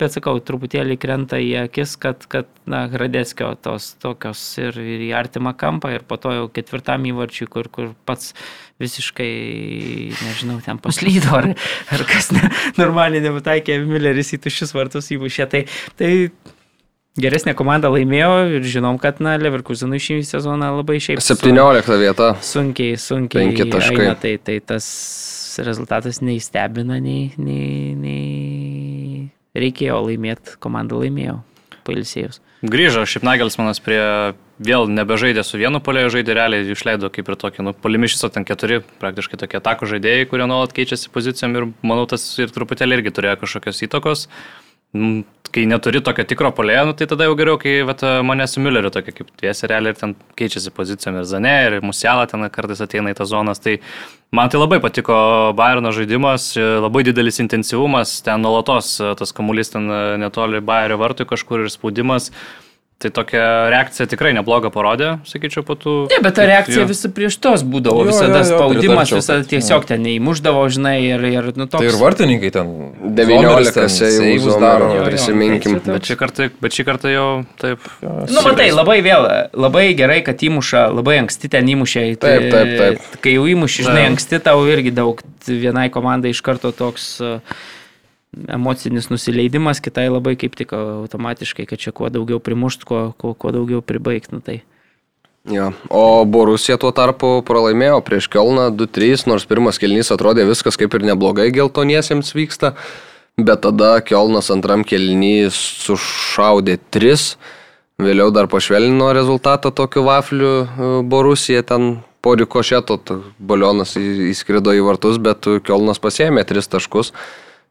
[0.00, 5.12] bet sakau, truputėlį krenta į akis, kad, kad na, Gradeckio tos tokios ir, ir į
[5.18, 8.32] artimą kampą ir po to jau ketvirtam įvarčiui, kur, kur pats
[8.80, 9.32] visiškai,
[10.22, 11.50] nežinau, ten paslydo, ar,
[11.92, 12.46] ar kas ne,
[12.78, 15.50] normaliai nepataikė, Milleris į tuščius vartus įmušė.
[15.50, 15.66] Tai,
[16.00, 16.12] tai
[17.18, 21.22] geresnė komanda laimėjo ir žinom, kad, na, Leverkusenui šį sezoną labai šiaip...
[21.24, 22.34] su- 17 vieta.
[22.44, 23.48] sunkiai, sunkiai.
[23.50, 24.04] Penki taškai.
[24.06, 24.86] Eina, tai, tai tas
[25.60, 29.24] rezultatas nei stebina, nei, nei, nei
[29.58, 31.40] reikėjo laimėti, komanda laimėjo,
[31.88, 32.38] pailsėjus.
[32.60, 34.00] Grįžo šiaip Nagelsmanas prie
[34.60, 38.82] vėl nebežaidė su vienu polėjo žaidė, realiai išleido kaip ir tokį, nu, polimišiso ten keturi,
[39.00, 43.40] praktiškai tokie atako žaidėjai, kurie nuolat keičiasi pozicijom ir manau tas ir truputėlį irgi turėjo
[43.40, 44.26] kažkokios įtakos.
[45.50, 48.92] Kai neturi tokio tikro polėjo, nu, tai tada jau geriau, kai vat, mane su Mülleriu
[48.94, 53.10] tokia kaip tiesi realiai ir ten keičiasi pozicijom ir Zane, ir Musiala ten kartais ateina
[53.10, 53.58] į tas zonas.
[53.64, 53.74] Tai
[54.36, 55.16] man tai labai patiko
[55.58, 61.26] Bayerno žaidimas, labai didelis intensyvumas, ten nuolatos e, tas kamuolys ten e, netoli Bayerio vartų
[61.34, 62.30] kažkur ir spaudimas.
[63.00, 65.92] Tai tokia reakcija tikrai nebloga parodė, sakyčiau, po tų...
[66.10, 66.88] Ne, bet ta reakcija Jo.
[66.90, 71.24] visi prieš tos būdavo, Jo, visada jo, jo, spaudimas, visada tiesiog ten neįmuždavo, žinai, ir,
[71.30, 71.80] ir nu, toks.
[71.80, 72.74] Tai ir vartininkai ten.
[73.16, 74.90] 19 Zomeris ten seivų seivus daro.
[74.92, 75.78] Jo, jo, prisiminkim.
[75.80, 77.26] čia Bet šį kartą, bet šį kartą jau
[77.64, 77.88] taip.
[78.04, 79.24] Nu, matai, labai vėl,
[79.56, 82.04] labai gerai, kad įmuša, labai anksti ten įmušė.
[82.20, 83.18] Tai, Taip, taip, taip.
[83.24, 84.12] Kai jau įmuši, žinai, Na.
[84.12, 87.38] anksti tau irgi daug, vienai komandai iš karto toks e,
[88.48, 93.54] emocinis nusileidimas, kitai labai kaip tik automatiškai, kad čia kuo daugiau primušt, kuo, kuo, kuo
[93.54, 94.32] daugiau pribaigt.
[94.34, 94.60] Nu, tai.
[95.48, 95.70] Jo.
[95.88, 101.06] O Borusija tuo tarpu pralaimėjo prieš Kelną 2-3, nors pirmas kelnys atrodė viskas kaip ir
[101.08, 102.74] neblogai geltoniesiems vyksta,
[103.40, 107.24] bet tada Kelnas antram kelny sušaudė 3,
[108.04, 113.00] vėliau dar pašvelnino rezultatą tokiu vafliu e, Borusija ten po rikošeto
[113.38, 117.14] balionas įskrido į vartus, bet Kelnas pasėmė 3 taškus.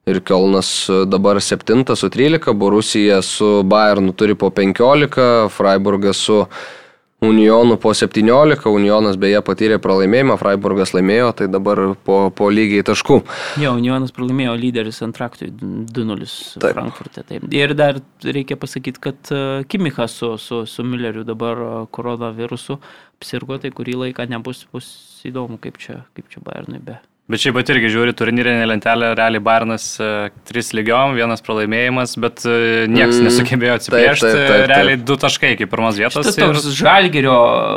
[0.07, 6.45] Ir Kielnas dabar 7 su 13, Borusija su Bayernu turi po 15, Freiburgas su
[7.19, 13.17] Unionų po 17, Unionas beje patyrė pralaimėjimą, Freiburgas laimėjo, tai dabar po, po lygiai taškų.
[13.59, 16.29] Jo, Unionas pralaimėjo lyderis antraktui 2-0
[16.63, 17.25] Frankfurte.
[17.27, 17.49] Taip.
[17.51, 22.79] Ir dar reikia pasakyti, kad e, Kimichas su, su, su Mülleriu dabar e, koronavirusu
[23.19, 24.87] apsirgo, tai kurį laiką nebus bus
[25.27, 27.01] įdomu, kaip čia, kaip čia Bayernui be.
[27.29, 32.41] Bet šiaip pat irgi žiūri turnyrinę lentelę, realiai Bairnas uh, 3 lygiom, vienas pralaimėjimas, bet
[32.49, 34.23] uh, niekas mm, nesugebėjo atsiplėšti.
[34.23, 34.71] Taip, taip, taip, taip.
[34.71, 36.25] Realiai 2 taškai kaip pirmos vietos.
[36.25, 36.73] Tas toks ir...
[36.79, 37.35] žalgerio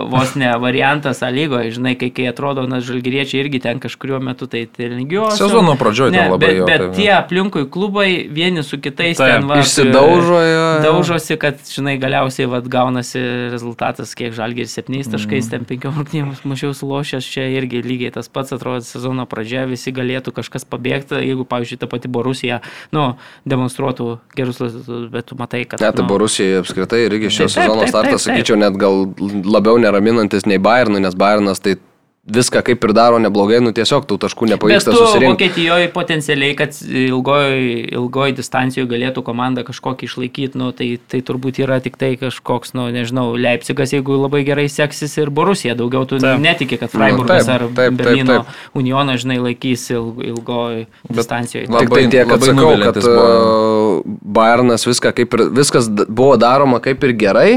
[0.09, 4.63] vos ne variantas lygoje, žinai, kai, kai atrodo, na, žalgeriečiai irgi ten kažkurio metu tai,
[4.73, 5.37] tai lygios.
[5.37, 6.71] Sezono pradžioje ten labai bet, jau.
[6.71, 6.97] Bet taip.
[6.97, 9.61] tie aplinkui klubai vieni su kitais taip, ten va.
[9.61, 10.41] Išsidaužo.
[10.47, 10.65] Ja.
[10.87, 13.21] Daužosi, kad, žinai, galiausiai va, gaunasi
[13.53, 15.53] rezultatas, kiek žalgeris 7 taškais, mm.
[15.53, 19.91] ten 15 rungtynėms mažiau sulošęs, čia irgi lygiai tas pats atrodo sezono pradžioje pradžia visi
[19.91, 22.61] galėtų kažkas pabėgti, jeigu, pavyzdžiui, ta pati Borusija,
[22.95, 25.83] nu, demonstruotų gerus rezultatus, bet tu matai, kad...
[25.83, 30.63] Ne, tai nu, Borusija apskritai irgi šio sezono startas, sakyčiau, net gal labiau neraminantis nei
[30.63, 31.77] Bayernui, nes Bayernas tai
[32.23, 35.49] viską kaip ir daro neblogai, nu tiesiog tų taškų nepavyksta susirinkti.
[35.49, 41.81] Vokietijoje potencialiai, kad ilgoji, ilgoji distancijoje galėtų komanda kažkokį išlaikyti, nu, tai, tai turbūt yra
[41.83, 46.39] tik tai kažkoks, nu, nežinau, Leipzigas, jeigu labai gerai seksis ir Borusija, daugiau tu taip.
[46.43, 48.77] netiki, kad Freiburgas nu, taip, ar taip, Berlyno taip, taip.
[48.79, 51.67] Unionas, žinai, laikys ilgoji distancijoje.
[51.73, 57.03] Tik tai tiek, kad sakau, kad uh, Bayernas viską kaip ir, viskas buvo daroma kaip
[57.03, 57.49] ir gerai,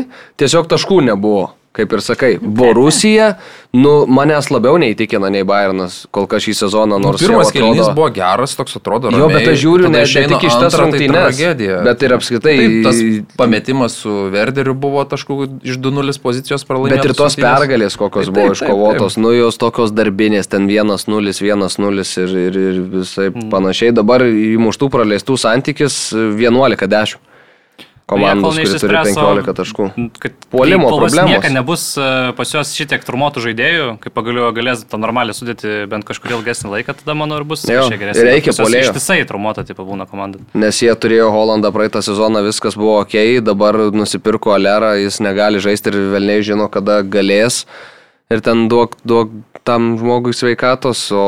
[0.41, 3.35] tiesiog taškų nebuvo kaip ir sakai, Borusija,
[3.75, 7.19] nu, manęs labiau neįtikina nei Bayernas kol kas šį sezoną, nors...
[7.19, 7.73] Nu, pirmas atrodo...
[7.73, 9.11] kelnys buvo geras, toks atrodo.
[9.11, 11.41] Ramiai, jo, bet aš žiūriu ne, ne tik iš tas tai rungtynės.
[11.41, 12.55] Tai bet ir apskritai...
[12.61, 13.01] Taip, tas
[13.41, 17.03] pametimas su Werderiu buvo taškų iš 2-0 pozicijos pralaimėtas.
[17.03, 22.09] Bet ir tos pergalės, kokios taip, buvo iškovotos, nu jos tokios darbinės, ten 1-0, 1-0
[22.23, 23.51] ir, ir, ir visai mm.
[23.51, 23.95] panašiai.
[23.95, 27.19] Dabar įmuštų praleistų santykis 11-10
[28.09, 29.87] komandos, kuri turi 15 taškų.
[30.53, 31.29] Puolimo problemos.
[31.29, 36.05] Niekada nebus e, pas juos šitiek turmuotų žaidėjų, kai pagaliau galės tą normalią sudėti bent
[36.07, 38.27] kažkurį ilgesnį laiką, tada manau ir bus šiek tiek geresnė.
[38.29, 38.91] Reikia puolėjo.
[38.91, 40.43] Ištisai turmuota tipo būna komanda.
[40.53, 45.93] Nes jie turėjo Holandą praeitą sezoną, viskas buvo ok, dabar nusipirko Alerą, jis negali žaisti
[45.93, 47.63] ir vėlniai žino, kada galės.
[48.33, 49.29] Ir ten duok, duok
[49.65, 51.25] tam žmogui sveikatos, o,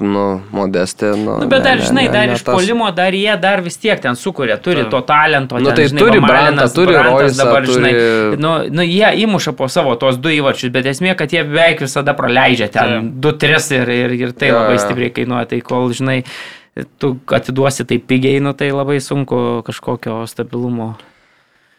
[0.00, 0.24] nu,
[0.56, 1.38] modestė, nu.
[1.40, 4.00] nu bet dar, ne, žinai, ne, dar ne, iš polimo, dar jie dar vis tiek
[4.00, 5.60] ten sukuria, turi to talento.
[5.60, 7.76] Nu, ten, tai žinai, turi Brantą, turi Roisą, dabar, turi...
[7.76, 7.92] žinai,
[8.40, 12.16] nu, nu, jie įmuša po savo tos du įvarčius, bet esmė, kad jie beveik visada
[12.16, 16.22] praleidžia ten 2-3 ir, ir, ir tai ja, labai stipriai kainuoja, tai kol, žinai,
[17.00, 20.94] tu atiduosi tai pigiai, nu, tai labai sunku kažkokio stabilumo.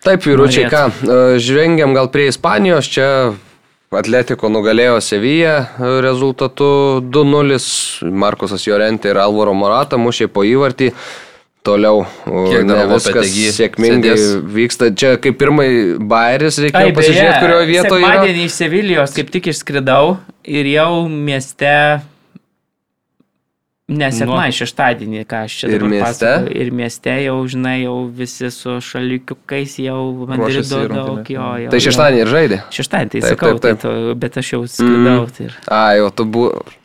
[0.06, 0.86] Taip, vyručiai, ką,
[1.42, 3.10] žvengiam gal prie Ispanijos, čia
[4.00, 5.56] Atletiko nugalėjo Seviją
[6.04, 6.66] rezultatu
[7.14, 7.60] 2-0.
[8.12, 10.92] Markusas Jorentė ir Alvaro Morata mušė po įvartį.
[11.66, 14.26] Toliau ne viskas sėkmingai sėdės.
[14.54, 14.92] vyksta.
[14.94, 18.04] Čia kaip pirmai bairis reikėjo pasižiūrėti, kurioje vietoje.
[18.04, 21.74] Sekmadienį iš Sevilijos kaip tik išskridau ir jau mieste
[23.86, 26.26] Ne, sekmai, šeštadienį, ką aš čia ir mieste.
[26.26, 26.54] Pasakoju.
[26.58, 31.50] Ir mieste jau, žinai, jau visi su šalikiukais jau Madrido daug jo.
[31.62, 32.60] Jau, tai šeštadienį ir žaidė?
[32.74, 33.84] Šeštadienį, tai taip, sakau, taip, taip.
[33.84, 35.28] Tai to, bet aš jau skridau.
[35.28, 35.36] Mm.
[35.38, 35.60] Tai ir...
[35.70, 36.76] A, jau tu buvai.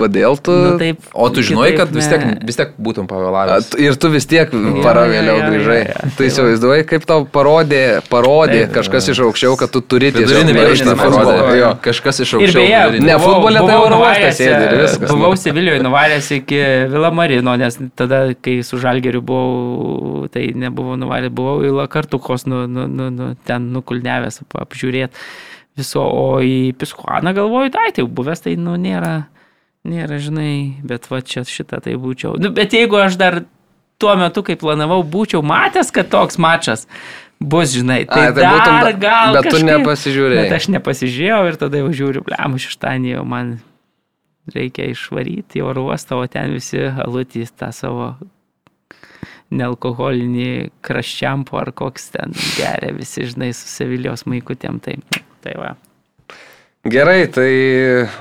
[0.00, 0.54] Kodėl tu?
[0.54, 3.74] Nu, taip, o tu žinai, kad vis tiek, vis tiek būtum pavėlavęs.
[3.82, 5.76] Ir tu vis tiek parą vėliau grįžai.
[5.80, 9.82] Ja, ja, ja, tu įsivaizduoji, kaip tau parodė, parodė taip, kažkas iš aukščiau, kad tu
[9.84, 11.74] turi tiesiog grįžti futbolą.
[11.84, 12.64] Kažkas iš aukščiau.
[12.64, 15.12] Ir beje, ne futbolė, tai oro uostas sėdi ir viskas.
[15.12, 16.62] Buvau Sevilijoje nuvaręs iki
[16.94, 22.88] Vilamarino, nes tada, kai su Žalgeriu buvau, tai nebuvau nuvaręs, buvau į Lakartukos nu, nu,
[22.88, 25.28] nu, nu, ten nukulnevęs apžiūrėti
[25.80, 29.20] viso, o į Piskuaną galvoju, tai tai buvęs, tai nu nėra.
[29.88, 32.34] Nėra, žinai, bet va čia šitą tai būčiau.
[32.40, 33.42] Nu, bet jeigu aš dar
[34.00, 36.86] tuo metu, kai planavau, būčiau matęs, kad toks mačas
[37.40, 39.32] bus, žinai, tai, A, tai dar būtum, gal.
[39.38, 40.44] Bet kažkaip, tu nepasižiūrėjai.
[40.44, 43.54] Bet aš nepasižiūrėjau ir tada jau žiūriu, blem, šeštadienį jau man
[44.52, 48.12] reikia išvaryti į oro uostą, o ten visi alutys tą savo
[49.50, 54.78] nealkoholinį kraščiampo ar koks ten geria, visi, žinai, su Sevilijos maikutėm.
[54.84, 54.98] Tai,
[55.44, 55.74] tai va.
[56.80, 57.50] Gerai, tai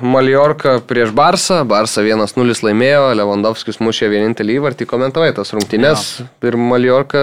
[0.04, 6.26] Maliorka prieš Barsą, Barsą 1-0 laimėjo, Lewandowskis mušė vienintelį įvartį, komentavai tas rungtynes ja.
[6.50, 7.22] ir Maliorka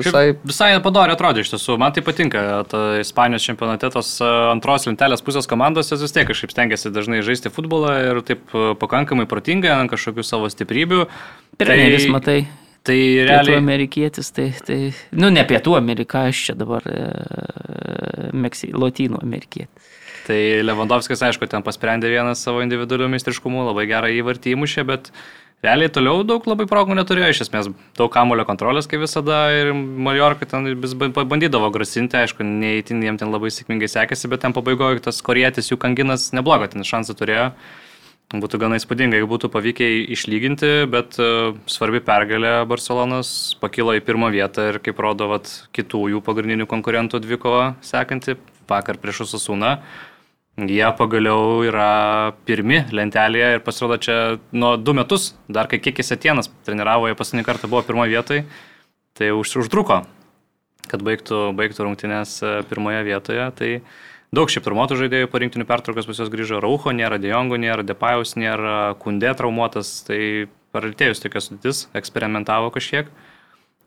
[0.00, 0.30] visai...
[0.30, 4.88] Šiaip visai padorė atrodė iš tiesų, man tai patinka, ta Ispanijos čempionate tos e, antros
[4.88, 9.74] lentelės pusės komandos vis tiek kažkaip stengiasi dažnai žaisti futbolą ir taip e, pakankamai protingai
[9.76, 11.04] ant kažkokių savo stiprybių.
[11.60, 12.16] Treneris, tai...
[12.16, 12.40] matai.
[12.88, 13.44] Tai realiai.
[13.44, 14.78] Pietų amerikietis, tai, tai,
[15.12, 17.00] nu ne pietų amerika, aš čia dabar e,
[18.32, 19.89] Meksik, lotynų amerikietis.
[20.30, 25.10] Tai Lewandowskis, aišku, ten pasprendė vieną savo individualių meistriškumų, labai gerą įvartį įmušė, bet
[25.60, 27.66] Realiai toliau daug labai progų neturėjo, iš esmės
[27.98, 33.28] daug kamulio kontrolės, kaip visada, ir Mallorca ten vis bandydavo grasinti, aišku, neįtin jiem ten
[33.28, 37.50] labai sėkmingai sekėsi, bet ten pabaigoje tas korietis jų kanginas neblogo ten šansą turėjo.
[38.32, 44.30] Būtų gana įspūdinga, jeigu būtų pavykę išlyginti, bet uh, svarbi pergalė Barcelonas pakilo į pirmą
[44.32, 48.38] vietą ir kaip rodo vat, kitų jų pagrindinių konkurentų dvikova sekanti,
[48.70, 49.74] vakar prieš Usasūną.
[50.60, 54.16] Jie pagaliau yra pirmi lentelėje ir pasirodo čia
[54.52, 58.42] nuo du metus, dar kai kiekis Etienas treniravo, jie paskutinį kartą buvo pirmoje vietoje,
[59.16, 60.02] tai už, užtruko,
[60.90, 63.46] kad baigtų, baigtų rungtynės e, pirmoje vietoje.
[63.56, 63.70] Tai
[64.36, 68.36] daug šiaip turmotų žaidėjų po rinktinių pertraukos pas juos grįžo Raucho, nėra Dejongo, nėra Depajaus,
[68.36, 73.08] nėra Kundė traumuotas, tai paraltėjus tokia sudėtis, eksperimentavo kažkiek.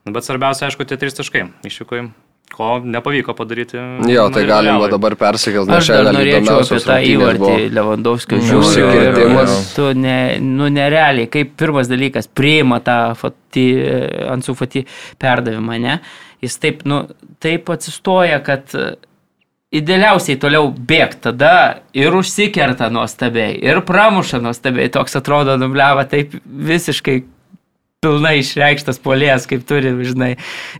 [0.10, 2.08] Bet svarbiausia, aišku, tie trys taškai išvyko
[2.54, 3.78] ko nepavyko padaryti.
[4.10, 5.74] Jo, tai galima dabar persikelti.
[5.74, 9.46] Aš dar norėčiau apie tą įvartį Lewandowskio žiūrėjimą.
[9.74, 13.66] Tu ne, nu, nerealiai, kaip pirmas dalykas, priima tą fati,
[14.34, 14.86] Ansu Fati
[15.22, 15.98] perdavimą, ne?
[16.44, 17.06] Jis taip, nu,
[17.42, 18.74] taip atsistoja, kad
[19.74, 21.54] idealiausiai toliau bėg tada
[21.98, 27.24] ir užsikerta nuostabiai, ir pramuša nuostabiai, toks atrodo nubliava taip visiškai
[28.04, 30.34] pilnai išreikštas polės, kaip turi, žinai.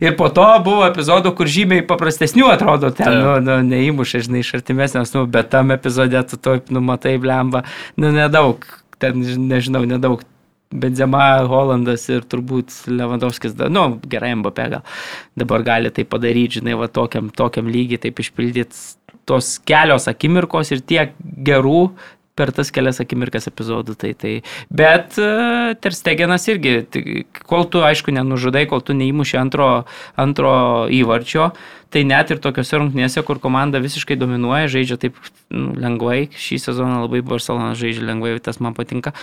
[0.04, 4.54] Ir po to buvo epizodų, kur žymiai paprastesnių atrodo ten, nu, nu, neįmušė, žinai, iš
[4.60, 7.64] artimesnės, nu, bet tam epizode tu to, nu, matai, blemba,
[8.00, 8.64] nu, nedaug,
[9.02, 10.24] ten, nežinau, nedaug.
[10.74, 14.80] Benzema, Holandas ir turbūt Lewandowskis, nu, gerai, Mbappé gal
[15.38, 18.74] dabar gali tai padaryti, žinai, va tokiam, tokiam lygiai taip išpildyti
[19.28, 21.14] tos kelios akimirkos ir tiek
[21.46, 21.92] gerų
[22.34, 23.96] per tas kelias akimirkas epizodų.
[24.00, 24.34] Tai, tai.
[24.74, 27.04] Bet uh, Terstegenas irgi, tai,
[27.46, 29.70] kol tu, aišku, nenužudai, kol tu neįmuši antro,
[30.20, 30.54] antro
[30.92, 31.52] įvarčio,
[31.94, 35.18] tai net ir tokiuose rungtynėse, kur komanda visiškai dominuoja, žaidžia taip
[35.54, 39.14] nu, lengvai, šį sezoną labai Barcelona žaidžia lengvai, tas man patinka.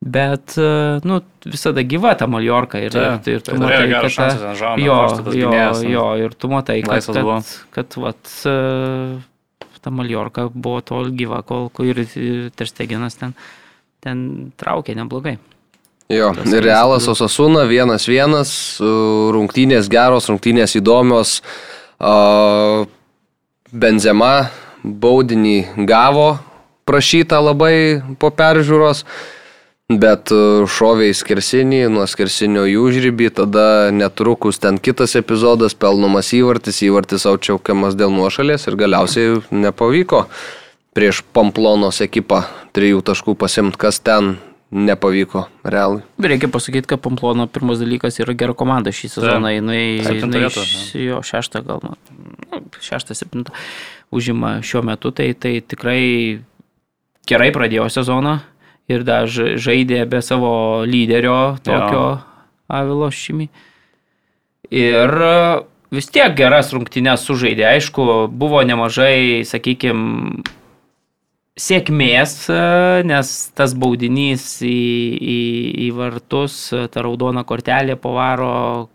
[0.00, 4.28] Bet, e, nu, visada gyva ta Mallorca ir, tai, tai, ir tu matai, kad ta,
[4.80, 4.94] jo,
[5.36, 5.50] jo,
[5.84, 9.20] jo, ir tu matai, kad, kad, kad, kad vat, uh,
[9.80, 12.04] ta Mallorca buvo tol gyva, kol, kol ir
[12.56, 13.34] Tersteginas ten,
[14.04, 15.38] ten traukė neblogai.
[16.10, 18.34] Jo, ir Realas Osasuna 1-1,
[19.30, 21.36] rungtynės geros, rungtynės įdomios.
[23.70, 24.32] Benzema
[24.82, 26.32] baudinį gavo
[26.88, 27.74] prašytą labai
[28.18, 29.04] po peržiūros
[29.98, 30.38] bet e,
[30.70, 33.64] šovė į skersinį, nuo skersinio jų žrybį, tada
[33.94, 40.26] netrukus ten kitas epizodas, pelnomas įvartis, įvartis aučiaukiamas dėl nuošalės ir galiausiai nepavyko
[40.94, 42.44] prieš Pamplonos ekipą
[42.74, 44.36] trijų taškų pasimti, kas ten
[44.70, 46.04] nepavyko realiai.
[46.22, 49.50] Reikia pasakyti, kad Pamplono pirmas dalykas yra gera komanda šį sezoną.
[49.54, 53.54] Jis jo šeštą gal, nu, šeštą, septintą
[54.14, 56.02] užima šiuo metu, tai, tai tikrai
[57.30, 58.38] gerai pradėjo sezoną
[58.90, 60.52] ir dar žaidė be savo
[60.88, 62.16] lyderio tokio jo.
[62.70, 63.48] Avilo Šimi.
[64.70, 65.10] Ir
[65.90, 67.66] vis tiek geras rungtynes sužaidė.
[67.72, 70.44] Aišku, buvo nemažai, sakykime,
[71.60, 72.36] sėkmės,
[73.10, 74.78] nes tas baudinys į,
[75.18, 75.40] į,
[75.88, 76.62] į vartus,
[76.92, 78.88] ta raudona kortelė povaro,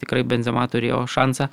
[0.00, 1.50] tikrai Benzema turėjo šansą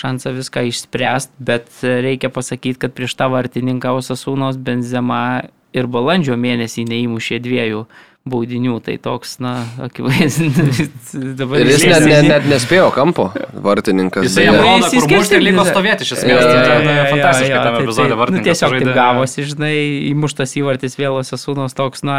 [0.00, 6.86] šansą viską išspręsti, bet reikia pasakyti, kad prieš tą vartininką Osasūnos Benzema ir balandžio mėnesį
[6.88, 7.84] neįmušė dviejų
[8.30, 10.50] baudinių, tai toks, na, akivaizdu.
[11.40, 13.30] Dabar ir jis net, net, net nespėjo kampo,
[13.64, 14.26] vartininkas.
[14.28, 16.42] Jis jam rodo, kur mušti ir liko stovėti iš esmės.
[16.44, 18.44] Ja, ja, ja, fantastiškai ja, tame epizode vartininkas.
[18.44, 19.74] Nu, tiesiog taip gavosi, žinai,
[20.10, 22.18] įmuštas įvartis vėlose sūnos toks, na,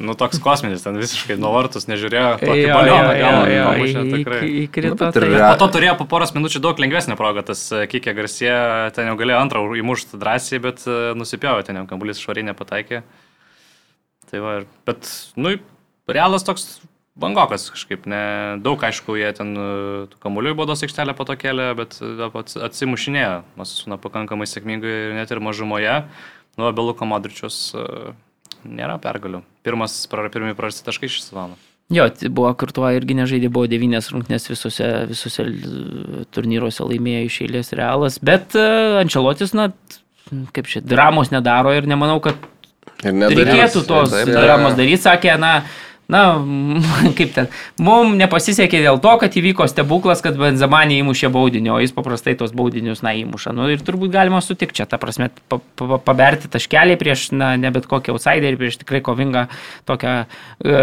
[0.00, 4.38] Nu, toks kosminis, ten visiškai nuo vartus nežiūrėjo, tokį balioną tikrai.
[4.62, 4.96] Įkrito.
[4.96, 8.54] Nu, tai po to turėjo po poros minučių daug lengvesnę progą, tas e, Kikė Garsė,
[8.96, 13.02] ten jau galėjo antrą įmušti drąsiai, bet e, nusipjovė, ten jau kambulis švarinė pataikė.
[14.32, 14.54] Tai va,
[14.88, 15.52] bet, nu,
[16.08, 16.80] realas toks
[17.20, 18.22] bangokas kažkaip, ne,
[18.64, 19.68] daug aišku, jie ten e,
[20.24, 25.44] kamuolių į bodos aikštelę po to kėlė, bet atsimušinėjo, nors na, pakankamai sėkmingai net ir
[25.44, 26.00] mažumoje,
[26.56, 27.62] nuo Beluko Madričius.
[27.76, 28.16] Uh,
[28.64, 29.42] nėra pergalių.
[29.66, 31.58] Pirmas, pirmie prarasti taškai šį sezoną.
[31.90, 35.46] Jo, tai buvo kartuoja irgi nežaidė, buvo devynės rungtynės visose, visose
[36.30, 39.72] turnyruose laimėjo iš eilės realas, bet uh, Ančelotis, na,
[40.54, 42.38] kaip čia, dramos nedaro ir nemanau, kad
[43.02, 45.52] reikėtų tos taip, dramos daryti, sakė, na,
[46.10, 46.22] na,
[47.18, 47.48] kaip ten,
[47.80, 52.54] mums nepasisekė dėl to, kad įvyko stebuklas, kad Benzamanė įmušė baudinio, o jis paprastai tos
[52.56, 53.54] baudinius, na, įmuša.
[53.56, 57.72] Nu, ir turbūt galima sutikti čia, ta prasme, pa, pa, paberti taškelį prieš, na, ne
[57.74, 59.46] bet kokį outsiderį, prieš tikrai kovingą
[59.88, 60.82] tokią e,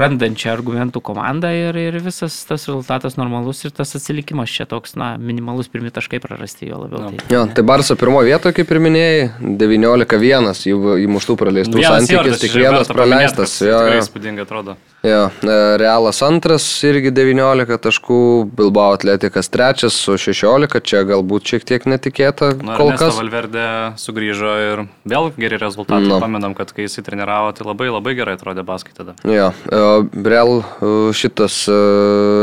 [0.00, 5.14] randančią argumentų komandą ir, ir visas tas rezultatas normalus ir tas atsilikimas čia toks, na,
[5.20, 7.12] minimalus pirmi taškai prarasti jo labiau.
[7.12, 9.22] Tai, Jo, tai Barso pirmoje vietoje, kaip ir minėjai,
[9.60, 13.58] 19-1 jų įmuštų praleistų santykis, tik vienas praleistas.
[13.64, 14.04] Jo, jo.
[14.46, 14.78] Atrodo.
[15.06, 18.18] Jo, e, Realas antras irgi 19 taškų,
[18.58, 23.18] Bilbao atletikas trečias su 16, čia galbūt šiek tiek netikėta Na, kol Ernesto kas.
[23.20, 23.66] Valverde
[24.02, 26.02] sugrįžo ir vėl geri rezultatai.
[26.06, 26.14] Nu.
[26.16, 26.20] No.
[26.22, 29.14] Pamenam, kad kai jisai treniravo, tai labai labai gerai atrodė baskai tada.
[29.28, 29.84] Jo, e,
[30.26, 31.60] Real e, šitas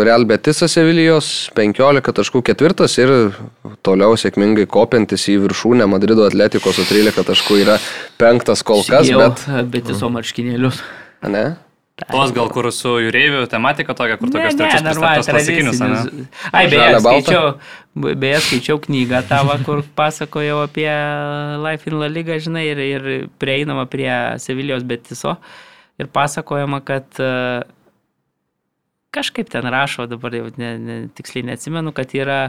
[0.07, 3.33] Real Betisas Sevilijos 15 taškų ketvirtas ir
[3.83, 7.79] toliau sėkmingai kopiantis į viršūnę Madrido atletiko su 13 taškų yra
[8.21, 9.45] penktas kol kas, bet...
[9.73, 10.79] bet tiesiog marškinėlius.
[11.27, 11.45] Ne?
[12.09, 16.25] Tos gal kur su jūreiviu tematika tokia, kur Ne, tokios ne, trečios normaliai, klasikinius, ne?
[16.51, 17.51] Ai, beje, skaičiau,
[17.95, 20.89] beje, skaičiau knygą tavo, kur pasakojau apie
[21.63, 23.07] Life in La Liga, žinai, ir, ir
[23.41, 24.11] prieinama prie
[24.43, 25.37] Sevilijos Betiso.
[26.01, 27.31] Ir pasakojama, kad e,
[29.13, 32.39] kažkaip ten rašo, dabar jau ne, ne, tiksliai neatsimenu, kad yra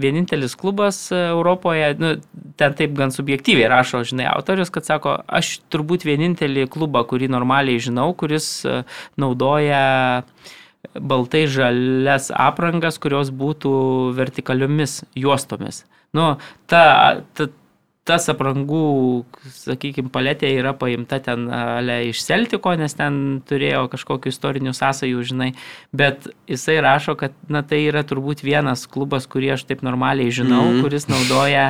[0.00, 2.14] vienintelis klubas e, Europoje, nu,
[2.60, 7.82] ten taip gan subjektyviai rašo, žinai, autorius, kad sako, aš turbūt vienintelį klubą, kurį normaliai
[7.82, 8.82] žinau, kuris e,
[9.20, 9.82] naudoja
[10.98, 13.72] baltai žalias aprangas, kurios būtų
[14.18, 15.84] vertikaliomis juostomis.
[16.12, 16.34] Nu,
[16.68, 16.84] ta,
[17.36, 17.48] ta,
[18.08, 18.82] tas aprangų,
[19.54, 25.50] sakykime, paletė yra paimta ten ale, iš Celtiko, nes ten turėjo kažkokiu istoriniu sąsajų, žinai,
[25.94, 30.64] bet jisai rašo, kad na, tai yra turbūt vienas klubas, kurį aš taip normaliai žinau,
[30.64, 30.82] mm -hmm.
[30.82, 31.68] kuris naudoja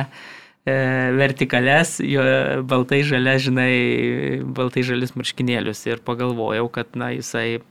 [0.65, 0.73] e,
[1.19, 2.25] vertikales, jo,
[2.65, 7.61] baltai žalias, žinai, baltai žalius marškinėlius ir pagalvojau, kad na, jisai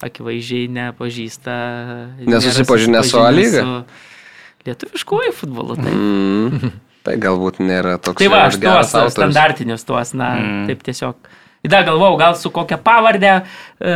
[0.00, 1.56] akivaizdžiai nepažįsta.
[2.28, 3.84] Nesusipažinęs su A lyga?
[4.66, 5.76] Lietuviškuoju futbolu.
[5.76, 5.92] Tai.
[5.92, 6.70] Mm,
[7.06, 9.14] tai galbūt nėra toks Tai va, aš tuos autorius.
[9.16, 10.66] standartinius, tuos, na, Mm.
[10.68, 11.16] taip tiesiog.
[11.64, 13.44] Ir dar galvojau, gal su kokia pavardė,
[13.80, 13.94] e,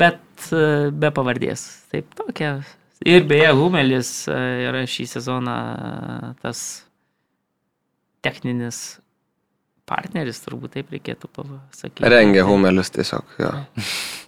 [0.00, 0.20] bet
[0.52, 1.66] e, be pavardės.
[1.92, 2.54] Taip, tokia.
[3.04, 4.38] Ir beje, Humelis e,
[4.68, 5.56] yra šį sezoną
[6.42, 6.84] tas
[8.24, 8.98] techninis
[9.88, 12.06] partneris, turbūt taip reikėtų pasakyti.
[12.08, 13.24] Rengia Humelis tiesiog.
[13.38, 13.50] Jo.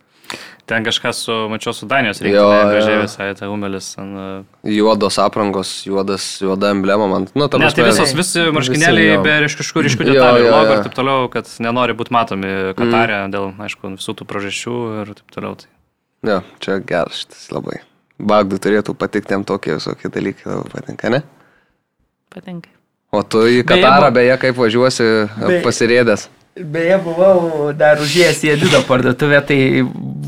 [0.67, 2.63] Ten kažkas su, mačiau, su Danijos Jo, reikia.
[2.73, 3.93] Gražiai visai, tai Humelis.
[3.95, 7.29] Ten, uh, Juodos aprangos, juodas, juoda emblema man.
[7.39, 11.47] Nu, ne, tai visos, visi marškinėliai be ryškių Jo, detalių, logo ir taip toliau, kad
[11.63, 14.75] nenori būti matomi Katarė dėl, aišku, visų tų priežasčių
[15.05, 15.55] ir taip toliau.
[15.63, 15.71] Tai.
[16.27, 17.79] Jo, čia geras šitas labai.
[18.19, 21.23] Bagdų turėtų patikti jam tokie visokie dalykai, labai patinka, ne?
[22.35, 22.73] Patinka.
[23.15, 25.07] O tu į Beje, Katarą, bu- beje, kaip važiuosi
[25.39, 26.27] Beje- pasirėdęs.
[26.57, 29.59] Beje, buvau dar užėjęs į Edido parduotuvę, tai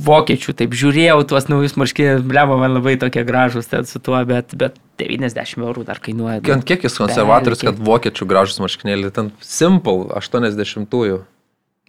[0.05, 4.53] vokiečių, taip žiūrėjau tuos naujus marškinius, blemo man labai tokie gražus ten su tuo, bet,
[4.61, 6.43] bet 90 eurų dar kainuoja.
[6.53, 11.23] Ant kiek jis konservatorius, kad vokiečių gražus marškinėliai, ten simple 80-ųjų.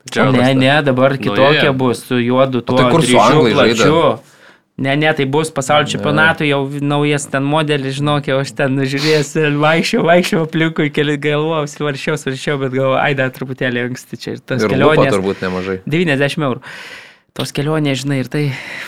[0.10, 1.26] Čia Ne, ne, dabar Nauji.
[1.28, 2.78] kitokia bus su juodu tuo.
[2.80, 3.52] tai kur su žaidė?
[3.57, 3.99] plačiu.
[4.80, 9.34] Ne, ne, tai bus pasaulio čempionatų jau naujas ten modelis, žinok, jau aš ten žiūrėjęs,
[9.60, 14.39] vaikščiau, vaikščiau aplinkui, keli galvojau, svaršiau, svaršiau, bet galvoju, ai dar truputėlį anksti čia ir
[14.39, 15.11] tas Ir kelionės.
[15.18, 15.80] turbūt nemažai.
[15.84, 16.64] 90 eurų.
[17.39, 18.41] Tos kelionės, žinai, ir tai...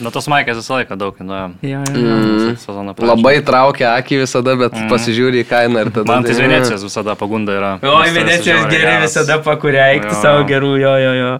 [0.03, 1.43] Nu, tos maikės visą laiką daug kainuoja.
[1.63, 2.55] Jo, jo, jo.
[2.55, 4.89] Mm, labai traukia akį visada, bet mm.
[4.91, 6.07] pasižiūri į kainą ir tada...
[6.09, 7.69] Man tai Venecijos visada pagunda yra.
[7.85, 9.05] O, Venecijos žiauriai geri geras.
[9.11, 10.19] visada pakuria, eikti Jo.
[10.23, 11.31] savo gerų, jo, jo, jo.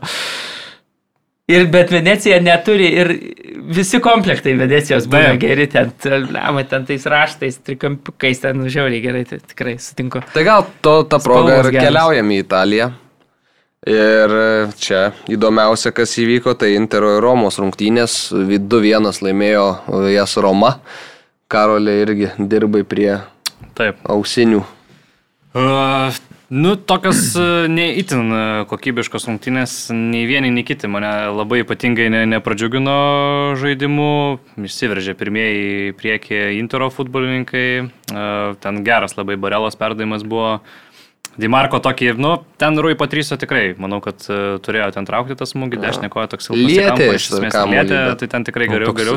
[1.51, 3.11] Ir bet Venecija neturi ir
[3.75, 5.39] visi komplektai Venecijos Taip.
[5.41, 5.91] geri, ten,
[6.31, 10.23] lemai, ten tais raštais, trikampikais, ten žiauriai gerai, tai tikrai sutinku.
[10.33, 11.87] Tai gal to, tą progą ir geros.
[11.87, 12.91] keliaujam į Italiją.
[13.91, 14.33] Ir
[14.77, 18.27] čia įdomiausia, kas įvyko, tai Intero ir Romos rungtynės.
[18.29, 19.65] 2-1 laimėjo
[20.13, 20.75] jas Roma.
[21.51, 23.15] Karolė irgi dirbai prie
[23.75, 23.97] Taip.
[24.05, 24.61] ausinių.
[25.51, 26.13] Uh,
[26.51, 32.25] nu, tokios uh, neįtin uh, kokybiškos rungtynės, nei vieni, nei kiti mane labai ypatingai ne,
[32.35, 32.95] nepradžiugino
[33.61, 34.11] žaidimu.
[34.67, 37.67] Išsiveržė pirmieji į priekį Intero futbolininkai.
[38.11, 40.59] Uh, ten geras labai Barelos perdavimas buvo.
[41.39, 45.79] Dimarko tokį, nu, ten Rui Patryso tikrai, manau, kad uh, turėjo ten traukti tą smūgį,
[45.79, 46.73] dešinė koja toks ilgas.
[47.15, 49.15] iš esmės lietė, bet- tai ten tikrai geriau, Toks geriau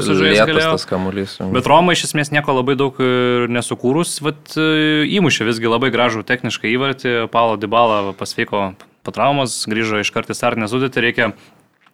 [0.87, 1.35] kamuolys.
[1.57, 6.23] Bet Roma iš esmės nieko labai daug ir nesukūrus, vat, e, įmušė visgi labai gražų
[6.29, 11.33] techniškai įvartį, Paulo Dybala pasveiko po traumos, grįžo iš karto startinę sudėtį, reikia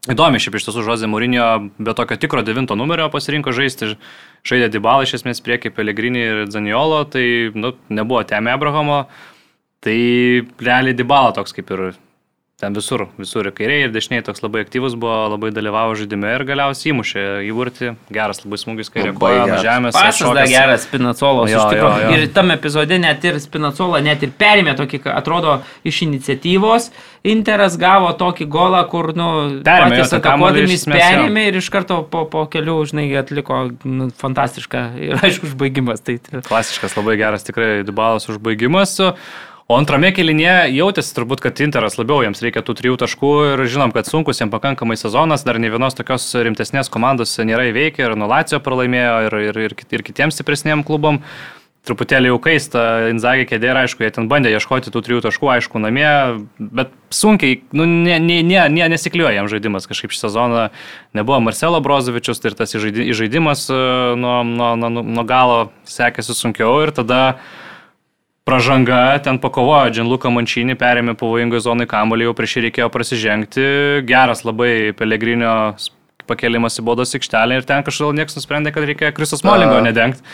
[0.08, 1.48] įdomi šiaip iš tiesų Žozė Mūrinio,
[1.80, 3.96] be tokio tikro devinto numerio pasirinko žaisti,
[4.44, 7.24] žaidė Dybala iš esmės priekį Pelegrinį ir Zaniolo, tai
[7.56, 9.06] nu, nebuvo Teme Abrahamo,
[9.84, 9.98] tai
[10.60, 11.90] realiai Dybala toks kaip ir
[12.60, 16.44] ten visur, visur ir kairiai, ir dešiniai toks labai aktyvus buvo, labai dalyvavo žaidime ir
[16.48, 17.92] galiausiai įmušė įvartį.
[18.12, 19.96] Geras labai smūgis kairė koja nuo žemės.
[19.96, 21.48] Pasas dar geras Spinacolos.
[21.50, 21.92] Jo, iš tikro.
[22.02, 22.18] jo, jo.
[22.18, 26.90] Ir tam epizode net ir Spinacola net ir perėmė tokį, atrodo, iš iniciatyvos.
[27.30, 29.30] Interas gavo tokį golą, kur, nu,
[29.64, 35.20] Perėmė patys atakuodami perėmė ir iš karto po, po kelių, žinai, atliko nu, fantastišką ir
[35.24, 36.04] aišku, užbaigimas.
[36.04, 38.96] Tai, tai, Klasiškas, labai geras tikrai Dubalas užbaigimas.
[39.70, 43.92] O antrame kelinėje jautėsi turbūt, kad Interas labiau jiems reikia tų trijų taškų ir žinom,
[43.94, 48.58] kad sunkus jiems pakankamai sezonas, dar ne vienos tokios rimtesnės komandos nėra įveikę ir Nulacijo
[48.66, 51.20] pralaimėjo ir, ir, ir, ir kitiems stipresniem klubom.
[51.86, 52.82] Truputėlį jau keista,
[53.12, 56.10] Inzagė kėdė ir aišku, jie ten bandė ieškoti tų trijų taškų, aišku, namie,
[56.58, 60.66] bet sunkiai, nu, ne, ne, ne, ne, nesikliuoja jam žaidimas kažkaip šį sezoną.
[61.14, 63.80] Nebuvo Marcelo Brozovičius, tai ir tas įžaidi- įžaidimas e,
[64.18, 67.22] nuo, nuo, nuo, nuo galo sekėsi sunkiau ir tada
[68.50, 73.66] Pražanga, ten pakovojo Džinluką Mančinį, perėmė pavojingai zonai kamuolį, jau prieš jį reikėjo prasižengti.
[74.08, 75.52] Geras labai Pelegrinio
[76.26, 80.26] pakelimas į bodos aikštelę ir ten kažkodėl niekas nusprendė, kad reikia Kristos Molingo nedengti.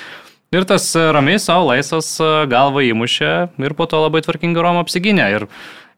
[0.57, 2.15] Ir tas ramiai savo laisvas
[2.49, 3.35] galvą įmušė
[3.69, 5.29] ir po to labai tvarkingai Romą apsigynė.
[5.37, 5.49] Ir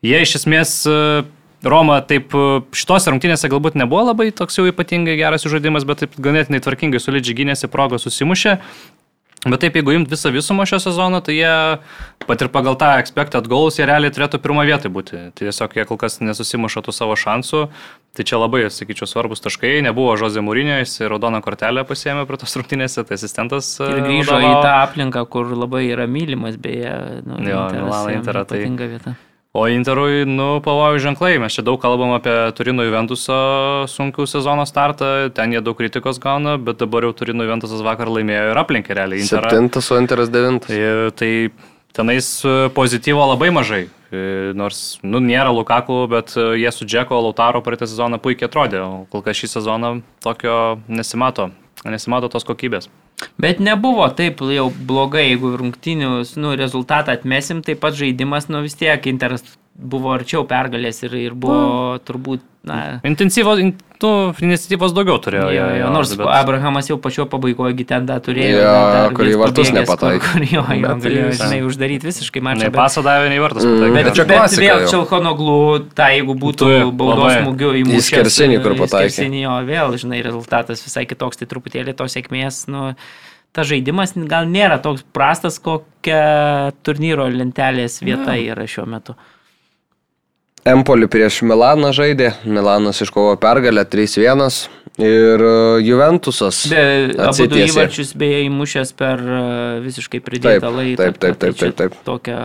[0.02, 0.74] jie iš esmės
[1.62, 2.34] Roma taip
[2.74, 7.44] šitose rungtynėse galbūt nebuvo labai toks jau ypatingai geras žaidimas, bet taip ganėtinai tvarkingai solidžiai
[7.44, 8.58] gynėsi, progą susimušė.
[9.46, 11.50] Bet taip, jeigu imt visą visumą šio sezono, tai jie,
[12.26, 15.20] pat ir pagal tą expected goals, jie realiai turėtų pirmą vietą būti.
[15.30, 17.68] Tai tiesiog jie kol kas nesusimuša tų savo šansų.
[18.18, 19.76] Tai čia labai, sakyčiau, svarbus taškai.
[19.86, 23.70] Nebuvo Žozė Mūrinio, jis raudoną kortelę pasėmė prie tos rungtynėse, tai asistentas.
[23.78, 24.62] e, ir grįžo į vadovavo.
[24.66, 29.14] tą aplinką, kur labai yra mylimas, beje, nu, Jo, Milano Interą, tai- vieta.
[29.58, 31.32] O Interui, nu, pavojų ženklai.
[31.42, 33.38] Mes čia daug kalbam apie Turino Juventuso
[33.90, 35.32] sunkių sezono startą.
[35.34, 39.24] Ten jie daug kritikos gauna, bet dabar jau Turino Juventusas vakar laimėjo ir aplenkė realiai
[39.24, 39.50] Interą.
[39.50, 40.70] Septintas, o Interas devintas.
[40.70, 41.32] Tai, tai
[41.98, 43.88] tenais e, pozityvo labai mažai.
[44.14, 44.22] E,
[44.56, 48.84] Nors, nu, nėra Lukaku, bet e, jie su Džeko Lautaro praeitą sezoną puikiai atrodė.
[48.84, 49.92] O kol kas šį sezoną
[50.24, 51.50] tokio nesimato.
[51.88, 52.90] Nesimato tos kokybės.
[53.38, 56.10] Bet nebuvo taip jau blogai, jeigu rungtinių
[56.42, 59.44] nu, rezultatą atmesim, taip pat žaidimas, nu vis tiek Interas
[59.78, 63.68] buvo arčiau pergalės ir, ir buvo turbūt, na, Intensyvos, in,
[64.02, 64.08] nu,
[64.42, 65.46] iniciatyvos daugiau turėjo.
[65.54, 68.58] Jo, jo, nors bet- Abrahamas jau pačio pabaigoje ten dar turėjo.
[68.58, 70.18] Jo, dar kur į vis vartus nepataikė.
[70.24, 72.64] Kur, kur jo, jo galėjo, žinai, uždaryti visiškai mačą.
[72.64, 73.94] Nei bet- pasą davė, nei vartus Mm, pataikė.
[73.94, 74.90] Bet, Bet čia bet vėl jau.
[74.96, 75.56] Čelkonoglų,
[75.94, 78.02] tai jeigu būtų Tu- baudos smūgiu į mūšį.
[78.10, 79.30] skersinį, kur pataikė.
[79.40, 82.94] Jo, vėl, žinai, rezultatas visai kitoks, tai truputėlį tos sėkmės, nu,
[83.54, 89.14] ta žaidimas gal nėra toks prastas, kokia turnyro lentelės vieta yra šiuo metu.
[90.68, 94.68] Empoli prieš Milaną žaidė, Milanas iškovo pergalę 3-1
[94.98, 96.82] ir e, Juventusas Be,
[97.22, 99.42] abu du įvarčius beje įmušęs per e,
[99.84, 100.98] visiškai pridėtą Taip, laiką.
[100.98, 101.96] taip, taip, taip, taip, taip.
[102.06, 102.38] Tokia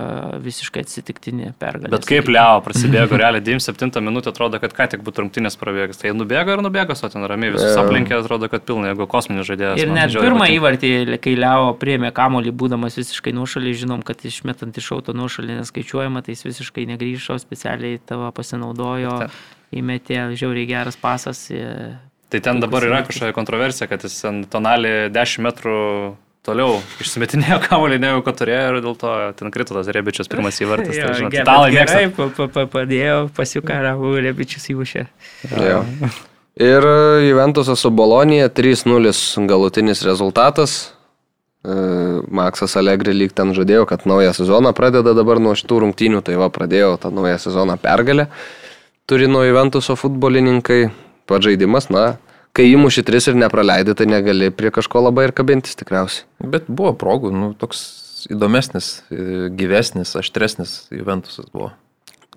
[0.44, 1.92] visiškai atsitiktinė pergalė.
[1.94, 6.02] Bet kaip Leo prasibėgo, realiai 97 minutę atrodo, kad ką tik būtų rungtynės prabėgas.
[6.02, 7.84] Tai nubėga ir nubėga, o ten ramiai visus Jo.
[7.88, 9.82] aplinkė, atrodo, kad pilna, jeigu kosminis žaidėjas.
[9.82, 10.94] Ir net pirmą įvartį,
[11.24, 16.38] kai Leo priemė kamolį, būdamas visiškai nuošalį, žinom, kad išmetant iš auto nuošalį neskaičiuojama, tai
[16.38, 19.38] jis visiškai negryžo, specialiai tavo pasinaudojo, Taip.
[19.82, 21.48] įmetė žiauriai geras pasas.
[22.34, 25.82] Tai ten dabar yra kažkokia kontroversija, kad jis ten tonalį 10 metrų
[26.44, 30.98] toliau išsimetinėjo kamuolį, negu kad turėjo ir dėl to ten krito tas rebičias pirmas įvartis.
[30.98, 32.02] Tai, žinot, italai mėgsta.
[32.04, 35.06] gerai, pa, pa, pa, padėjo, pasiukaravo, rebičius įmušė.
[35.54, 35.84] Jo.
[36.64, 36.86] Ir
[37.30, 40.93] Juventusas su Bolonija 3-0 galutinis rezultatas.
[41.64, 41.76] E,
[42.28, 46.50] Maksas Allegri lyg ten žadėjo, kad naują sezoną pradeda dabar nuo šitų rungtynių, tai va
[46.52, 48.28] pradėjo tą naują sezoną pergalę.
[49.08, 50.90] Turi nuo Juventuso futbolininkai,
[51.28, 52.06] pats žaidimas, na,
[52.56, 56.28] kai įmuši tris ir nepraleidai, tai negali prie kažko labai ir kabintis tikriausiai.
[56.44, 57.84] Bet buvo progų, nu, toks
[58.32, 61.72] įdomesnis, e, gyvesnis, aštresnis Juventusas buvo.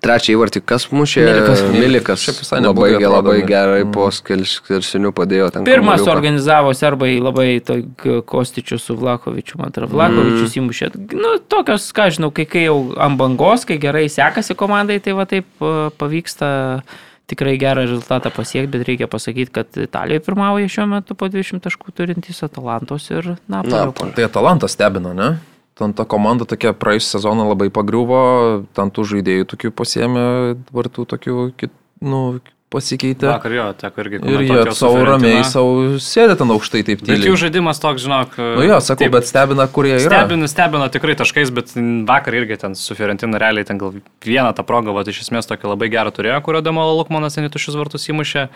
[0.07, 1.25] Trečią įvartį kas mušė?
[1.27, 1.63] Milikas.
[1.75, 2.23] Milikas.
[2.23, 3.91] Šiaip visai labai, ge- labai atrodo, gerai mm.
[3.93, 5.67] po skersinių padėjo ten.
[5.67, 6.13] Pirmas kamuoliuką.
[6.15, 7.47] organizavo serbai labai
[8.27, 10.61] Kostičių su Vlakovičiu, man atrodo, Vlakovičius Mm.
[10.63, 10.89] įmušė.
[11.19, 15.25] Nu, tokios, ką žinau, kai, kai jau ant bangos, kai gerai sekasi komandai, tai va
[15.27, 15.45] taip
[15.97, 16.81] pavyksta
[17.27, 21.91] tikrai gerą rezultatą pasiekti, bet reikia pasakyti, kad Italija pirmauja šiuo metu po 20 taškų
[21.97, 23.89] turintys Atalantos ir Napolio.
[23.91, 24.13] Napoli.
[24.15, 25.33] Tai Atalantas stebino, ne?
[25.77, 28.21] Ten ta komanda tokia praėjusią sezoną labai pagriuvo,
[28.73, 30.23] ten tų žaidėjų tokių pasiemė,
[30.69, 31.35] dabar tų tokių,
[32.01, 32.21] nu,
[32.73, 33.29] pasikeitė.
[33.29, 37.19] Vakar jo, teko irgi Ir jie savo ramiai, savo sėdė ten aukštai taip Bet jų
[37.21, 37.41] tyliai.
[37.43, 38.35] žaidimas toks, žinok.
[38.57, 40.03] Nu jo, sakau, taip, bet stebina, kurie yra.
[40.03, 41.71] Stebina, stebina tikrai taškais, bet
[42.09, 43.95] vakar irgi ten su Fiorentina realiai ten gal
[44.25, 47.53] vieną tą progą, va, iš esmės tokį labai gerą turėjo, kurio Demola Lukmanas ten į
[47.55, 48.49] tušius vartus įmušė.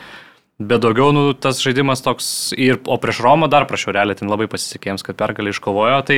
[0.61, 4.45] Bet daugiau, nu, tas žaidimas toks ir, o prieš Romą dar prašiau, realiai ten labai
[4.51, 6.17] pasisekė jiems, kad pergalį iškovojo, tai,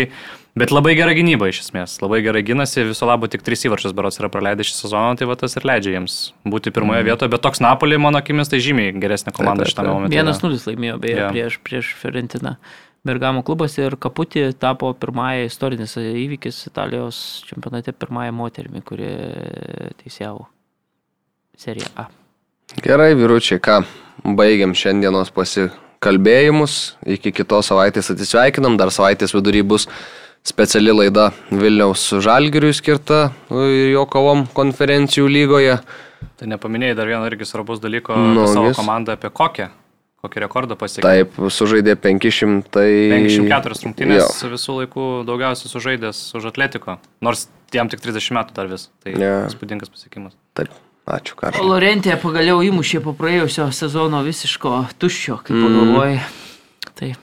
[0.60, 4.20] bet labai gera gynyba iš esmės, labai gerai gynasi, viso labo tik trys įvarčius berots
[4.20, 7.08] yra praleidę šį sezoną, tai va tas ir leidžia jiems būti pirmoje mm.
[7.08, 10.18] vietoje, bet toks Napolį, mano akimis, tai žymiai geresnė komanda šitame momente.
[10.20, 11.30] 1-0 laimėjo beje Jo.
[11.32, 12.58] prieš, prieš Fiorentiną.
[13.08, 19.12] Bergamo klubas ir Kaputį tapo pirmąją istorinis įvykis Italijos čempionate pirmąją moterimi, kuri
[20.04, 20.50] teisėjavo
[21.60, 22.08] seriją A.
[22.84, 23.82] Gerai, vyručiai, ką,
[24.38, 26.96] baigiam šiandienos pasikalbėjimus.
[27.18, 29.88] Iki kitos savaitės atsisveikinam, dar savaitės vidury bus
[30.44, 35.78] speciali laida Vilniaus Žalgiriui skirta ir jo kovom konferencijų lygoje.
[36.40, 38.78] Tai nepaminėjai dar vieno irgi svarbus dalyko Nu, savo vis.
[38.80, 39.70] komandą, apie kokią,
[40.24, 41.04] kokį rekordą pasiekė.
[41.06, 42.64] Taip, sužaidė 500.
[43.14, 44.50] 54 rungtynės Jo.
[44.56, 47.46] visų laikų daugiausiai sužaidęs už Atletiko, nors
[47.76, 48.90] jam tik 30 metų dar vis.
[49.04, 50.36] Tai įspūdingas pasiekimas.
[50.58, 50.74] Taip,
[51.08, 51.68] ačiū, O Karol.
[51.74, 55.64] Lorentė pagaliau įmušė po praėjusio sezono visiško tuščio, kaip Mm.
[55.68, 56.20] pagalvojai.
[56.96, 57.16] Tai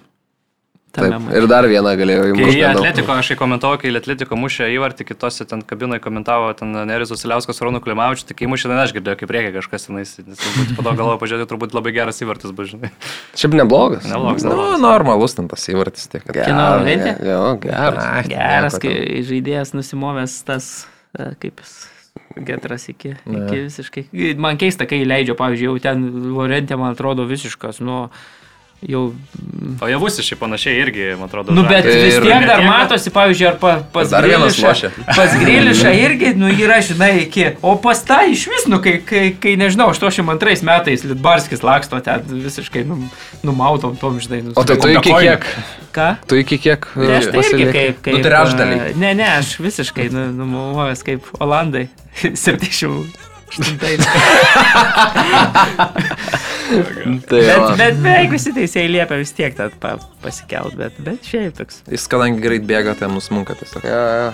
[1.07, 2.61] Taip, man- ir dar vieną galėjau Kai įmušti.
[2.67, 2.83] nedaug.
[2.83, 7.79] Atletiko, aš komentavau, kai Atletiko mušė įvartį, kitose ten kabinoje komentavo, ten Neris Vasiliauskas, Rūnų
[7.81, 10.17] Klimavičius, tik įmušė, ten aš girdėjau, kaip reikia kažkas tenais.
[10.19, 12.91] turbūt Po to galvoju, pažiūrėti, turbūt labai geras įvartis bus, žinai.
[13.39, 14.03] Šiaip neblogas.
[14.03, 14.81] Neblogas, Nu, neblogas.
[14.83, 16.25] normalus ten tas įvartis tiek.
[16.27, 17.23] kad- Kino Lorentė?
[17.25, 18.27] Jo, geras.
[18.27, 20.87] Geras, kai žaidėjas nusimovęs tas,
[21.17, 21.87] e, kaip jis,
[22.47, 24.05] getras iki, iki visiškai.
[24.41, 26.05] Man keista, kai leidžia, pavyzdžiui, jau ten
[26.35, 28.07] Lorentė, man atrodo, visiškas, nu,
[28.89, 29.03] jau...
[29.81, 31.53] O jie šiaip panašiai irgi, man atrodo.
[31.57, 32.05] Nu, bet žaidė.
[32.05, 34.91] vis Ir- tiek dar matosi, pavyzdžiui, ar pa, pas Dar Grilišą-.
[35.09, 37.47] Pas Grilišą irgi, nu, yra, žinai, iki.
[37.63, 42.25] O pas tą iš vis, nu, kai, kai, kai nežinau, 82 metais Litbarskis laksto ten
[42.45, 43.05] visiškai num,
[43.47, 44.43] numautom tom, žinai.
[44.49, 45.45] Nu, O tai tu iki kiek?
[45.95, 46.09] Ką?
[46.31, 47.73] Tu iki kiek Tai aš tai irgi pasilieki?
[47.79, 48.03] kaip...
[48.07, 48.77] kaip Nu, trečdalį.
[48.81, 51.89] e, Ne, ne, aš visiškai nu, numovęs kaip Olandai.
[53.57, 54.07] 78.
[56.71, 61.59] Tai bet, bet beveik visi teisėjai liepia vis tiek tą pa, pasikelt, bet, bet šiaip
[61.59, 61.83] toks.
[61.91, 63.83] Jis kadangi greit bėga, tai nusmunka tiesiog.
[63.91, 64.31] Jo, jo.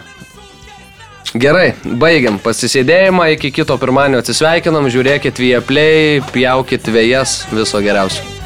[1.40, 8.45] Gerai, baigiam pasisėdėjimą, iki kito pirmadienio atsisveikinam, žiūrėkit Vieplay, pjaukit vėjas, viso geriausio.